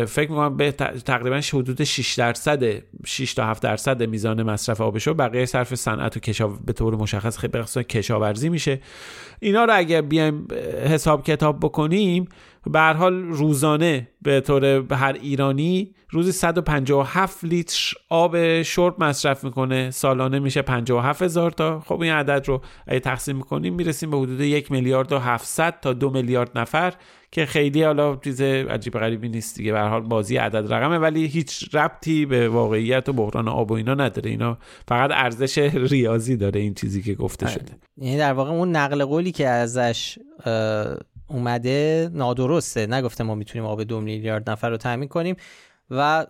فکر 0.06 0.30
می‌کنم 0.30 0.58
به 0.58 0.72
تقریبا 1.06 1.42
حدود 1.54 1.84
6 1.84 2.14
درصد 2.14 2.64
6 3.06 3.34
تا 3.34 3.46
7 3.46 3.64
درصد 3.64 4.04
میزان 4.04 4.44
مصرف 4.44 4.82
آب 4.82 4.98
شو 4.98 5.14
بقیه 5.14 5.46
صرف 5.46 5.76
صنعت 5.76 6.18
و 6.18 6.20
کشا 6.20 6.48
به 6.48 6.74
طور 6.74 6.96
مشخص 6.96 7.38
خیلی 7.38 7.84
کشاورزی 7.84 8.50
میشه. 8.50 8.80
اینا 9.40 9.66
رو 9.66 9.74
اگر 9.76 10.02
بیایم 10.02 10.48
حساب 10.86 11.24
کتاب 11.24 11.60
بکنیم 11.60 12.28
به 12.66 12.80
حال 12.80 13.24
روزانه 13.24 14.08
به 14.22 14.42
طور 14.42 14.66
هر 14.92 15.18
ایرانی 15.22 15.96
روزی 16.10 16.32
157 16.32 17.44
لیتر 17.44 17.94
آب 18.10 18.62
شرب 18.62 19.04
مصرف 19.04 19.44
می‌کنه. 19.44 19.92
سالانه 19.92 20.40
میشه 20.40 20.62
57 20.62 21.22
هزار 21.22 21.52
تا. 21.52 21.80
خب 21.80 22.02
این 22.02 22.14
عدد 22.14 22.48
رو 22.48 22.62
اگه 22.88 23.00
تقسیم 23.00 23.36
می‌کنیم 23.36 23.76
می‌رسیم 23.76 24.10
به 24.10 24.18
حدود 24.18 24.42
یک 24.42 24.72
میلیارد 24.72 25.12
و 25.12 25.20
700 25.20 25.80
تا 25.82 25.94
دو 25.94 26.10
میلیارد 26.10 26.52
نفر. 26.56 26.94
که 27.32 27.46
خیلی 27.46 27.84
حالا 27.84 28.16
چیز 28.16 28.42
عجیب 28.42 28.94
غریبی 28.94 29.30
نیست 29.30 29.58
دیگه. 29.58 29.72
به 29.72 29.80
حال 29.80 30.02
بازی 30.02 30.38
عدد 30.38 30.74
رقمه 30.74 30.98
ولی 30.98 31.26
هیچ 31.26 31.76
ربطی 31.76 32.26
به 32.26 32.50
واقعیت 32.50 33.10
و 33.10 33.14
بحران 33.14 33.48
آب 33.48 33.72
و 33.72 33.74
اینا 33.74 33.94
نداره. 33.94 34.30
اینا 34.30 34.58
فقط 34.88 35.10
ارزش 35.14 35.58
ریاضی 35.74 36.38
داره 36.38 36.60
این 36.60 36.74
چیزی 36.74 37.02
که 37.02 37.14
گفته 37.14 37.46
آره. 37.46 37.56
شده. 37.56 37.72
یعنی 37.98 38.18
در 38.18 38.34
واقع 38.34 38.52
اون 38.52 38.76
نقل 38.76 39.06
قولی 39.06 39.32
که 39.32 39.48
ازش 39.48 40.20
اومده 41.28 42.10
نادرسته. 42.14 42.88
نگفته 42.88 43.24
ما 43.24 43.36
می‌تونیم 43.36 43.68
آب 43.68 43.84
دو 43.84 44.02
میلیارد 44.02 44.50
نفر 44.50 44.70
رو 44.70 44.78
تامین 44.78 45.10
کنیم 45.10 45.36
و 45.90 46.28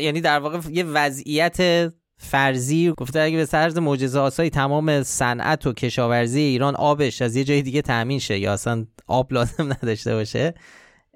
یعنی 0.00 0.20
در 0.20 0.38
واقع 0.38 0.58
یه 0.70 0.84
وضعیت 0.84 1.92
فرضی 2.18 2.92
گفته 2.96 3.20
اگه 3.20 3.36
به 3.36 3.44
سرز 3.44 3.78
معجزه 3.78 4.18
آسایی 4.18 4.50
تمام 4.50 5.02
صنعت 5.02 5.66
و 5.66 5.72
کشاورزی 5.72 6.40
ایران 6.40 6.76
آبش 6.76 7.22
از 7.22 7.36
یه 7.36 7.44
جای 7.44 7.62
دیگه 7.62 7.82
تامین 7.82 8.18
شه 8.18 8.38
یا 8.38 8.52
اصلا 8.52 8.86
آب 9.06 9.32
لازم 9.32 9.64
نداشته 9.82 10.14
باشه 10.14 10.54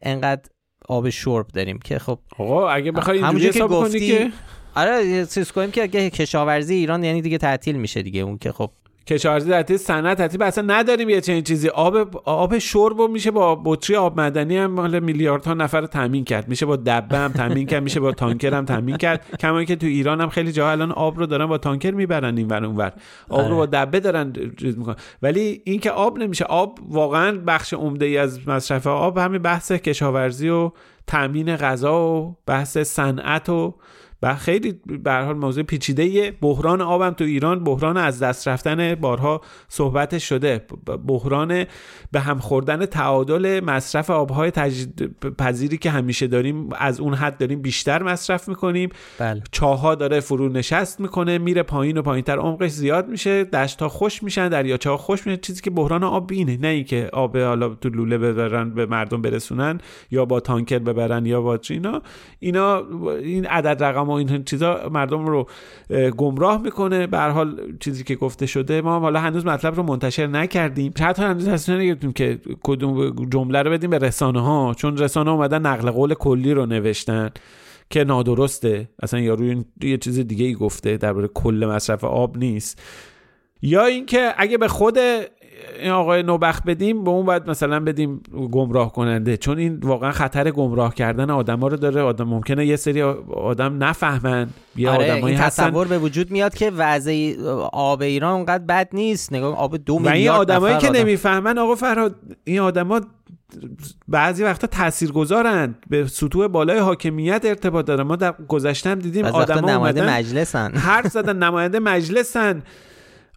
انقدر 0.02 0.42
آب 0.88 1.10
شرب 1.10 1.46
داریم 1.46 1.78
که 1.78 1.98
خب 1.98 2.18
آقا 2.38 2.68
اگه 2.68 2.92
بخوای 2.92 3.24
اینجوری 3.24 3.48
حساب 3.48 3.70
کنی 3.70 4.00
که 4.00 4.30
آره 4.74 5.26
چیز 5.26 5.52
کنیم 5.52 5.70
که 5.70 5.82
اگه 5.82 6.10
کشاورزی 6.10 6.74
ایران 6.74 7.04
یعنی 7.04 7.22
دیگه 7.22 7.38
تعطیل 7.38 7.76
میشه 7.76 8.02
دیگه 8.02 8.20
اون 8.20 8.38
که 8.38 8.52
خب 8.52 8.70
کشاورزی 9.06 9.50
در 9.50 9.76
صنعت 9.76 10.18
ترتیب 10.18 10.42
اصلا 10.42 10.64
نداریم 10.66 11.08
یه 11.08 11.20
چنین 11.20 11.42
چیزی. 11.42 11.68
آب 11.68 12.20
آب 12.24 12.58
شرب 12.58 13.00
میشه 13.00 13.30
با 13.30 13.62
بطری 13.64 13.96
آب 13.96 14.20
مدنی 14.20 14.56
هم 14.56 14.70
مال 14.70 15.00
میلیاردها 15.00 15.54
نفر 15.54 15.86
تامین 15.86 16.24
کرد. 16.24 16.48
میشه 16.48 16.66
با 16.66 16.76
دبه 16.76 17.18
هم 17.18 17.32
تامین 17.32 17.66
کرد 17.66 17.82
میشه 17.82 18.00
با 18.00 18.12
تانکر 18.12 18.54
هم 18.54 18.64
تامین 18.64 18.96
کرد. 18.96 19.36
کما 19.40 19.64
که 19.64 19.76
تو 19.76 19.86
ایران 19.86 20.20
هم 20.20 20.28
خیلی 20.28 20.52
جا 20.52 20.70
الان 20.70 20.92
آب 20.92 21.18
رو 21.18 21.26
دارن 21.26 21.46
با 21.46 21.58
تانکر 21.58 21.90
می‌برن 21.90 22.38
این 22.38 22.48
ور 22.48 22.64
اونور 22.64 22.92
آب 23.28 23.48
رو 23.48 23.56
با 23.56 23.62
آره. 23.62 23.70
دبه 23.70 24.00
دارن 24.00 24.32
چیز 24.60 24.78
می‌کنن. 24.78 24.96
ولی 25.22 25.62
اینکه 25.64 25.90
آب 25.90 26.18
نمیشه. 26.18 26.44
آب 26.44 26.78
واقعا 26.88 27.38
بخش 27.46 27.74
عمده 27.74 28.06
ای 28.06 28.18
از 28.18 28.48
مصرف 28.48 28.86
آب. 28.86 29.18
همین 29.18 29.42
بحث 29.42 29.72
کشاورزی 29.72 30.48
و 30.48 30.70
تامین 31.06 31.56
غذا 31.56 32.02
و 32.02 32.36
بحث 32.46 32.78
صنعت 32.78 33.48
و 33.48 33.74
و 34.22 34.34
خیلی 34.34 34.80
به 35.04 35.12
حال 35.12 35.36
موضوع 35.36 35.62
پیچیده 35.62 36.30
بحران 36.30 36.80
آبم 36.80 37.10
تو 37.10 37.24
ایران 37.24 37.64
بحران 37.64 37.96
از 37.96 38.22
دست 38.22 38.48
رفتن 38.48 38.94
بارها 38.94 39.40
صحبت 39.68 40.18
شده. 40.18 40.66
بحران 41.06 41.64
به 42.12 42.20
هم 42.20 42.38
خوردن 42.38 42.86
تعادل 42.86 43.60
مصرف 43.64 44.10
آبهای 44.10 44.50
تجدید 44.50 45.16
پذیری 45.38 45.78
که 45.78 45.90
همیشه 45.90 46.26
داریم 46.26 46.68
از 46.78 47.00
اون 47.00 47.14
حد 47.14 47.38
داریم 47.38 47.62
بیشتر 47.62 48.02
مصرف 48.02 48.48
می‌کنیم. 48.48 48.88
بله. 49.18 49.42
چاها 49.52 49.94
داره 49.94 50.20
فرو 50.20 50.48
نشست 50.48 51.00
می‌کنه 51.00 51.38
میره 51.38 51.62
پایین 51.62 51.98
و 51.98 52.02
پایینتر 52.02 52.38
عمقش 52.38 52.70
زیاد 52.70 53.08
میشه 53.08 53.44
دشت 53.44 53.82
ها 53.82 53.88
خوش 53.88 54.22
میشن 54.22 54.48
دریاچه 54.48 54.90
ها 54.90 54.96
خوش 54.96 55.26
میشن. 55.26 55.40
چیزی 55.40 55.62
که 55.62 55.70
بحران 55.70 56.04
آب 56.04 56.26
بینه 56.26 56.56
نه 56.56 56.68
اینکه 56.68 57.10
آب 57.12 57.36
حالا 57.36 57.68
تو 57.68 57.88
لوله 57.88 58.18
ببرن 58.18 58.70
به 58.70 58.86
مردم 58.86 59.22
برسونن 59.22 59.80
یا 60.10 60.24
با 60.24 60.40
تانکر 60.40 60.78
ببرن 60.78 61.26
یا 61.26 61.40
با 61.40 61.58
اینا. 61.70 62.02
اینا 62.40 62.82
این 63.18 63.46
عدد 63.46 63.84
رقم 63.84 64.11
و 64.12 64.16
این 64.16 64.44
چیزا 64.44 64.88
مردم 64.92 65.26
رو 65.26 65.48
گمراه 66.16 66.62
می‌کنه. 66.62 67.06
به 67.06 67.18
حال 67.18 67.76
چیزی 67.80 68.04
که 68.04 68.14
گفته 68.14 68.46
شده 68.46 68.80
ما 68.80 69.00
حالا 69.00 69.20
هنوز 69.20 69.46
مطلب 69.46 69.74
رو 69.74 69.82
منتشر 69.82 70.26
نکردیم. 70.26 70.92
حتی 71.00 71.22
هنوز 71.22 71.48
تصمیم 71.48 71.78
نگرفتیم 71.78 72.12
که 72.12 72.38
کدوم 72.62 73.28
جمله 73.30 73.62
رو 73.62 73.70
بدیم 73.70 73.90
به 73.90 73.98
رسانه 73.98 74.40
ها 74.40 74.74
چون 74.74 74.98
رسانه 74.98 75.30
اومدن 75.30 75.66
نقل 75.66 75.90
قول 75.90 76.14
کلی 76.14 76.54
رو 76.54 76.66
نوشتن 76.66 77.30
که 77.90 78.04
نادرسته. 78.04 78.88
اصلا 79.02 79.20
یارو 79.20 79.64
یه 79.82 79.98
چیز 79.98 80.18
دیگه 80.18 80.44
ای 80.46 80.54
گفته 80.54 80.96
درباره 80.96 81.28
کل 81.28 81.66
مصرف 81.70 82.04
آب 82.04 82.38
نیست. 82.38 82.82
یا 83.62 83.84
اینکه 83.84 84.34
اگه 84.36 84.58
به 84.58 84.68
خود 84.68 84.98
این 85.80 85.90
آقای 85.90 86.22
نوبخت 86.22 86.64
بدیم 86.64 87.04
به 87.04 87.10
اون 87.10 87.26
باید 87.26 87.50
مثلا 87.50 87.80
بدیم 87.80 88.22
گمراه 88.52 88.92
کننده. 88.92 89.36
چون 89.36 89.58
این 89.58 89.78
واقعا 89.82 90.12
خطر 90.12 90.50
گمراه 90.50 90.94
کردن 90.94 91.30
آدما 91.30 91.68
رو 91.68 91.76
داره. 91.76 92.00
آدم 92.00 92.28
ممکنه 92.28 92.66
یه 92.66 92.76
سری 92.76 93.02
آدم 93.02 93.84
نفهمن. 93.84 94.48
یه 94.76 94.90
آره 94.90 95.12
آدمایی 95.12 95.34
این 95.34 95.44
تصور 95.44 95.86
به 95.86 95.98
وجود 95.98 96.30
میاد 96.30 96.54
که 96.54 96.70
وضع 96.76 97.34
آب 97.72 98.02
ایران 98.02 98.34
اونقدر 98.34 98.64
بد 98.64 98.88
نیست. 98.92 99.32
نگاه 99.32 99.56
آب 99.56 99.76
دو 99.76 99.98
میلیارد 99.98 100.16
و 100.18 100.18
این 100.18 100.28
آدمایی 100.30 100.78
که 100.78 100.88
آدم. 100.88 100.98
نمی‌فهمن 100.98 101.58
آقا 101.58 101.74
فرهاد 101.74 102.14
این 102.44 102.60
آدما 102.60 103.00
بعضی 104.08 104.44
وقتا 104.44 104.66
تاثیرگذارند 104.66 105.74
به 105.90 106.06
سطوح 106.06 106.46
بالای 106.46 106.78
حاکمیت 106.78 107.44
ارتباط 107.44 107.86
دارن. 107.86 108.02
ما 108.02 108.16
در 108.16 108.34
گذشتم 108.48 108.94
دیدیم 108.94 109.24
آدما 109.24 109.70
نماینده 109.70 110.10
مجلسن. 110.16 110.72
حرف 110.74 111.06
زدن. 111.06 111.36
نماینده 111.36 111.78
مجلسن. 111.78 112.62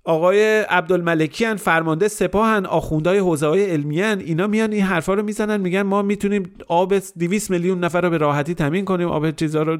آقای 0.05 0.59
عبدالملکیان 0.59 1.55
فرمانده 1.55 2.07
سپاهن 2.07 2.65
آخوندهای 2.65 3.17
حوزه 3.17 3.47
های 3.47 3.71
علمیان 3.71 4.19
اینا 4.19 4.47
میان 4.47 4.71
این 4.71 4.83
حرفا 4.83 5.13
رو 5.13 5.23
می‌زنن 5.23 5.61
میگن 5.61 5.81
ما 5.81 6.01
می‌تونیم 6.01 6.53
آب 6.67 6.93
200 7.19 7.51
میلیون 7.51 7.83
نفر 7.83 8.01
رو 8.01 8.09
به 8.09 8.17
راحتی 8.17 8.53
تامین 8.53 8.85
کنیم 8.85 9.07
آب 9.07 9.31
چیزا 9.31 9.63
رو 9.63 9.77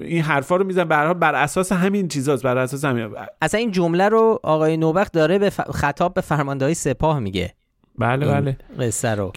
این 0.00 0.22
حرفا 0.22 0.56
رو 0.56 0.64
می‌زنن. 0.64 0.84
بر, 0.84 1.14
بر 1.14 1.34
اساس 1.34 1.72
همین 1.72 2.08
چیزاست 2.08 2.42
بر 2.42 2.58
اساس 2.58 2.84
همین. 2.84 3.10
اصلا 3.42 3.60
این 3.60 3.70
جمله 3.70 4.08
رو 4.08 4.40
آقای 4.42 4.76
نوبخت 4.76 5.12
داره 5.12 5.38
به 5.38 5.50
خطاب 5.50 6.14
به 6.14 6.20
فرمانده 6.20 6.64
های 6.64 6.74
سپاه 6.74 7.18
میگه. 7.18 7.54
بله 7.98 8.26
بله. 8.26 8.56
قصه 8.78 9.14
رو. 9.14 9.32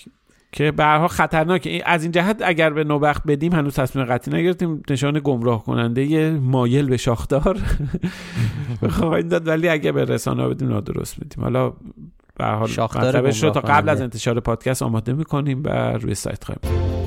که 0.55 0.71
به 0.71 1.07
خطرناکه 1.07 1.81
از 1.85 2.03
این 2.03 2.11
جهت 2.11 2.41
اگر 2.45 2.69
به 2.69 2.83
نوبخت 2.83 3.23
بدیم 3.27 3.53
هنوز 3.53 3.75
تصمیم 3.75 4.05
قطعی 4.05 4.33
نگرفتیم. 4.33 4.81
نشان 4.89 5.21
گمراه 5.23 5.63
کننده 5.63 6.05
یه 6.05 6.31
مایل 6.31 6.87
به 6.87 6.97
شاخدار. 6.97 7.57
بخواهیم 8.83 9.27
داد 9.27 9.47
ولی 9.47 9.67
اگر 9.69 9.91
به 9.91 10.05
رسانه 10.05 10.47
بدیم 10.47 10.69
نادرست 10.69 11.19
بدیم. 11.19 11.43
حالا 11.43 11.73
به 12.35 12.45
حال 12.45 12.69
رو 13.41 13.49
تا 13.49 13.59
قبل 13.59 13.89
از 13.89 14.01
انتشار 14.01 14.39
پادکست 14.39 14.83
آماده 14.83 15.13
می‌کنیم 15.13 15.63
و 15.65 15.69
روی 15.97 16.15
سایت 16.15 16.43
خواهیم 16.43 17.04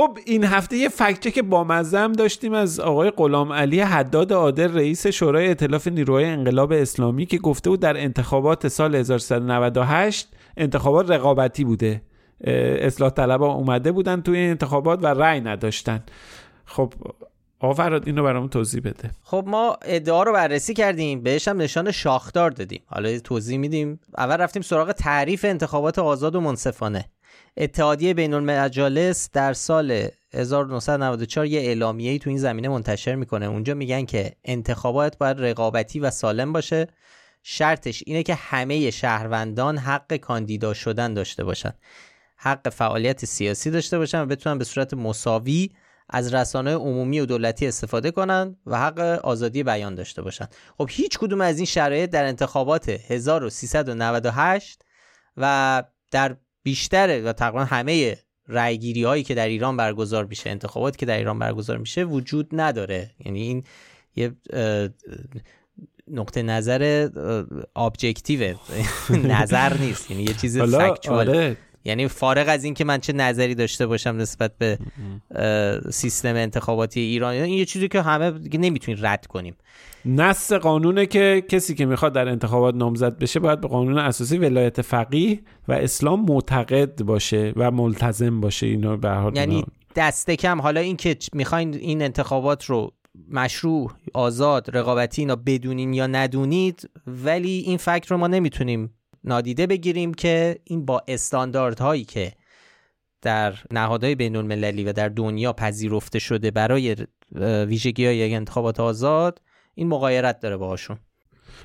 خب 0.00 0.18
این 0.24 0.44
هفته 0.44 0.76
یه 0.76 0.88
فکچه 0.88 1.30
که 1.30 1.42
با 1.42 1.64
مزم 1.64 2.12
داشتیم 2.12 2.52
از 2.52 2.80
آقای 2.80 3.10
غلام 3.10 3.52
علی 3.52 3.80
حداد 3.80 4.32
عادل 4.32 4.74
رئیس 4.74 5.06
شورای 5.06 5.48
ائتلاف 5.48 5.88
نیروهای 5.88 6.24
انقلاب 6.24 6.72
اسلامی 6.72 7.26
که 7.26 7.38
گفته 7.38 7.70
بود 7.70 7.80
در 7.80 7.96
انتخابات 7.96 8.68
سال 8.68 8.94
1398 8.94 10.28
انتخابات 10.56 11.10
رقابتی 11.10 11.64
بوده. 11.64 12.02
اصلاح 12.80 13.10
طلبها 13.10 13.52
اومده 13.52 13.92
بودن 13.92 14.20
توی 14.20 14.38
انتخابات 14.38 14.98
و 15.02 15.06
رأی 15.06 15.40
نداشتن. 15.40 16.02
خب 16.64 16.94
آقا 17.60 17.74
فراد 17.74 18.06
اینو 18.06 18.22
برامون 18.22 18.48
توضیح 18.48 18.80
بده. 18.80 19.10
خب 19.22 19.44
ما 19.46 19.76
ادعا 19.82 20.22
رو 20.22 20.32
بررسی 20.32 20.74
کردیم. 20.74 21.22
بهش 21.22 21.48
هم 21.48 21.60
نشان 21.60 21.90
شاخدار 21.90 22.50
دادیم. 22.50 22.82
حالا 22.86 23.18
توضیح 23.18 23.58
میدیم. 23.58 24.00
اول 24.18 24.36
رفتیم 24.36 24.62
سراغ 24.62 24.92
تعریف 24.92 25.44
انتخابات 25.44 25.98
آزاد 25.98 26.34
و 26.34 26.40
منصفانه. 26.40 27.04
اتحادیه 27.56 28.14
بین 28.14 28.34
المجالس 28.34 29.30
در 29.32 29.52
سال 29.52 30.08
1994 30.34 31.46
یه 31.46 31.60
اعلامیه‌ای 31.60 32.18
تو 32.18 32.30
این 32.30 32.38
زمینه 32.38 32.68
منتشر 32.68 33.14
می‌کنه. 33.14 33.46
اونجا 33.46 33.74
میگن 33.74 34.04
که 34.04 34.32
انتخابات 34.44 35.18
باید 35.18 35.40
رقابتی 35.40 36.00
و 36.00 36.10
سالم 36.10 36.52
باشه. 36.52 36.86
شرطش 37.42 38.02
اینه 38.06 38.22
که 38.22 38.34
همه 38.34 38.90
شهروندان 38.90 39.78
حق 39.78 40.16
کاندیدا 40.16 40.74
شدن 40.74 41.14
داشته 41.14 41.44
باشن. 41.44 41.72
حق 42.36 42.68
فعالیت 42.68 43.24
سیاسی 43.24 43.70
داشته 43.70 43.98
باشن 43.98 44.20
و 44.20 44.26
بتونن 44.26 44.58
به 44.58 44.64
صورت 44.64 44.94
مساوی 44.94 45.70
از 46.08 46.34
رسانه 46.34 46.74
عمومی 46.74 47.20
و 47.20 47.26
دولتی 47.26 47.66
استفاده 47.66 48.10
کنند 48.10 48.56
و 48.66 48.78
حق 48.78 48.98
آزادی 49.24 49.62
بیان 49.62 49.94
داشته 49.94 50.22
باشند 50.22 50.54
خب 50.78 50.88
هیچ 50.90 51.18
کدوم 51.18 51.40
از 51.40 51.56
این 51.56 51.66
شرایط 51.66 52.10
در 52.10 52.24
انتخابات 52.24 52.88
1398 52.88 54.82
و 55.36 55.82
در 56.10 56.36
بیشتر 56.62 57.22
و 57.24 57.32
تقریبا 57.32 57.64
همه 57.64 58.16
رأیگیری 58.48 59.02
هایی 59.02 59.22
که 59.22 59.34
در 59.34 59.48
ایران 59.48 59.76
برگزار 59.76 60.24
میشه 60.24 60.50
انتخابات 60.50 60.96
که 60.96 61.06
در 61.06 61.16
ایران 61.16 61.38
برگزار 61.38 61.78
میشه 61.78 62.04
وجود 62.04 62.48
نداره. 62.52 63.10
یعنی 63.24 63.40
این 63.40 63.64
یه 64.16 64.32
نقطه 66.08 66.42
نظر 66.42 67.08
objective 67.76 68.54
نظر 69.40 69.76
نیست. 69.76 70.10
یعنی 70.10 70.22
یه 70.22 70.34
چیز 70.34 70.58
factual 70.58 71.56
یعنی 71.84 72.08
فارغ 72.08 72.44
از 72.48 72.64
اینکه 72.64 72.84
من 72.84 72.98
چه 72.98 73.12
نظری 73.12 73.54
داشته 73.54 73.86
باشم 73.86 74.16
نسبت 74.16 74.52
به 74.58 74.78
سیستم 75.90 76.34
انتخاباتی 76.34 77.00
ایران 77.00 77.34
این 77.34 77.58
یه 77.58 77.64
چیزی 77.64 77.88
که 77.88 78.02
همه 78.02 78.32
نمی‌تونیم 78.52 79.00
رد 79.02 79.26
کنیم. 79.26 79.56
نص 80.04 80.52
قانونه 80.52 81.06
که 81.06 81.44
کسی 81.48 81.74
که 81.74 81.86
می‌خواد 81.86 82.12
در 82.12 82.28
انتخابات 82.28 82.74
نامزد 82.74 83.18
بشه 83.18 83.40
باید 83.40 83.60
به 83.60 83.68
قانون 83.68 83.98
اساسی 83.98 84.38
ولایت 84.38 84.82
فقیه 84.82 85.40
و 85.68 85.72
اسلام 85.72 86.24
معتقد 86.24 87.02
باشه 87.02 87.52
و 87.56 87.70
ملتزم 87.70 88.40
باشه. 88.40 88.66
اینو 88.66 88.96
به 88.96 89.10
حال 89.10 89.36
یعنی 89.36 89.64
دست 89.96 90.30
کم. 90.30 90.60
حالا 90.60 90.80
اینکه 90.80 91.16
می‌خواین 91.32 91.74
این 91.74 92.02
انتخابات 92.02 92.64
رو 92.64 92.92
مشروع 93.30 93.92
آزاد 94.14 94.76
رقابتی 94.76 95.22
اینا 95.22 95.36
بدونین 95.36 95.94
یا 95.94 96.06
ندونید 96.06 96.90
ولی 97.06 97.58
این 97.66 97.76
فکر 97.76 98.08
رو 98.08 98.16
ما 98.16 98.26
نمی‌تونیم 98.26 98.94
نادیده 99.24 99.66
بگیریم 99.66 100.14
که 100.14 100.58
این 100.64 100.84
با 100.84 101.02
استانداردهایی 101.08 102.04
که 102.04 102.32
در 103.22 103.54
نهادهای 103.70 104.14
بین 104.14 104.36
المللی 104.36 104.84
و 104.84 104.92
در 104.92 105.08
دنیا 105.08 105.52
پذیرفته 105.52 106.18
شده 106.18 106.50
برای 106.50 106.96
ویژگی 107.66 108.06
های 108.06 108.34
انتخابات 108.34 108.80
آزاد 108.80 109.40
این 109.74 109.88
مقایرت 109.88 110.40
داره 110.40 110.56
باهاشون. 110.56 110.98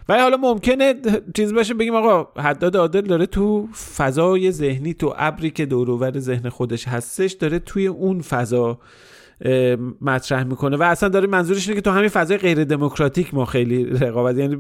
ولی 0.10 0.22
حالا 0.22 0.38
ممکنه 0.38 0.94
چیز 1.36 1.54
باشه 1.54 1.74
بگیم 1.74 1.96
آقا 1.96 2.42
حداد 2.42 2.78
عادل 2.78 3.02
داره 3.02 3.26
تو 3.26 3.68
فضای 3.98 4.52
ذهنی 4.52 4.94
تو 4.94 5.14
ابری 5.18 5.50
که 5.50 5.66
دورور 5.66 6.20
ذهن 6.20 6.50
خودش 6.50 6.88
هستش 6.88 7.32
داره 7.32 7.60
توی 7.60 7.88
اون 7.88 8.22
فضا 8.22 8.80
مطرح 10.02 10.44
می‌کنه 10.44 10.78
و 10.78 10.84
اصلا 10.84 11.10
داره 11.10 11.28
منظورش 11.28 11.68
اینه 11.68 11.76
که 11.76 11.82
تو 11.82 11.92
همین 11.92 12.10
فضای 12.10 12.38
غیر 12.38 12.64
دموکراتیک 12.64 13.34
ما 13.34 13.46
خیلی 13.46 13.86
رقابت 13.86 14.38
یعنی 14.38 14.58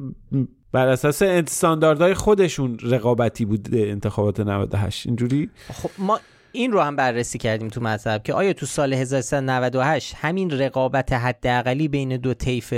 بر 0.76 0.88
اساس 0.88 1.22
استانداردهای 1.22 2.14
خودشون 2.14 2.78
رقابتی 2.82 3.46
بوده 3.46 3.80
انتخابات 3.80 4.40
98 4.40 5.08
اینجوری؟ 5.08 5.50
خب 5.74 5.90
ما 5.98 6.20
این 6.52 6.72
رو 6.72 6.82
هم 6.82 6.96
بررسی 6.96 7.38
کردیم 7.38 7.68
تو 7.68 7.82
مطلب 7.82 8.24
که 8.24 8.34
آیا 8.34 8.54
تو 8.54 8.66
سال 8.66 8.94
1398 8.94 10.16
همین 10.16 10.52
رقابت 10.52 11.14
حداقلی 11.14 11.88
بین 11.88 12.18
دو 12.18 12.34
طیف 12.34 12.74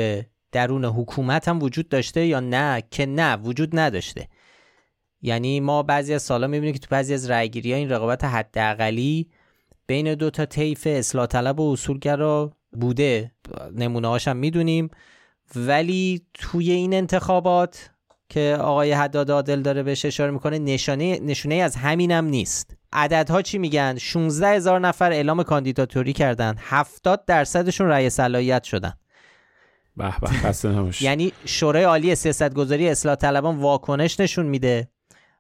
درون 0.52 0.86
حکومت 0.86 1.48
هم 1.48 1.64
وجود 1.64 1.90
داشته 1.90 2.26
یا 2.26 2.40
نه؟ 2.40 2.84
که 2.92 3.06
نه 3.06 3.36
وجود 3.36 3.80
نداشته. 3.80 4.28
یعنی 5.22 5.60
ما 5.60 5.84
بعضی 5.84 6.14
از 6.14 6.22
سالا 6.22 6.48
می‌بینیم 6.48 6.74
که 6.74 6.80
تو 6.80 6.88
بعضی 6.90 7.14
از 7.14 7.30
رأیگیری 7.30 7.74
این 7.74 7.90
رقابت 7.90 8.24
حداقلی 8.24 9.30
بین 9.88 10.16
دو 10.16 10.30
تا 10.30 10.46
طیف 10.46 10.88
اصلاح 10.92 11.26
طلب 11.26 11.60
و 11.60 11.72
اصولگرا 11.72 12.54
بوده. 12.72 13.32
نمونه 13.76 14.08
هاشم 14.08 14.38
می‌دونیم. 14.38 14.90
ولی 15.56 16.26
توی 16.34 16.72
این 16.72 16.94
انتخابات 16.94 17.90
که 18.30 18.58
آقای 18.62 18.92
حداد 18.92 19.32
عادل 19.32 19.62
داره 19.62 19.84
بهش 19.84 20.06
اشاره 20.06 20.32
می‌کنه 20.32 20.60
نشانه 20.60 21.20
نشونه 21.20 21.56
از 21.56 21.76
همینم 21.76 22.26
نیست. 22.26 22.78
عددها 22.94 23.42
چی 23.42 23.58
میگن؟ 23.58 23.98
16 23.98 24.48
هزار 24.48 24.80
نفر 24.80 25.12
اعلام 25.12 25.44
کاندیداتوری 25.44 26.14
کردن. 26.14 26.56
70 26.60 27.26
درصدشون 27.26 27.88
رأی 27.88 28.10
صلاحیت 28.10 28.64
شدن. 28.64 28.94
به 29.98 30.14
به 30.22 30.92
یعنی 31.02 31.32
شورای 31.46 31.84
عالی 31.84 32.16
سیاستگذاری 32.16 32.90
اصلاح 32.90 33.16
طلبان 33.16 33.58
واکنش 33.58 34.20
نشون 34.20 34.46
میده. 34.46 34.88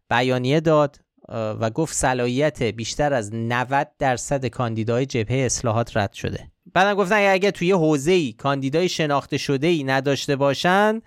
بیانیه 0.09 0.59
داد 0.59 0.99
و 1.29 1.69
گفت 1.69 1.93
صلاحیت 1.93 2.63
بیشتر 2.63 3.13
از 3.13 3.33
90 3.33 3.87
درصد 3.99 4.45
کاندیدای 4.45 5.05
جبهه 5.05 5.37
اصلاحات 5.37 5.97
رد 5.97 6.13
شده. 6.13 6.51
بعدم 6.73 6.93
گفتن 6.93 7.29
اگه 7.29 7.51
توی 7.51 7.71
حوزه 7.71 8.11
ای 8.11 8.31
کاندیدای 8.31 8.89
شناخته 8.89 9.37
شده 9.37 9.67
ای 9.67 9.83
نداشته 9.83 10.35
باشن 10.35 11.01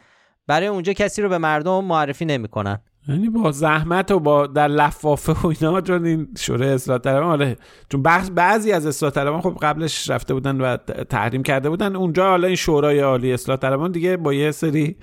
برای 0.46 0.66
اونجا 0.66 0.92
کسی 0.92 1.22
رو 1.22 1.28
به 1.28 1.38
مردم 1.38 1.84
معرفی 1.84 2.24
نمی‌کنن. 2.24 2.78
یعنی 3.08 3.28
با 3.28 3.52
زحمت 3.52 4.10
و 4.10 4.20
با 4.20 4.46
در 4.46 4.68
لفافه 4.68 5.32
و 5.32 5.46
اینا 5.46 5.80
چون 5.80 6.04
این 6.06 6.28
شورای 6.38 6.72
اصلاح 6.72 6.98
طلبان 6.98 7.30
آره 7.30 7.56
چون 7.88 8.02
بخش 8.02 8.28
بعضی 8.34 8.72
از 8.72 8.86
اصلاح 8.86 9.12
طلبان 9.12 9.40
خب 9.40 9.58
قبلش 9.62 10.10
رفته 10.10 10.34
بودن 10.34 10.60
و 10.60 10.76
تحریم 11.10 11.42
کرده 11.42 11.70
بودن 11.70 11.96
اونجا 11.96 12.28
حالا 12.28 12.46
این 12.46 12.56
شورای 12.56 13.00
عالی 13.00 13.32
اصلاح 13.32 13.58
طلبان 13.58 13.92
دیگه 13.92 14.16
با 14.16 14.34
یه 14.34 14.50
سری 14.50 14.96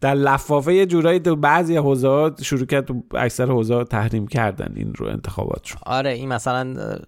در 0.00 0.14
لفافه 0.14 0.74
یه 0.74 0.86
جورایی 0.86 1.20
تو 1.20 1.36
بعضی 1.36 1.76
حوزه 1.76 2.30
شروع 2.42 2.66
کرد 2.66 2.84
تو 2.84 3.02
اکثر 3.14 3.46
حوزه 3.46 3.84
تحریم 3.84 4.26
کردن 4.26 4.72
این 4.76 4.94
رو 4.94 5.06
انتخابات 5.06 5.70
رو 5.70 5.78
آره 5.86 6.10
این 6.10 6.28
مثلا 6.28 6.98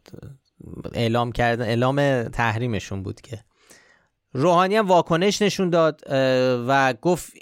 اعلام 0.92 1.33
کردن 1.33 1.64
اعلام 1.64 2.23
تحریمشون 2.23 3.03
بود 3.03 3.21
که. 3.21 3.44
روحانی 4.33 4.77
هم 4.77 4.87
واکنش 4.87 5.42
نشون 5.42 5.71
داد 5.71 6.01
و 6.68 6.94
گفت 7.03 7.33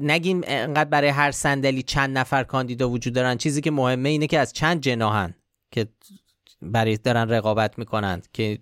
نگین 0.00 0.44
انقدر 0.46 0.90
برای 0.90 1.08
هر 1.08 1.30
صندلی 1.30 1.82
چند 1.82 2.18
نفر 2.18 2.42
کاندیدا 2.42 2.90
وجود 2.90 3.12
دارن. 3.12 3.36
چیزی 3.36 3.60
که 3.60 3.70
مهمه 3.70 4.08
اینه 4.08 4.26
که 4.26 4.38
از 4.38 4.52
چند 4.52 4.80
جناهن 4.80 5.34
که 5.70 5.86
برای 6.62 6.96
دارن 6.96 7.28
رقابت 7.28 7.78
می‌کنند 7.78 8.28
که 8.32 8.58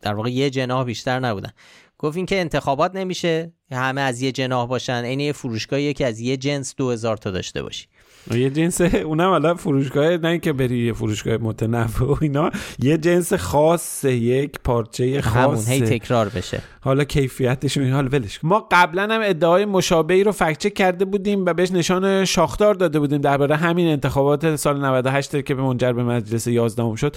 در 0.00 0.14
واقع 0.14 0.30
یه 0.30 0.50
جناح 0.50 0.84
بیشتر 0.84 1.20
نبودن. 1.20 1.50
گفت 1.98 2.16
این 2.16 2.26
که 2.26 2.40
انتخابات 2.40 2.94
نمیشه 2.94 3.52
همه 3.72 4.00
از 4.00 4.22
یه 4.22 4.32
جناح 4.32 4.66
باشن. 4.66 5.04
این 5.04 5.20
یه 5.20 5.32
فروشگاهیه 5.32 5.92
که 5.92 6.06
از 6.06 6.20
یه 6.20 6.36
جنس 6.36 6.74
دو 6.76 6.90
هزار 6.90 7.16
تا 7.16 7.30
داشته 7.30 7.62
باشی. 7.62 7.86
یه 8.30 8.50
جنس 8.50 8.80
اونم 8.80 9.30
حالا 9.30 9.54
فروشگاه 9.54 10.16
نه 10.16 10.38
که 10.38 10.52
بری 10.52 10.78
یه 10.86 10.92
فروشگاه 10.92 11.36
متنوع 11.36 12.10
و 12.10 12.16
اینا 12.20 12.50
یه 12.78 12.98
جنس 12.98 13.32
خاص 13.32 14.04
یک 14.04 14.58
پارچه 14.64 15.20
خاص 15.20 15.68
همون 15.68 15.82
هی 15.82 15.98
تکرار 15.98 16.28
بشه. 16.28 16.62
حالا 16.82 17.04
کیفیتش 17.04 17.78
این 17.78 17.92
حال 17.92 18.08
ولش 18.12 18.40
ما 18.42 18.68
قبلا 18.70 19.02
هم 19.14 19.20
ادعای 19.24 19.64
مشابهی 19.64 20.24
رو 20.24 20.32
فکچک 20.32 20.74
کرده 20.74 21.04
بودیم 21.04 21.46
و 21.46 21.54
بهش 21.54 21.70
نشان 21.70 22.24
شاخدار 22.24 22.74
داده 22.74 22.98
بودیم. 22.98 23.20
درباره 23.20 23.56
همین 23.56 23.88
انتخابات 23.88 24.56
سال 24.56 24.84
98 24.84 25.44
که 25.44 25.54
به 25.54 25.62
منجر 25.62 25.92
به 25.92 26.04
مجلس 26.04 26.46
11 26.46 26.96
شد. 26.96 27.16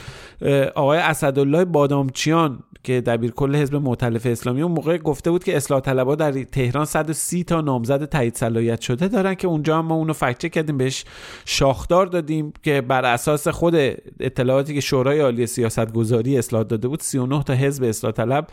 آقای 0.75 0.99
اسدالله 0.99 1.65
بادامچیان 1.65 2.59
که 2.83 3.01
دبیر 3.01 3.31
کل 3.31 3.55
حزب 3.55 3.75
مؤتلف 3.75 4.25
اسلامی 4.25 4.61
اون 4.61 4.71
موقع 4.71 4.97
گفته 4.97 5.31
بود 5.31 5.43
که 5.43 5.57
اصلاح 5.57 5.79
طلبها 5.79 6.15
در 6.15 6.31
تهران 6.31 6.85
130 6.85 7.43
تا 7.43 7.61
نامزد 7.61 8.05
تایید 8.05 8.35
صلاحیت 8.35 8.81
شده 8.81 9.07
دارن 9.07 9.35
که 9.35 9.47
اونجا 9.47 9.77
هم 9.77 9.85
ما 9.85 9.95
اونو 9.95 10.13
فکچک 10.13 10.51
کردیم 10.51 10.77
بهش 10.77 11.05
شاخدار 11.45 12.05
دادیم 12.05 12.53
که 12.63 12.81
بر 12.81 13.05
اساس 13.05 13.47
خود 13.47 13.75
اطلاعاتی 14.19 14.73
که 14.73 14.81
شورای 14.81 15.19
عالی 15.19 15.47
سیاست 15.47 15.93
گذاری 15.93 16.37
اصلاح 16.37 16.63
داده 16.63 16.87
بود 16.87 17.01
39 17.01 17.43
تا 17.43 17.53
حزب 17.53 17.83
اصلاح 17.83 18.13
طلب 18.13 18.47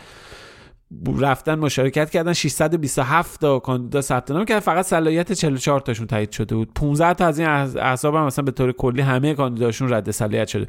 رفتن 1.19 1.55
مشارکت 1.55 2.11
کردن 2.11 2.33
627 2.33 3.41
تا 3.41 3.59
کاندیدا 3.59 4.01
ثبت 4.01 4.31
نام 4.31 4.45
کردن. 4.45 4.61
فقط 4.61 4.85
صلاحیت 4.85 5.33
44 5.33 5.81
تاشون 5.81 6.07
تایید 6.07 6.31
شده 6.31 6.55
بود. 6.55 6.75
15 6.75 7.15
تا 7.15 7.27
از 7.27 7.39
این 7.39 7.49
احزاب 7.49 8.15
هم 8.15 8.25
مثلا 8.27 8.45
به 8.45 8.51
طور 8.51 8.73
کلی 8.73 9.03
همه 9.03 9.35
کاندیداشون 9.35 9.93
رد 9.93 10.11
صلاحیت 10.11 10.49
شده. 10.49 10.67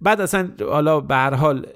بعد 0.00 0.20
اصلا 0.20 0.48
حالا 0.60 1.00
به 1.00 1.14
هر 1.14 1.34
حال 1.34 1.66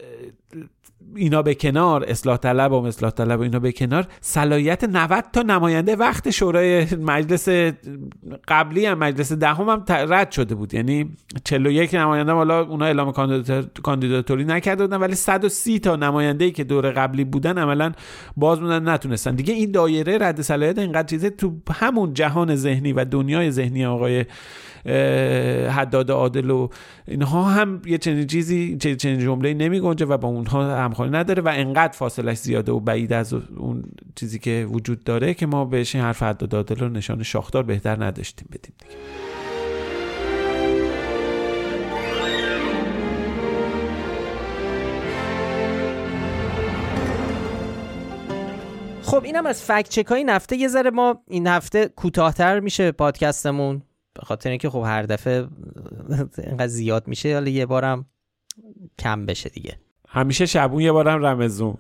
اینا 1.17 1.43
به 1.43 1.55
کنار 1.55 2.05
اصلاح 2.09 2.37
طلب 2.37 2.73
و 2.73 2.85
اصلاح 2.85 3.11
طلب 3.11 3.41
و 3.41 3.43
اینا 3.43 3.59
به 3.59 3.73
کنار 3.73 4.07
صلاحیت 4.21 4.85
90 4.85 5.25
تا 5.33 5.43
نماینده 5.43 5.97
وقت 5.97 6.31
شورای 6.31 6.87
مجلس 6.95 7.49
قبلی 8.49 8.87
هم 8.87 8.99
مجلس 8.99 9.33
دهم 9.33 9.69
هم 9.69 9.85
رد 9.89 10.31
شده 10.31 10.55
بود. 10.55 10.75
یعنی 10.75 11.11
41 11.45 11.95
نماینده 11.95 12.33
حالا 12.33 12.61
اونا 12.61 12.85
اعلام 12.85 13.13
کاندیداتوری 13.83 14.45
نکرده 14.45 14.87
بودن 14.87 14.97
ولی 14.97 15.15
130 15.15 15.79
تا 15.79 15.97
نماینده 15.97 16.45
ای 16.45 16.51
که 16.51 16.65
دور 16.65 16.91
قبلی 16.91 17.25
بودن 17.25 17.59
عملا 17.59 17.93
باز 18.37 18.61
موندن 18.61 18.89
نتونستن. 18.89 19.35
دیگه 19.35 19.55
این 19.55 19.71
دایره 19.71 20.19
رد 20.19 20.41
صلاحیت 20.41 20.79
اینقدر 20.79 21.07
چیزه 21.07 21.31
تو 21.31 21.53
همون 21.73 22.15
جهان 22.15 22.57
ذهنی 22.57 22.93
و 22.93 23.05
دنیای 23.05 23.51
ذهنی 23.51 23.87
آقای 23.87 24.25
حداد 25.71 26.11
عادل 26.11 26.51
و 26.51 26.69
اینها 27.09 27.45
هم 27.45 27.83
یه 27.87 27.99
چنین 27.99 28.27
چیزی 28.27 28.77
چنین 28.77 29.19
جمله 29.19 29.55
نمی 29.55 29.81
گنجه 29.81 30.07
و 30.07 30.17
با 30.17 30.29
اونها 30.29 30.77
همخوانی 30.77 31.13
نداره 31.13 31.43
و 31.43 31.51
انقدر 31.55 31.93
فاصلش 31.93 32.39
زیاده 32.39 32.73
و 32.73 32.81
بعید 32.81 33.13
از 33.13 33.35
اون 33.57 33.85
چیزی 34.15 34.39
که 34.39 34.67
وجود 34.71 35.05
داره 35.05 35.35
که 35.35 35.47
ما 35.47 35.65
بهش 35.65 35.95
این 35.95 36.05
حرف 36.05 36.23
حداد 36.23 36.55
عادل 36.55 36.77
رو 36.77 36.89
نشان 36.89 37.23
شاخدار 37.23 37.63
بهتر 37.63 38.05
نداشتیم 38.05 38.49
بدیم 38.53 38.75
دیگه. 38.79 38.97
خب 49.03 49.25
اینم 49.25 49.47
از 49.47 49.63
فکت 49.63 49.89
چک 49.89 50.07
های 50.07 50.25
نفته. 50.25 50.57
یه 50.57 50.69
ذره 50.69 50.91
ما 50.91 51.23
این 51.29 51.47
هفته 51.47 51.89
کوتاهتر 51.89 52.61
میشه 52.61 52.93
پادکستمون. 52.93 53.83
خاطر 54.23 54.51
اینکه 54.51 54.71
خب 54.71 54.83
هر 54.87 55.03
دفعه 55.03 55.47
اینقدر 56.39 56.67
زیاد 56.67 57.09
میشه 57.09 57.35
حالا 57.35 57.49
یه 57.49 57.67
بارم 57.67 58.07
کم 58.99 59.27
بشه 59.27 59.49
دیگه. 59.49 59.79
همیشه 60.09 60.47
شبون 60.47 60.81
یه 60.81 60.93
بارم 60.93 61.27
رمزون. 61.27 61.77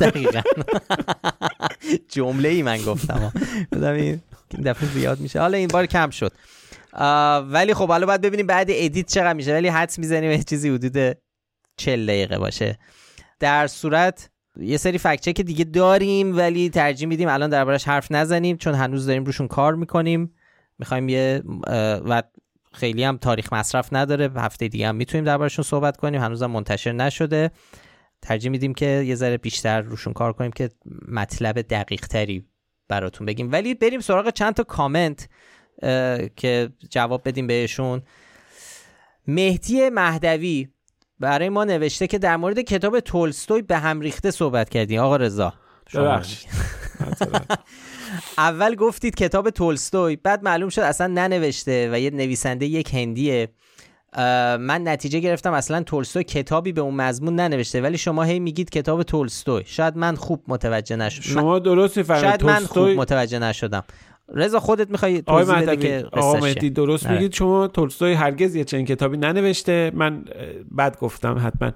دقیقا. 0.00 0.40
جمله 2.08 2.48
ای 2.48 2.62
من 2.62 2.82
گفتم. 2.82 3.32
این 3.72 4.20
دفعه 4.64 4.88
زیاد 4.88 5.20
میشه. 5.20 5.40
حالا 5.40 5.56
این 5.56 5.68
بار 5.68 5.86
کم 5.86 6.10
شد. 6.10 6.32
ولی 7.50 7.74
خب 7.74 7.88
حالا 7.88 8.06
باید 8.06 8.20
ببینیم 8.20 8.46
بعد 8.46 8.66
ادیت 8.70 9.08
چقدر 9.08 9.32
میشه. 9.32 9.52
ولی 9.52 9.68
حدس 9.68 9.98
می‌زنیم 9.98 10.30
یه 10.30 10.42
چیزی 10.42 10.68
حدود 10.68 11.18
40 11.76 12.06
دقیقه 12.06 12.38
باشه. 12.38 12.78
در 13.40 13.66
صورت 13.66 14.30
یه 14.60 14.76
سری 14.76 14.98
فکچه 14.98 15.32
که 15.32 15.42
دیگه 15.42 15.64
داریم 15.64 16.36
ولی 16.36 16.70
ترجیح 16.70 17.08
میدیم 17.08 17.28
الان 17.28 17.50
دربارش 17.50 17.84
حرف 17.84 18.12
نزنیم 18.12 18.56
چون 18.56 18.74
هنوز 18.74 19.06
داریم 19.06 19.24
روشون 19.24 19.48
کار 19.48 19.74
می‌کنیم. 19.74 20.34
می‌خوایم 20.82 21.08
یه 21.08 21.42
و 22.08 22.22
خیلی 22.72 23.04
هم 23.04 23.16
تاریخ 23.16 23.52
مصرف 23.52 23.88
نداره. 23.92 24.30
هفته 24.36 24.68
دیگه 24.68 24.88
هم 24.88 24.94
می‌تونیم 24.94 25.24
دربارشون 25.24 25.62
صحبت 25.62 25.96
کنیم. 25.96 26.20
هنوزم 26.20 26.46
منتشر 26.46 26.92
نشده. 26.92 27.50
ترجیح 28.22 28.50
میدیم 28.50 28.74
که 28.74 28.86
یه 28.86 29.14
ذره 29.14 29.36
بیشتر 29.36 29.80
روشون 29.80 30.12
کار 30.12 30.32
کنیم 30.32 30.50
که 30.50 30.70
مطلب 31.08 31.60
دقیق 31.60 32.06
تری 32.06 32.44
براتون 32.88 33.26
بگیم. 33.26 33.52
ولی 33.52 33.74
بریم 33.74 34.00
سراغ 34.00 34.30
چند 34.30 34.54
تا 34.54 34.62
کامنت 34.62 35.28
که 36.36 36.70
جواب 36.90 37.28
بدیم 37.28 37.46
بهشون. 37.46 38.02
مهدی 39.26 39.90
مهدوی 39.90 40.68
برای 41.20 41.48
ما 41.48 41.64
نوشته 41.64 42.06
که 42.06 42.18
در 42.18 42.36
مورد 42.36 42.60
کتاب 42.60 43.00
تولستوی 43.00 43.62
به 43.62 43.78
هم 43.78 44.00
ریخته 44.00 44.30
صحبت 44.30 44.68
کردیم 44.68 45.00
آقا 45.00 45.16
رضا. 45.16 45.54
اول 48.38 48.74
گفتید 48.74 49.14
کتاب 49.14 49.50
تولستوی 49.50 50.16
بعد 50.16 50.42
معلوم 50.42 50.68
شد 50.68 50.80
اصلا 50.80 51.06
ننوشته 51.06 51.90
و 51.92 51.98
یه 52.00 52.10
نویسنده 52.10 52.66
یک 52.66 52.94
هندیه. 52.94 53.48
من 54.58 54.88
نتیجه 54.88 55.18
گرفتم 55.18 55.52
اصلا 55.52 55.82
تولستوی 55.82 56.24
کتابی 56.24 56.72
به 56.72 56.80
اون 56.80 56.94
مضمون 56.94 57.34
ننوشته 57.34 57.80
ولی 57.80 57.98
شما 57.98 58.22
هی 58.22 58.40
میگید 58.40 58.70
کتاب 58.70 59.02
تولستوی. 59.02 59.62
شاید 59.66 59.96
من 59.96 60.14
خوب 60.16 60.44
متوجه 60.48 60.96
نشدم. 60.96 61.22
شما 61.22 61.58
درست 61.58 61.96
می‌فهمید 61.96 62.22
شاید 62.22 62.44
من 62.44 62.60
خوب 62.60 62.88
متوجه 62.88 63.38
نشدم. 63.38 63.84
رضا 64.34 64.60
خودت 64.60 64.90
می‌خوای 64.90 65.22
توضیح 65.22 65.60
بده 65.60 65.76
که 65.76 66.06
آقا 66.12 66.40
مهدی 66.40 66.70
درست 66.70 67.06
آره. 67.06 67.14
میگید 67.14 67.34
شما 67.34 67.68
تولستوی 67.68 68.12
هرگز 68.12 68.54
یه 68.54 68.64
چنین 68.64 68.86
کتابی 68.86 69.16
ننوشته. 69.16 69.92
من 69.94 70.24
بعد 70.70 70.98
گفتم 70.98 71.46
حتما. 71.46 71.72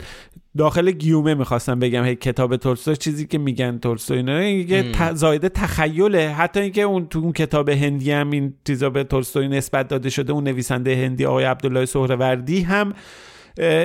داخل 0.59 0.90
گیومه 0.90 1.35
می‌خواستم 1.35 1.79
بگم 1.79 2.05
هی 2.05 2.14
کتاب 2.14 2.57
تولستوی 2.57 2.97
چیزی 2.97 3.27
که 3.27 3.38
میگن 3.38 3.79
تولستوی 3.79 4.23
نه 4.23 4.53
یه 4.53 5.12
زایده 5.14 5.49
تخیله. 5.49 6.29
حتی 6.29 6.61
اینکه 6.61 6.83
اون 6.83 7.07
تو 7.07 7.19
اون 7.19 7.33
کتاب 7.33 7.69
هندی 7.69 8.11
هم 8.11 8.31
این 8.31 8.55
چیزا 8.66 8.90
به 8.90 9.05
تولستوی 9.05 9.49
نسبت 9.49 9.88
داده 9.88 10.11
شده 10.11 10.33
اون 10.33 10.45
نویسنده 10.45 10.97
هندی 10.97 11.25
آقای 11.25 11.45
عبدالله 11.45 11.87
سهروردی 11.87 12.61
هم 12.61 12.92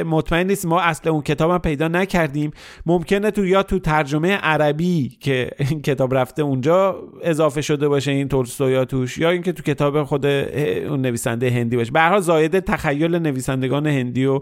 مطمئن 0.05 0.47
نیست. 0.47 0.65
ما 0.65 0.81
اصل 0.81 1.09
اون 1.09 1.21
کتاب 1.21 1.51
هم 1.51 1.59
پیدا 1.59 1.87
نکردیم. 1.87 2.51
ممکنه 2.85 3.31
تو 3.31 3.45
یا 3.45 3.63
تو 3.63 3.79
ترجمه 3.79 4.31
عربی 4.31 5.17
که 5.19 5.49
این 5.57 5.81
کتاب 5.81 6.15
رفته 6.15 6.41
اونجا 6.41 6.95
اضافه 7.23 7.61
شده 7.61 7.87
باشه 7.87 8.11
این 8.11 8.27
تولستویا 8.27 8.85
توش 8.85 9.17
یا 9.17 9.29
اینکه 9.29 9.51
تو 9.51 9.63
کتاب 9.63 10.03
خود 10.03 10.25
اون 10.25 11.01
نویسنده 11.01 11.49
هندی 11.49 11.77
باشه. 11.77 11.91
به 11.91 12.19
زایده 12.19 12.61
تخیل 12.61 13.15
نویسندگان 13.15 13.87
هندی 13.87 14.25
و 14.25 14.41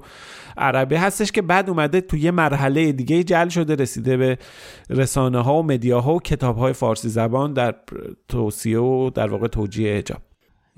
عربی 0.58 0.96
هستش 0.96 1.32
که 1.32 1.42
بعد 1.42 1.70
اومده 1.70 2.02
تو 2.02 2.18
یه 2.18 2.32
مرحله 2.32 2.92
دیگه 2.92 3.24
جل 3.24 3.50
شده 3.50 3.76
رسیده 3.76 4.18
به 4.18 4.38
رسانه 4.90 5.40
ها 5.40 5.60
و 5.60 5.64
مدیاها 5.64 6.16
و 6.16 6.20
کتاب 6.20 6.58
های 6.58 6.74
فارسی 6.74 7.10
زبان 7.10 7.54
در 7.54 7.76
توصیه 8.28 8.80
و 8.80 9.10
در 9.10 9.28
واقع 9.28 9.48
توجیه 9.48 9.98
حجاب 9.98 10.29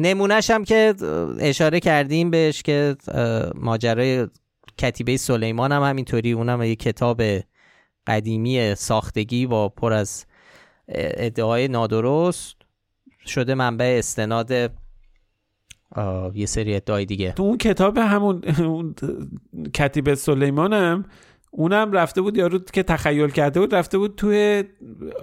نمونهش 0.02 0.50
هم 0.50 0.64
که 0.64 0.94
اشاره 1.40 1.80
کردیم 1.80 2.30
بهش 2.30 2.62
که 2.62 2.96
ماجرای 3.56 4.28
کتیبه 4.78 5.18
سلیمان 5.18 5.72
هم 5.72 5.84
همینطوری 5.84 6.32
اونم 6.32 6.64
یه 6.64 6.76
کتاب 6.76 7.22
قدیمی 8.08 8.76
ساختگی 8.76 9.46
و 9.46 9.70
پر 9.70 9.94
از 9.94 10.26
ادعای 10.88 11.68
نادرست 11.68 12.56
شده 13.26 13.56
منبع 13.56 13.96
استناد 14.00 14.52
یه 16.34 16.46
سری 16.46 16.76
ادعای 16.76 17.06
دیگه. 17.06 17.32
تو 17.32 17.44
اون 17.44 17.58
کتاب 17.58 17.98
همون 17.98 18.42
کتیبه 19.74 20.16
سلیمان 20.16 20.74
هم 20.74 21.06
اونم 21.52 21.92
رفته 21.92 22.22
بود 22.22 22.38
یارو 22.38 22.60
که 22.60 22.84
تخیل 22.84 23.30
کرده 23.30 23.60
بود 23.60 23.76
رفته 23.76 23.98
بود 23.98 24.16
توی 24.16 24.64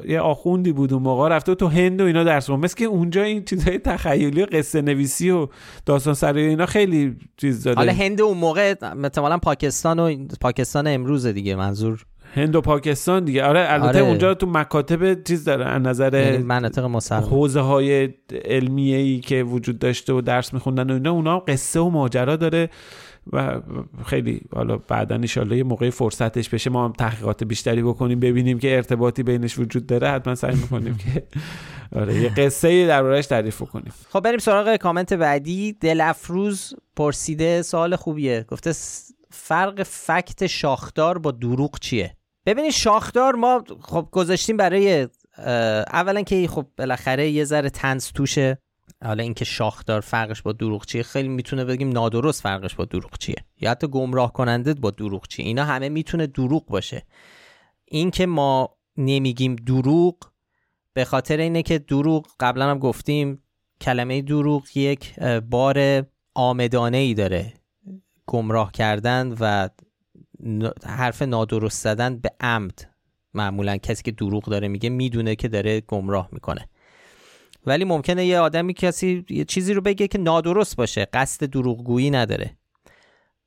یه 0.09 0.21
آخوندی 0.21 0.73
بود 0.73 0.93
اون 0.93 1.03
موقع 1.03 1.29
رفته 1.29 1.53
بود 1.53 1.59
تو 1.59 1.67
هند 1.67 2.01
و 2.01 2.05
اینا 2.05 2.25
درس 2.25 2.51
بود 2.51 2.59
مثل 2.61 2.77
که 2.77 2.85
اونجا 2.85 3.23
این 3.23 3.45
چیزهای 3.45 3.79
تخیلی 3.79 4.43
و 4.43 4.47
قصه 4.53 4.83
نویسی 4.83 5.31
و 5.31 5.49
داستان 5.87 6.15
سرایی 6.15 6.47
اینا 6.47 6.67
خیلی 6.67 7.17
چیز 7.37 7.63
داره 7.63 7.77
حالا 7.77 7.93
هند 7.93 8.21
اون 8.21 8.39
موقع 8.39 8.75
مثلا 8.95 9.39
پاکستان 9.39 9.99
و 9.99 10.27
پاکستان 10.41 10.87
امروز 10.87 11.27
دیگه 11.27 11.55
منظور. 11.55 12.05
هند 12.35 12.57
و 12.57 12.61
پاکستان 12.61 13.25
دیگه. 13.25 13.45
آره 13.45 13.67
البته 13.69 13.89
آره. 13.89 14.09
اونجا 14.09 14.35
تو 14.35 14.47
مکاتب 14.47 15.25
چیز 15.25 15.45
داره 15.45 15.65
از 15.65 15.83
نظر 15.83 16.15
یعنی 16.15 16.39
مناطق 16.39 16.85
مسلم 16.85 17.21
حوزه 17.21 17.61
های 17.61 18.09
علمیه 18.45 18.97
ای 18.97 19.21
که 19.21 19.43
وجود 19.43 19.79
داشته 19.79 20.13
و 20.13 20.21
درس 20.21 20.55
میخوندن 20.55 20.91
و 20.91 20.95
اینا 20.95 21.13
اونا 21.13 21.39
قصه 21.39 21.81
و 21.81 21.91
ماجرا 21.91 22.37
داره. 22.37 22.71
و 23.33 23.61
خیلی 24.07 24.41
حالا 24.55 24.77
بعدا 24.77 25.15
ان 25.15 25.53
یه 25.53 25.63
موقع 25.63 25.91
فرصتش 25.91 26.49
بشه 26.49 26.71
ما 26.71 26.85
هم 26.85 26.93
تحقیقات 26.93 27.45
بیشتری 27.45 27.83
بکنیم 27.83 28.21
ببینیم 28.21 28.59
که 28.59 28.77
ارتباطی 28.77 29.23
بینش 29.23 29.59
وجود 29.59 29.87
داره. 29.87 30.11
حتما 30.11 30.35
سعی 30.35 30.55
می‌کنیم 30.55 30.97
که 30.97 31.27
آره 32.01 32.15
یه 32.15 32.29
قصه 32.29 32.69
ای 32.69 32.87
دربارش 32.87 33.27
تعریف 33.27 33.63
کنیم 33.63 33.93
خب 34.09 34.21
بریم 34.21 34.39
سراغ 34.39 34.77
کامنت 34.77 35.13
بعدی. 35.13 35.73
دل 35.73 36.01
افروز 36.01 36.75
پرسیده 36.97 37.63
سوال 37.63 37.97
خوبیه. 37.97 38.45
گفته 38.49 38.73
فرق 39.31 39.83
فکت 39.83 40.47
شاخدار 40.47 41.19
با 41.19 41.31
دروغ 41.31 41.79
چیه؟ 41.79 42.17
ببینید 42.47 42.73
شاخدار 42.73 43.35
ما 43.35 43.65
خب 43.81 44.09
گذاشتیم 44.13 44.57
برای 44.57 45.09
اولا 45.93 46.23
که 46.23 46.49
خب 46.49 46.67
بالاخره 46.79 47.29
یه 47.29 47.45
ذره 47.45 47.71
تنز 47.71 48.13
توشه. 48.13 48.59
حالا 49.05 49.23
اینکه 49.23 49.45
شاخدار 49.45 50.01
فرقش 50.01 50.43
با 50.43 50.53
دروغ 50.53 50.87
چیه 50.87 51.03
خیلی 51.03 51.29
می‌تونه 51.29 51.65
بگیم 51.65 51.89
نادرست 51.89 52.43
فرقش 52.43 52.75
با 52.75 52.85
دروغ 52.85 53.19
چیه. 53.19 53.37
یا 53.61 53.71
حتی 53.71 53.87
گمراه 53.87 54.33
کننده 54.33 54.75
با 54.75 54.91
دروغ 54.91 55.27
چیه. 55.29 55.47
اینا 55.47 55.65
همه 55.65 55.89
می‌تونه 55.89 56.27
دروغ 56.27 56.67
باشه. 56.67 57.03
اینکه 57.85 58.27
ما 58.27 58.77
نمیگیم 58.97 59.57
دروغ 59.57 60.17
به 60.95 61.05
خاطر 61.05 61.37
اینه 61.37 61.63
که 61.63 61.79
دروغ 61.79 62.27
قبلا 62.41 62.71
هم 62.71 62.79
گفتیم 62.79 63.43
کلمه 63.81 64.23
دروغ 64.23 64.77
یک 64.77 65.21
بار 65.51 66.07
آمدانه 66.35 66.97
ای 66.97 67.15
داره. 67.15 67.53
گمراه 68.27 68.73
کردن 68.73 69.37
و 69.41 69.69
حرف 70.87 71.23
نادرست 71.23 71.85
زدن 71.85 72.19
به 72.19 72.31
عمد. 72.41 72.91
معمولا 73.35 73.77
کسی 73.77 74.03
که 74.03 74.11
دروغ 74.11 74.45
داره 74.45 74.69
میگه 74.69 74.91
می‌دونه 74.91 75.37
که 75.37 75.49
داره 75.49 75.81
گمراه 75.81 76.29
می‌کنه. 76.33 76.69
ولی 77.69 77.85
ممکنه 77.85 78.27
یه 78.27 78.39
آدمی 78.39 78.75
کسی 78.75 79.25
یه 79.31 79.45
چیزی 79.45 79.75
رو 79.75 79.81
بگه 79.81 80.09
که 80.09 80.19
نادرست 80.19 80.77
باشه 80.77 81.05
قصد 81.05 81.47
دروغگویی 81.47 82.11
نداره. 82.11 82.57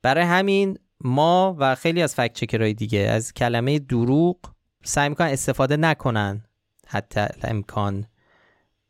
برای 0.02 0.24
همین 0.24 0.78
ما 1.00 1.56
و 1.58 1.74
خیلی 1.74 2.02
از 2.02 2.14
فکت 2.14 2.54
دیگه 2.54 2.98
از 2.98 3.34
کلمه 3.34 3.78
دروغ 3.78 4.36
سعی 4.84 5.08
می‌کنن 5.08 5.28
استفاده 5.28 5.76
نکنن 5.76 6.44
حتی 6.86 7.20
امکان. 7.42 8.06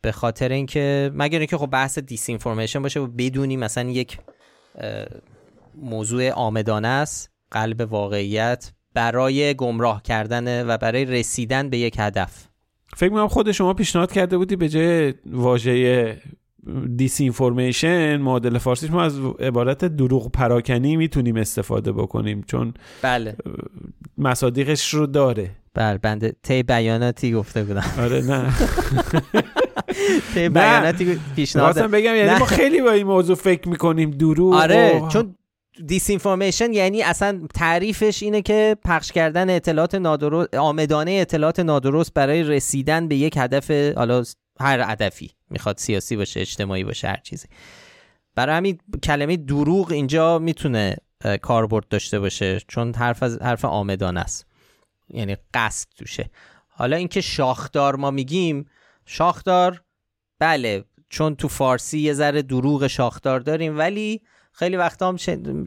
به 0.00 0.12
خاطر 0.12 0.48
اینکه 0.48 1.10
مگر 1.14 1.38
اینکه 1.38 1.58
خب 1.58 1.66
بحث 1.66 1.98
دیس 1.98 2.28
اینفورمیشن 2.28 2.82
باشه 2.82 3.00
و 3.00 3.06
بدونی 3.06 3.56
مثلا 3.56 3.90
یک 3.90 4.18
موضوع 5.74 6.30
آمدانه 6.30 6.88
است 6.88 7.30
قلب 7.50 7.80
واقعیت 7.92 8.72
برای 8.94 9.54
گمراه 9.54 10.02
کردن 10.02 10.66
و 10.66 10.76
برای 10.76 11.04
رسیدن 11.04 11.70
به 11.70 11.78
یک 11.78 11.96
هدف. 11.98 12.51
فکر 12.96 13.10
می‌کنم 13.10 13.28
خود 13.28 13.52
شما 13.52 13.74
پیشنهاد 13.74 14.12
کرده 14.12 14.38
بودی 14.38 14.56
به 14.56 14.68
جای 14.68 15.14
واژه 15.26 16.16
دیس 16.96 17.20
اینفورمیشن 17.20 18.16
معادل 18.16 18.58
فارسیش 18.58 18.90
ما 18.90 19.02
از 19.02 19.18
عبارت 19.40 19.84
دروغ 19.84 20.30
پراکنی 20.30 20.96
می‌تونیم 20.96 21.36
استفاده 21.36 21.92
بکنیم 21.92 22.44
چون 22.46 22.74
بله. 23.02 23.36
مصادیقش 24.18 24.94
رو 24.94 25.06
داره. 25.06 25.50
بله 25.74 25.98
بنده 25.98 26.32
تی 26.42 26.62
بیاناتی 26.62 27.32
گفته 27.32 27.64
بودم. 27.64 27.84
آره 27.98 28.22
نه. 28.22 28.52
تی 30.34 30.48
بیاناتی 30.48 31.18
پیشنهاد 31.36 31.78
بگم 31.78 32.14
یعنی 32.14 32.38
ما 32.38 32.44
خیلی 32.44 32.82
با 32.82 32.90
این 32.90 33.06
موضوع 33.06 33.36
فکر 33.36 33.68
می‌کنیم 33.68 34.10
دروغ 34.10 34.54
آره 34.54 35.02
چون 35.08 35.34
دیس 35.86 36.10
اینفورمیشن 36.10 36.72
یعنی 36.72 37.02
اصلا 37.02 37.46
تعریفش 37.54 38.22
اینه 38.22 38.42
که 38.42 38.76
پخش 38.84 39.12
کردن 39.12 39.50
اطلاعات 39.50 39.94
نادرست 39.94 40.54
آمدانه 40.54 41.10
اطلاعات 41.10 41.60
نادرست 41.60 42.14
برای 42.14 42.42
رسیدن 42.42 43.08
به 43.08 43.16
یک 43.16 43.36
هدف 43.36 43.70
حالا 43.70 44.24
هر 44.60 44.92
هدفی 44.92 45.30
می‌خواد 45.50 45.78
سیاسی 45.78 46.16
باشه 46.16 46.40
اجتماعی 46.40 46.84
باشه 46.84 47.08
هر 47.08 47.20
چیزی. 47.22 47.48
برای 48.34 48.56
همین 48.56 48.78
کلمه 49.02 49.36
دروغ 49.36 49.92
اینجا 49.92 50.38
می‌تونه 50.38 50.96
کاربرد 51.42 51.88
داشته 51.88 52.20
باشه 52.20 52.60
چون 52.68 52.94
حرف 52.94 53.22
از 53.22 53.38
حرف 53.42 53.64
آمدانه 53.64 54.20
است. 54.20 54.46
یعنی 55.08 55.36
قصد 55.54 55.88
توشه. 55.96 56.30
حالا 56.68 56.96
اینکه 56.96 57.20
شاخدار 57.20 57.96
ما 57.96 58.10
میگیم 58.10 58.66
شاخدار 59.06 59.82
بله 60.38 60.84
چون 61.08 61.34
تو 61.34 61.48
فارسی 61.48 61.98
یه 61.98 62.12
ذره 62.12 62.42
دروغ 62.42 62.86
شاخدار 62.86 63.40
داریم 63.40 63.78
ولی 63.78 64.22
خیلی 64.52 64.76
وقتا 64.76 65.08
هم 65.08 65.16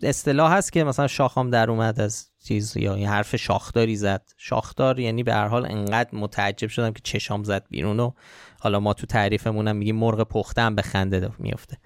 اصطلاح 0.03 0.53
هست 0.53 0.73
که 0.73 0.83
مثلا 0.83 1.07
شاخام 1.07 1.49
در 1.49 1.71
اومد 1.71 1.99
از 1.99 2.27
چیز 2.43 2.77
یا 2.77 2.93
این 2.93 3.07
حرف 3.07 3.35
شاخداری 3.35 3.95
زد. 3.95 4.29
شاخدار 4.37 4.99
یعنی 4.99 5.23
به 5.23 5.33
هر 5.33 5.47
حال 5.47 5.65
انقدر 5.65 6.09
متعجب 6.13 6.69
شدم 6.69 6.91
که 6.91 7.01
چشام 7.03 7.43
زد 7.43 7.65
بیرون 7.69 7.99
و 7.99 8.11
حالا 8.59 8.79
ما 8.79 8.93
تو 8.93 9.07
تعریفمون 9.07 9.67
هم 9.67 9.75
میگیم 9.75 9.95
مرغ 9.95 10.23
پخته 10.23 10.61
هم 10.61 10.75
به 10.75 10.81
خنده 10.81 11.29
میفته 11.39 11.77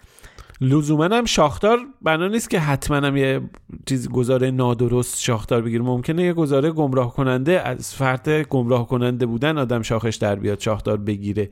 لزوما 0.61 1.03
هم 1.03 1.25
شاخدار 1.25 1.79
بنا 2.01 2.27
نیست 2.27 2.49
که 2.49 2.59
حتما 2.59 2.97
هم 2.97 3.17
یه 3.17 3.41
چیز 3.85 4.09
گزاره 4.09 4.51
نادرست 4.51 5.21
شاخدار 5.21 5.61
بگیر 5.61 5.81
ممکنه 5.81 6.23
یه 6.23 6.33
گزاره 6.33 6.71
گمراه 6.71 7.13
کننده 7.13 7.67
از 7.67 7.95
فرد 7.95 8.29
گمراه 8.29 8.87
کننده 8.87 9.25
بودن 9.25 9.57
آدم 9.57 9.81
شاخش 9.81 10.15
در 10.15 10.35
بیاد 10.35 10.59
شاخدار 10.59 10.97
بگیره. 10.97 11.49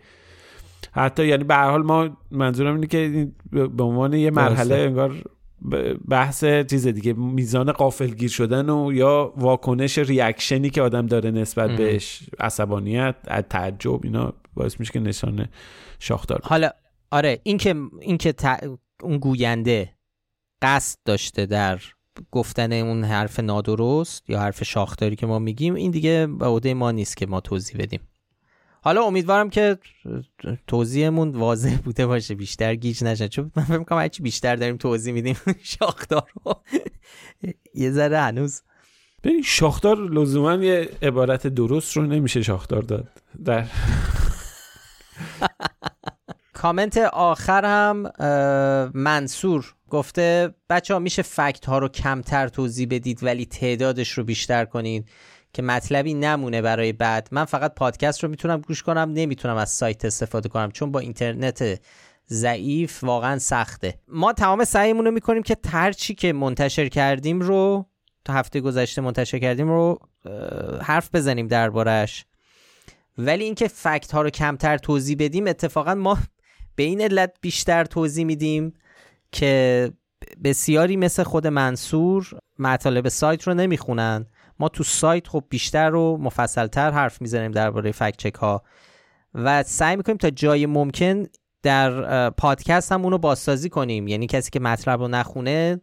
حتی 0.92 1.28
یعنی 1.28 1.44
به 1.44 1.56
هر 1.56 1.70
حال 1.70 1.84
ما 1.84 2.10
منظورم 2.32 2.74
اینه 2.76 2.88
که 2.88 3.28
به 3.52 3.84
عنوان 3.84 4.14
یه 4.14 4.32
مرحله 4.32 4.76
انگار 4.76 5.24
بحث 6.10 6.46
چیز 6.46 6.88
دیگه 6.88 7.14
میزان 7.14 7.72
قافلگیر 7.72 8.30
شدن 8.30 8.70
و 8.70 8.94
یا 8.94 9.34
واکنش 9.38 9.98
ریاکشنی 9.98 10.70
که 10.70 10.82
آدم 10.82 11.08
داره 11.08 11.32
نسبت 11.32 11.72
بهش 11.72 12.24
عصبانیت 12.40 13.16
تعجب 13.50 14.00
اینا 14.04 14.34
باعث 14.54 14.80
میشه 14.80 14.94
که 14.94 15.00
نشانه 15.00 15.50
شاخدار 16.00 16.40
حالا 16.44 16.70
آره 17.12 17.40
این 17.44 17.58
که 17.58 17.76
این 18.02 18.18
که 18.18 18.34
اون 19.04 19.18
گوینده 19.18 19.94
قصد 20.62 21.00
داشته 21.06 21.46
در 21.46 21.82
گفتن 22.32 22.74
اون 22.74 23.04
حرف 23.04 23.40
نادرست 23.40 24.30
یا 24.30 24.40
حرف 24.40 24.64
شاخداری 24.64 25.16
که 25.16 25.26
ما 25.26 25.40
میگیم 25.40 25.76
این 25.76 25.92
دیگه 25.92 26.28
به 26.28 26.46
عهده 26.46 26.74
ما 26.74 26.92
نیست 26.92 27.18
که 27.18 27.26
ما 27.26 27.40
توضیح 27.40 27.78
بدیم. 27.82 28.00
حالا 28.88 29.04
امیدوارم 29.04 29.50
که 29.50 29.78
توضیحمون 30.68 31.32
واضح 31.32 31.78
بوده 31.78 32.08
باشه 32.08 32.36
بیشتر 32.36 32.76
گیج 32.76 33.04
نشه. 33.04 33.28
چون 33.28 33.52
من 33.56 33.64
فکر 33.64 33.78
می‌کنم 33.78 34.00
هرچی 34.00 34.24
بیشتر 34.24 34.56
داریم 34.56 34.78
توضیح 34.78 35.14
میدیم 35.14 35.38
شاخدار 35.80 36.32
رو 36.46 36.62
یه 37.82 37.92
ذره 37.92 38.20
هنوز. 38.20 38.62
ببین 39.24 39.42
شاخدار 39.42 39.98
لزوما 39.98 40.56
یه 40.56 40.90
عبارت 41.02 41.48
درست 41.48 41.98
رو 41.98 42.04
نمیشه 42.04 42.42
شاخدار 42.42 42.82
داد. 42.82 43.08
در 43.46 43.66
کامنت 46.62 46.98
آخر 47.14 47.66
هم 47.66 48.12
منصور 48.94 49.74
گفته 49.90 50.54
بچه 50.70 50.94
ها 50.94 51.00
میشه 51.00 51.22
فکت 51.22 51.66
ها 51.66 51.78
رو 51.78 51.88
کمتر 51.88 52.48
توضیح 52.48 52.88
بدید 52.90 53.24
ولی 53.24 53.46
تعدادش 53.46 54.12
رو 54.12 54.24
بیشتر 54.24 54.66
کنید. 54.66 55.10
که 55.58 55.64
مطلبی 55.64 56.14
نمونه 56.14 56.62
برای 56.62 56.94
بعد. 56.94 57.28
من 57.32 57.46
فقط 57.46 57.76
پادکست 57.76 58.24
رو 58.24 58.30
می‌تونم 58.30 58.62
گوش 58.62 58.84
کنم 58.84 59.12
نمی‌تونم 59.14 59.56
از 59.56 59.70
سایت 59.70 60.06
استفاده 60.06 60.50
کنم 60.50 60.72
چون 60.72 60.92
با 60.92 61.00
اینترنت 61.00 61.82
ضعیف 62.30 63.04
واقعا 63.04 63.40
سخته. 63.40 64.00
ما 64.08 64.34
تمام 64.34 64.64
سعیمون 64.64 65.06
رو 65.06 65.12
می‌کنیم 65.12 65.44
که 65.44 65.56
ترچی 65.56 66.16
که 66.16 66.34
منتشر 66.34 66.88
کردیم 66.88 67.40
رو 67.40 67.86
تا 68.26 68.34
هفته 68.34 68.62
گذشته 68.62 69.02
منتشر 69.02 69.40
کردیم 69.40 69.68
رو 69.68 70.00
حرف 70.82 71.10
بزنیم 71.16 71.48
دربارش 71.48 72.26
ولی 73.18 73.44
اینکه 73.44 73.68
فکت 73.68 74.12
ها 74.12 74.22
رو 74.22 74.30
کمتر 74.30 74.78
توضیح 74.78 75.16
بدیم 75.20 75.48
اتفاقا 75.48 75.96
ما 75.96 76.18
به 76.76 76.84
این 76.84 77.02
علت 77.02 77.34
بیشتر 77.42 77.86
توضیح 77.86 78.26
میدیم 78.26 78.74
که 79.32 79.92
بسیاری 80.44 80.98
مثل 80.98 81.24
خود 81.24 81.48
منصور 81.48 82.30
مطالب 82.60 83.08
سایت 83.08 83.44
رو 83.44 83.54
نمی‌خونن. 83.54 84.26
ما 84.60 84.70
تو 84.70 84.84
سایت 84.84 85.28
خب 85.28 85.44
بیشتر 85.50 85.96
و 85.96 86.18
مفصلتر 86.18 86.92
حرف 86.92 87.22
می‌زنیم 87.22 87.52
درباره 87.52 87.92
فکت 87.92 88.18
چک 88.18 88.36
ها 88.36 88.64
و 89.34 89.64
سعی 89.64 89.96
می‌کنیم 89.96 90.18
تا 90.18 90.30
جای 90.30 90.66
ممکن 90.66 91.24
در 91.64 92.30
پادکست 92.30 92.92
هم 92.92 93.04
اونو 93.04 93.18
بازسازی 93.18 93.70
کنیم. 93.70 94.08
یعنی 94.08 94.28
کسی 94.28 94.50
که 94.50 94.60
مطلب 94.60 95.00
رو 95.00 95.08
نخونه 95.08 95.82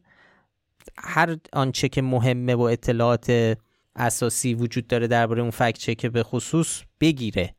هر 0.98 1.36
آنچه 1.52 1.88
که 1.88 2.02
مهمه 2.02 2.54
و 2.54 2.60
اطلاعات 2.60 3.56
اساسی 3.96 4.54
وجود 4.54 4.86
داره 4.86 5.06
درباره 5.06 5.42
اون 5.42 5.50
فکت 5.50 5.78
چک 5.78 6.06
به 6.06 6.22
خصوص 6.22 6.82
بگیره. 7.00 7.54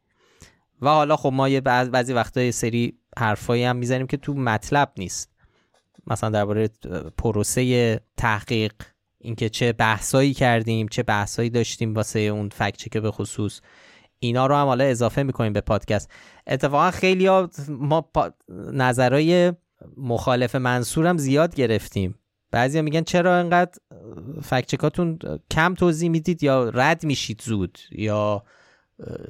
و 0.82 0.90
حالا 0.90 1.16
خب 1.16 1.30
ما 1.34 1.50
یه 1.50 1.62
بعضی 1.62 2.14
وقتا 2.14 2.42
یه 2.42 2.52
سری 2.52 3.00
حرفایی 3.18 3.64
هم 3.64 3.76
می‌زنیم 3.76 4.08
که 4.08 4.18
تو 4.18 4.34
مطلب 4.34 4.92
نیست. 4.98 5.32
مثلا 6.08 6.30
درباره 6.30 6.70
پروسه 7.18 8.00
تحقیق 8.18 8.74
اینکه 9.26 9.50
چه 9.50 9.74
بحثایی 9.74 10.34
کردیم 10.34 10.88
چه 10.88 11.04
بحثایی 11.04 11.50
داشتیم 11.50 11.94
واسه 11.94 12.20
اون 12.20 12.50
فکت 12.50 12.92
که 12.92 13.00
به 13.00 13.12
خصوص. 13.12 13.62
اینا 14.20 14.48
رو 14.48 14.56
هم 14.56 14.66
حالا 14.66 14.84
اضافه 14.84 15.24
می‌کنیم 15.24 15.54
به 15.54 15.62
پادکست. 15.62 16.12
اتفاقا 16.48 16.92
خیلی 16.92 17.26
ها 17.26 17.50
ما 17.70 18.02
پا... 18.02 18.32
نظرهای 18.74 19.54
مخالف 19.98 20.56
منصورم 20.56 21.18
زیاد 21.18 21.56
گرفتیم. 21.56 22.16
بعضی 22.52 22.82
میگن 22.82 23.02
چرا 23.02 23.36
انقدر 23.36 23.80
فکچکاتون 24.44 25.20
کم 25.52 25.74
توضیح 25.74 26.10
می‌دید 26.10 26.44
یا 26.44 26.70
رد 26.70 27.04
میشید 27.04 27.42
زود؟ 27.42 27.80
یا 27.92 28.44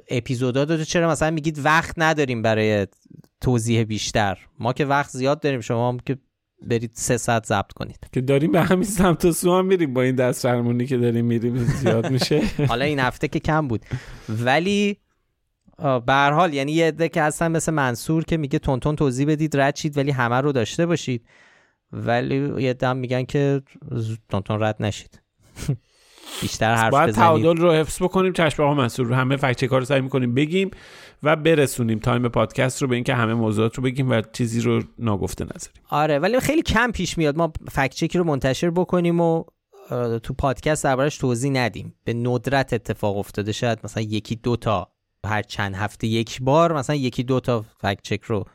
اپیزودا 0.09 0.83
چرا 0.83 1.09
مثلا 1.09 1.31
میگید 1.31 1.65
وقت 1.65 1.93
نداریم 1.97 2.41
برای 2.41 2.87
توضیح 3.41 3.83
بیشتر؟ 3.83 4.37
ما 4.59 4.73
که 4.73 4.85
وقت 4.85 5.09
زیاد 5.09 5.39
داریم 5.39 5.61
شما 5.61 5.89
هم 5.89 5.99
که 5.99 6.17
برید 6.61 6.91
سه 6.93 7.17
ساعت 7.17 7.45
ضبط 7.45 7.71
کنید. 7.71 7.99
که 8.11 8.21
داریم 8.21 8.51
به 8.51 8.61
همین 8.61 8.83
سمت 8.83 9.25
و 9.25 9.31
سو 9.31 9.57
هم 9.57 9.65
میریم 9.65 9.93
با 9.93 10.01
این 10.01 10.15
دست 10.15 10.43
فرمونی 10.43 10.85
که 10.85 10.97
داریم 10.97 11.25
میریم 11.25 11.57
زیاد 11.57 12.11
میشه. 12.11 12.41
حالا 12.69 12.85
این 12.85 12.99
هفته 12.99 13.27
که 13.27 13.39
کم 13.39 13.67
بود. 13.67 13.85
ولی 14.29 14.97
به 15.79 16.13
هر 16.13 16.31
حال 16.31 16.53
یعنی 16.53 16.71
یه 16.71 16.87
عده 16.87 17.09
که 17.09 17.21
هستن 17.21 17.51
مثل 17.51 17.71
منصور 17.71 18.23
که 18.23 18.37
میگه 18.37 18.59
تند 18.59 18.77
تند 18.77 18.95
توضیح 18.95 19.27
بدید 19.27 19.57
رد 19.57 19.75
شید 19.75 19.97
ولی 19.97 20.11
همه 20.11 20.41
رو 20.41 20.51
داشته 20.51 20.85
باشید. 20.85 21.25
ولی 21.91 22.63
یه 22.63 22.73
عده 22.73 22.88
هم 22.88 22.97
میگن 22.97 23.23
که 23.23 23.61
تند 24.29 24.46
تند 24.46 24.63
رد 24.63 24.75
نشید. 24.79 25.21
بیشتر 26.41 26.75
حرف 26.75 26.91
باید 26.91 27.15
تعادل 27.15 27.57
رو 27.57 27.71
حفظ 27.71 28.01
بکنیم. 28.01 28.33
چشم 28.33 28.63
آقا 28.63 28.73
منصور 28.73 29.13
همه 29.13 29.37
fact 29.37 29.63
رو 29.63 29.85
سعی 29.85 30.01
می‌کنیم 30.01 30.33
بگیم. 30.33 30.71
و 31.23 31.35
برسونیم 31.35 31.99
time 31.99 32.27
پادکست 32.27 32.81
رو 32.81 32.87
به 32.87 32.95
اینکه 32.95 33.15
همه 33.15 33.33
موضوعات 33.33 33.75
رو 33.75 33.83
بگیم 33.83 34.09
و 34.09 34.21
چیزی 34.33 34.61
رو 34.61 34.83
ناگفته 34.99 35.45
نذاریم. 35.45 35.81
آره 35.89 36.19
ولی 36.19 36.39
خیلی 36.39 36.61
کم 36.61 36.91
پیش 36.91 37.17
میاد. 37.17 37.37
ما 37.37 37.53
fact 37.71 38.15
رو 38.15 38.23
منتشر 38.23 38.69
بکنیم 38.69 39.21
و 39.21 39.43
تو 40.23 40.33
پادکست 40.37 40.83
دربارش 40.83 41.17
توضیح 41.17 41.51
ندیم. 41.51 41.95
به 42.03 42.13
ندرت 42.13 42.73
اتفاق 42.73 43.17
افتاده. 43.17 43.51
شاید 43.51 43.79
مثلا 43.83 44.03
یکی 44.03 44.35
دو 44.35 44.55
تا 44.55 44.91
هر 45.25 45.41
چند 45.41 45.75
هفته 45.75 46.07
یک 46.07 46.41
بار 46.41 46.73
مثلا 46.73 46.95
یکی 46.95 47.23
دو 47.23 47.39
تا 47.39 47.65
فکت 47.81 48.01
چک 48.03 48.23
رو 48.23 48.45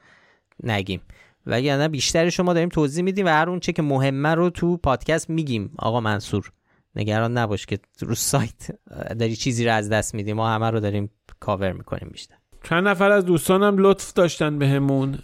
نگیم. 0.63 1.01
و 1.47 1.61
یعنی 1.61 1.89
بیشتر 1.89 2.31
شما 2.31 2.53
داریم 2.55 2.69
توضیح 2.69 3.05
میدیم 3.05 3.27
و 3.27 3.29
هر 3.29 3.51
اون 3.51 3.61
چه 3.61 3.73
که 3.73 3.83
مهمه 3.83 4.35
رو 4.35 4.51
تو 4.51 4.77
پادکست 4.77 5.31
میگیم. 5.31 5.75
آقا 5.79 6.01
منصور 6.01 6.53
نگران 6.97 7.39
نباش 7.39 7.67
که 7.67 7.79
رو 8.01 8.15
سایت 8.15 8.71
داری 9.19 9.37
چیزی 9.37 9.65
رو 9.65 9.73
از 9.73 9.89
دست 9.89 10.15
میدیم 10.15 10.37
ما 10.37 10.49
همه 10.51 10.71
رو 10.71 10.81
داریم 10.81 11.11
کاور 11.41 11.73
می‌کنیم 11.73 12.09
بیشتر. 12.13 12.35
چند 12.63 12.89
نفر 12.89 13.11
از 13.11 13.25
دوستانم 13.25 13.75
لطف 13.79 14.13
داشتن 14.13 14.59
بهمون 14.59 15.19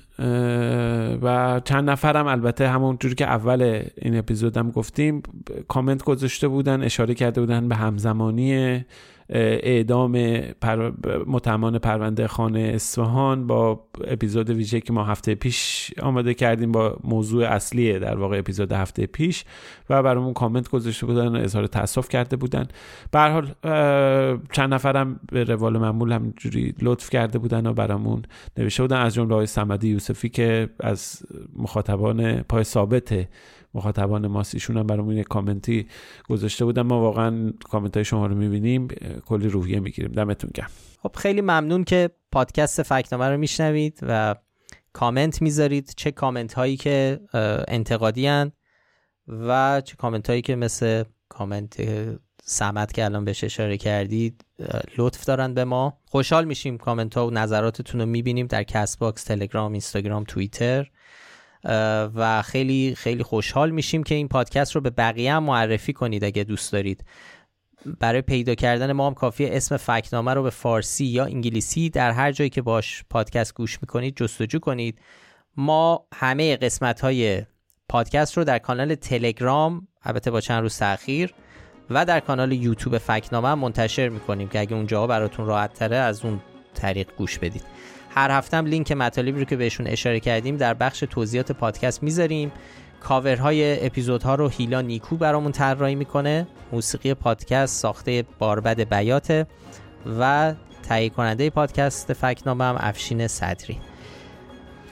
و 1.22 1.60
چند 1.64 1.90
نفرم 1.90 2.26
البته 2.26 2.68
همون 2.68 2.96
جوری 3.00 3.14
که 3.14 3.26
اول 3.26 3.82
این 3.96 4.18
اپیزودم 4.18 4.70
گفتیم 4.70 5.22
کامنت 5.68 6.02
گذاشته 6.02 6.48
بودن 6.48 6.82
اشاره 6.82 7.14
کرده 7.14 7.40
بودن 7.40 7.68
به 7.68 7.74
همزمانی 7.74 8.84
اعدام 9.28 10.40
پر... 10.60 10.92
متمان 11.26 11.78
پرونده 11.78 12.26
خانه 12.26 12.60
اصفهان 12.74 13.46
با 13.46 13.84
اپیزود 14.04 14.50
ویژه 14.50 14.80
که 14.80 14.92
ما 14.92 15.04
هفته 15.04 15.34
پیش 15.34 15.90
آماده 16.02 16.34
کردیم 16.34 16.72
با 16.72 16.96
موضوع 17.04 17.44
اصلی 17.46 17.98
در 17.98 18.16
واقع 18.16 18.38
اپیزود 18.38 18.72
هفته 18.72 19.06
پیش 19.06 19.44
و 19.90 20.02
برامون 20.02 20.32
کامنت 20.32 20.68
گذاشته 20.68 21.06
بودن 21.06 21.36
و 21.36 21.40
اظهار 21.40 21.66
تاسف 21.66 22.08
کرده 22.08 22.36
بودن. 22.36 22.68
به 23.10 23.20
حال 23.20 23.54
چند 24.52 24.74
نفرم 24.74 25.20
به 25.32 25.44
روال 25.44 25.78
معمول 25.78 26.12
همجوری 26.12 26.74
لطف 26.82 27.10
کرده 27.10 27.38
بودن 27.38 27.66
و 27.66 27.72
برامون 27.72 28.22
نوشته 28.56 28.82
بودن. 28.82 28.96
از 28.96 29.14
جمله 29.14 29.34
آقای 29.34 29.46
صمدی 29.46 29.88
یوسفی 29.88 30.28
که 30.28 30.68
از 30.80 31.22
مخاطبان 31.56 32.42
پای 32.42 32.64
ثابت 32.64 33.28
مخاطبان 33.76 34.26
ماست 34.26 34.54
ایشون 34.54 34.76
هم 34.76 34.86
برامون 34.86 35.16
یک 35.16 35.28
کامنتی 35.28 35.86
گذاشته 36.28 36.64
بودن. 36.64 36.82
ما 36.82 37.00
واقعا 37.00 37.52
کامنت 37.70 37.96
های 37.96 38.04
شما 38.04 38.26
رو 38.26 38.34
می‌بینیم. 38.34 38.88
کلی 39.26 39.48
روحیه 39.48 39.80
می‌گیریم. 39.80 40.12
دمتون 40.12 40.50
گرم. 40.54 40.70
خب 41.02 41.16
خیلی 41.16 41.40
ممنون 41.40 41.84
که 41.84 42.10
پادکست 42.32 42.82
فکت‌نامه 42.82 43.28
رو 43.28 43.36
میشنوید 43.36 43.98
و 44.02 44.34
کامنت 44.92 45.42
می‌ذارید. 45.42 45.92
چه 45.96 46.10
کامنت 46.10 46.54
هایی 46.54 46.76
که 46.76 47.20
انتقادی 47.68 48.26
هن 48.26 48.52
و 49.28 49.80
چه 49.80 49.96
کامنت 49.96 50.30
هایی 50.30 50.42
که 50.42 50.56
مثل 50.56 51.04
کامنت 51.28 51.76
سمت 52.42 52.92
که 52.92 53.04
الان 53.04 53.24
بهش 53.24 53.44
اشاره 53.44 53.76
کردید 53.76 54.44
لطف 54.98 55.24
دارن 55.24 55.54
به 55.54 55.64
ما. 55.64 55.98
خوشحال 56.04 56.44
میشیم 56.44 56.78
کامنت 56.78 57.14
ها 57.14 57.26
و 57.26 57.30
نظراتتون 57.30 58.00
رو 58.00 58.06
می‌بینیم 58.06 58.46
در 58.46 58.62
کست 58.62 58.98
باکس 58.98 59.24
تلگرام 59.24 59.72
اینستاگرام 59.72 60.24
توییتر. 60.24 60.90
و 62.14 62.42
خیلی 62.42 62.94
خیلی 62.94 63.22
خوشحال 63.22 63.70
میشیم 63.70 64.02
که 64.02 64.14
این 64.14 64.28
پادکست 64.28 64.74
رو 64.74 64.80
به 64.80 64.90
بقیه 64.90 65.34
هم 65.34 65.42
معرفی 65.42 65.92
کنید 65.92 66.24
اگه 66.24 66.44
دوست 66.44 66.72
دارید. 66.72 67.04
برای 68.00 68.22
پیدا 68.22 68.54
کردن 68.54 68.92
ما 68.92 69.06
هم 69.06 69.14
کافیه 69.14 69.48
اسم 69.52 69.76
فکنامه 69.76 70.34
رو 70.34 70.42
به 70.42 70.50
فارسی 70.50 71.04
یا 71.04 71.24
انگلیسی 71.24 71.90
در 71.90 72.10
هر 72.10 72.32
جایی 72.32 72.50
که 72.50 72.62
باش 72.62 73.04
پادکست 73.10 73.54
گوش 73.54 73.78
می‌کنید 73.82 74.16
جستجو 74.16 74.58
کنید. 74.58 75.00
ما 75.56 76.06
همه 76.14 76.56
قسمت 76.56 77.00
های 77.00 77.42
پادکست 77.88 78.36
رو 78.36 78.44
در 78.44 78.58
کانال 78.58 78.94
تلگرام 78.94 79.88
البته 80.02 80.30
با 80.30 80.40
چند 80.40 80.62
روز 80.62 80.78
تاخیر 80.78 81.34
و 81.90 82.04
در 82.04 82.20
کانال 82.20 82.52
یوتیوب 82.52 82.98
فکنامه 82.98 83.54
منتشر 83.54 84.08
می‌کنیم 84.08 84.48
که 84.48 84.60
اگه 84.60 84.74
اونجا 84.74 85.06
براتون 85.06 85.46
راحت 85.46 85.74
تره 85.74 85.96
از 85.96 86.24
اون 86.24 86.40
طریق 86.74 87.08
گوش 87.16 87.38
بدید. 87.38 87.62
هر 88.16 88.30
هفته 88.30 88.56
هم 88.56 88.66
لینک 88.66 88.92
مطالبی 88.92 89.38
رو 89.38 89.44
که 89.44 89.56
بهشون 89.56 89.86
اشاره 89.86 90.20
کردیم 90.20 90.56
در 90.56 90.74
بخش 90.74 91.00
توضیحات 91.00 91.52
پادکست 91.52 92.02
می‌ذاریم. 92.02 92.52
کاورهای 93.00 93.86
اپیزودها 93.86 94.34
رو 94.34 94.48
هیلا 94.48 94.80
نیکو 94.80 95.16
برامون 95.16 95.52
طراحی 95.52 95.94
می‌کنه. 95.94 96.46
موسیقی 96.72 97.14
پادکست 97.14 97.80
ساخته 97.80 98.24
باربد 98.38 98.88
بیاته 98.94 99.46
و 100.20 100.54
تهیه 100.88 101.08
کننده 101.08 101.50
پادکست 101.50 102.12
فکت‌نامه 102.12 102.64
هم 102.64 102.76
افشین 102.78 103.26
صدری. 103.26 103.78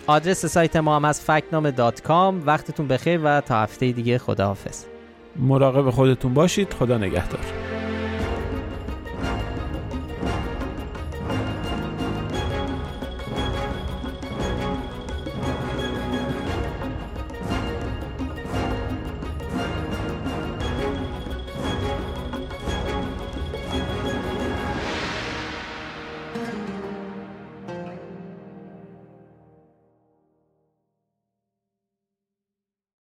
آدرس 0.06 0.46
سایت 0.46 0.76
ما 0.76 0.96
هم 0.96 1.04
از 1.04 1.20
فکت‌نامه 1.20 1.70
dot 1.70 2.02
com. 2.02 2.42
وقتتون 2.46 2.88
بخیر 2.88 3.20
و 3.24 3.40
تا 3.40 3.62
هفته 3.62 3.92
دیگه 3.92 4.18
خداحافظ. 4.18 4.84
مراقب 5.36 5.90
خودتون 5.90 6.34
باشید. 6.34 6.72
خدا 6.72 6.98
نگهدار. 6.98 7.73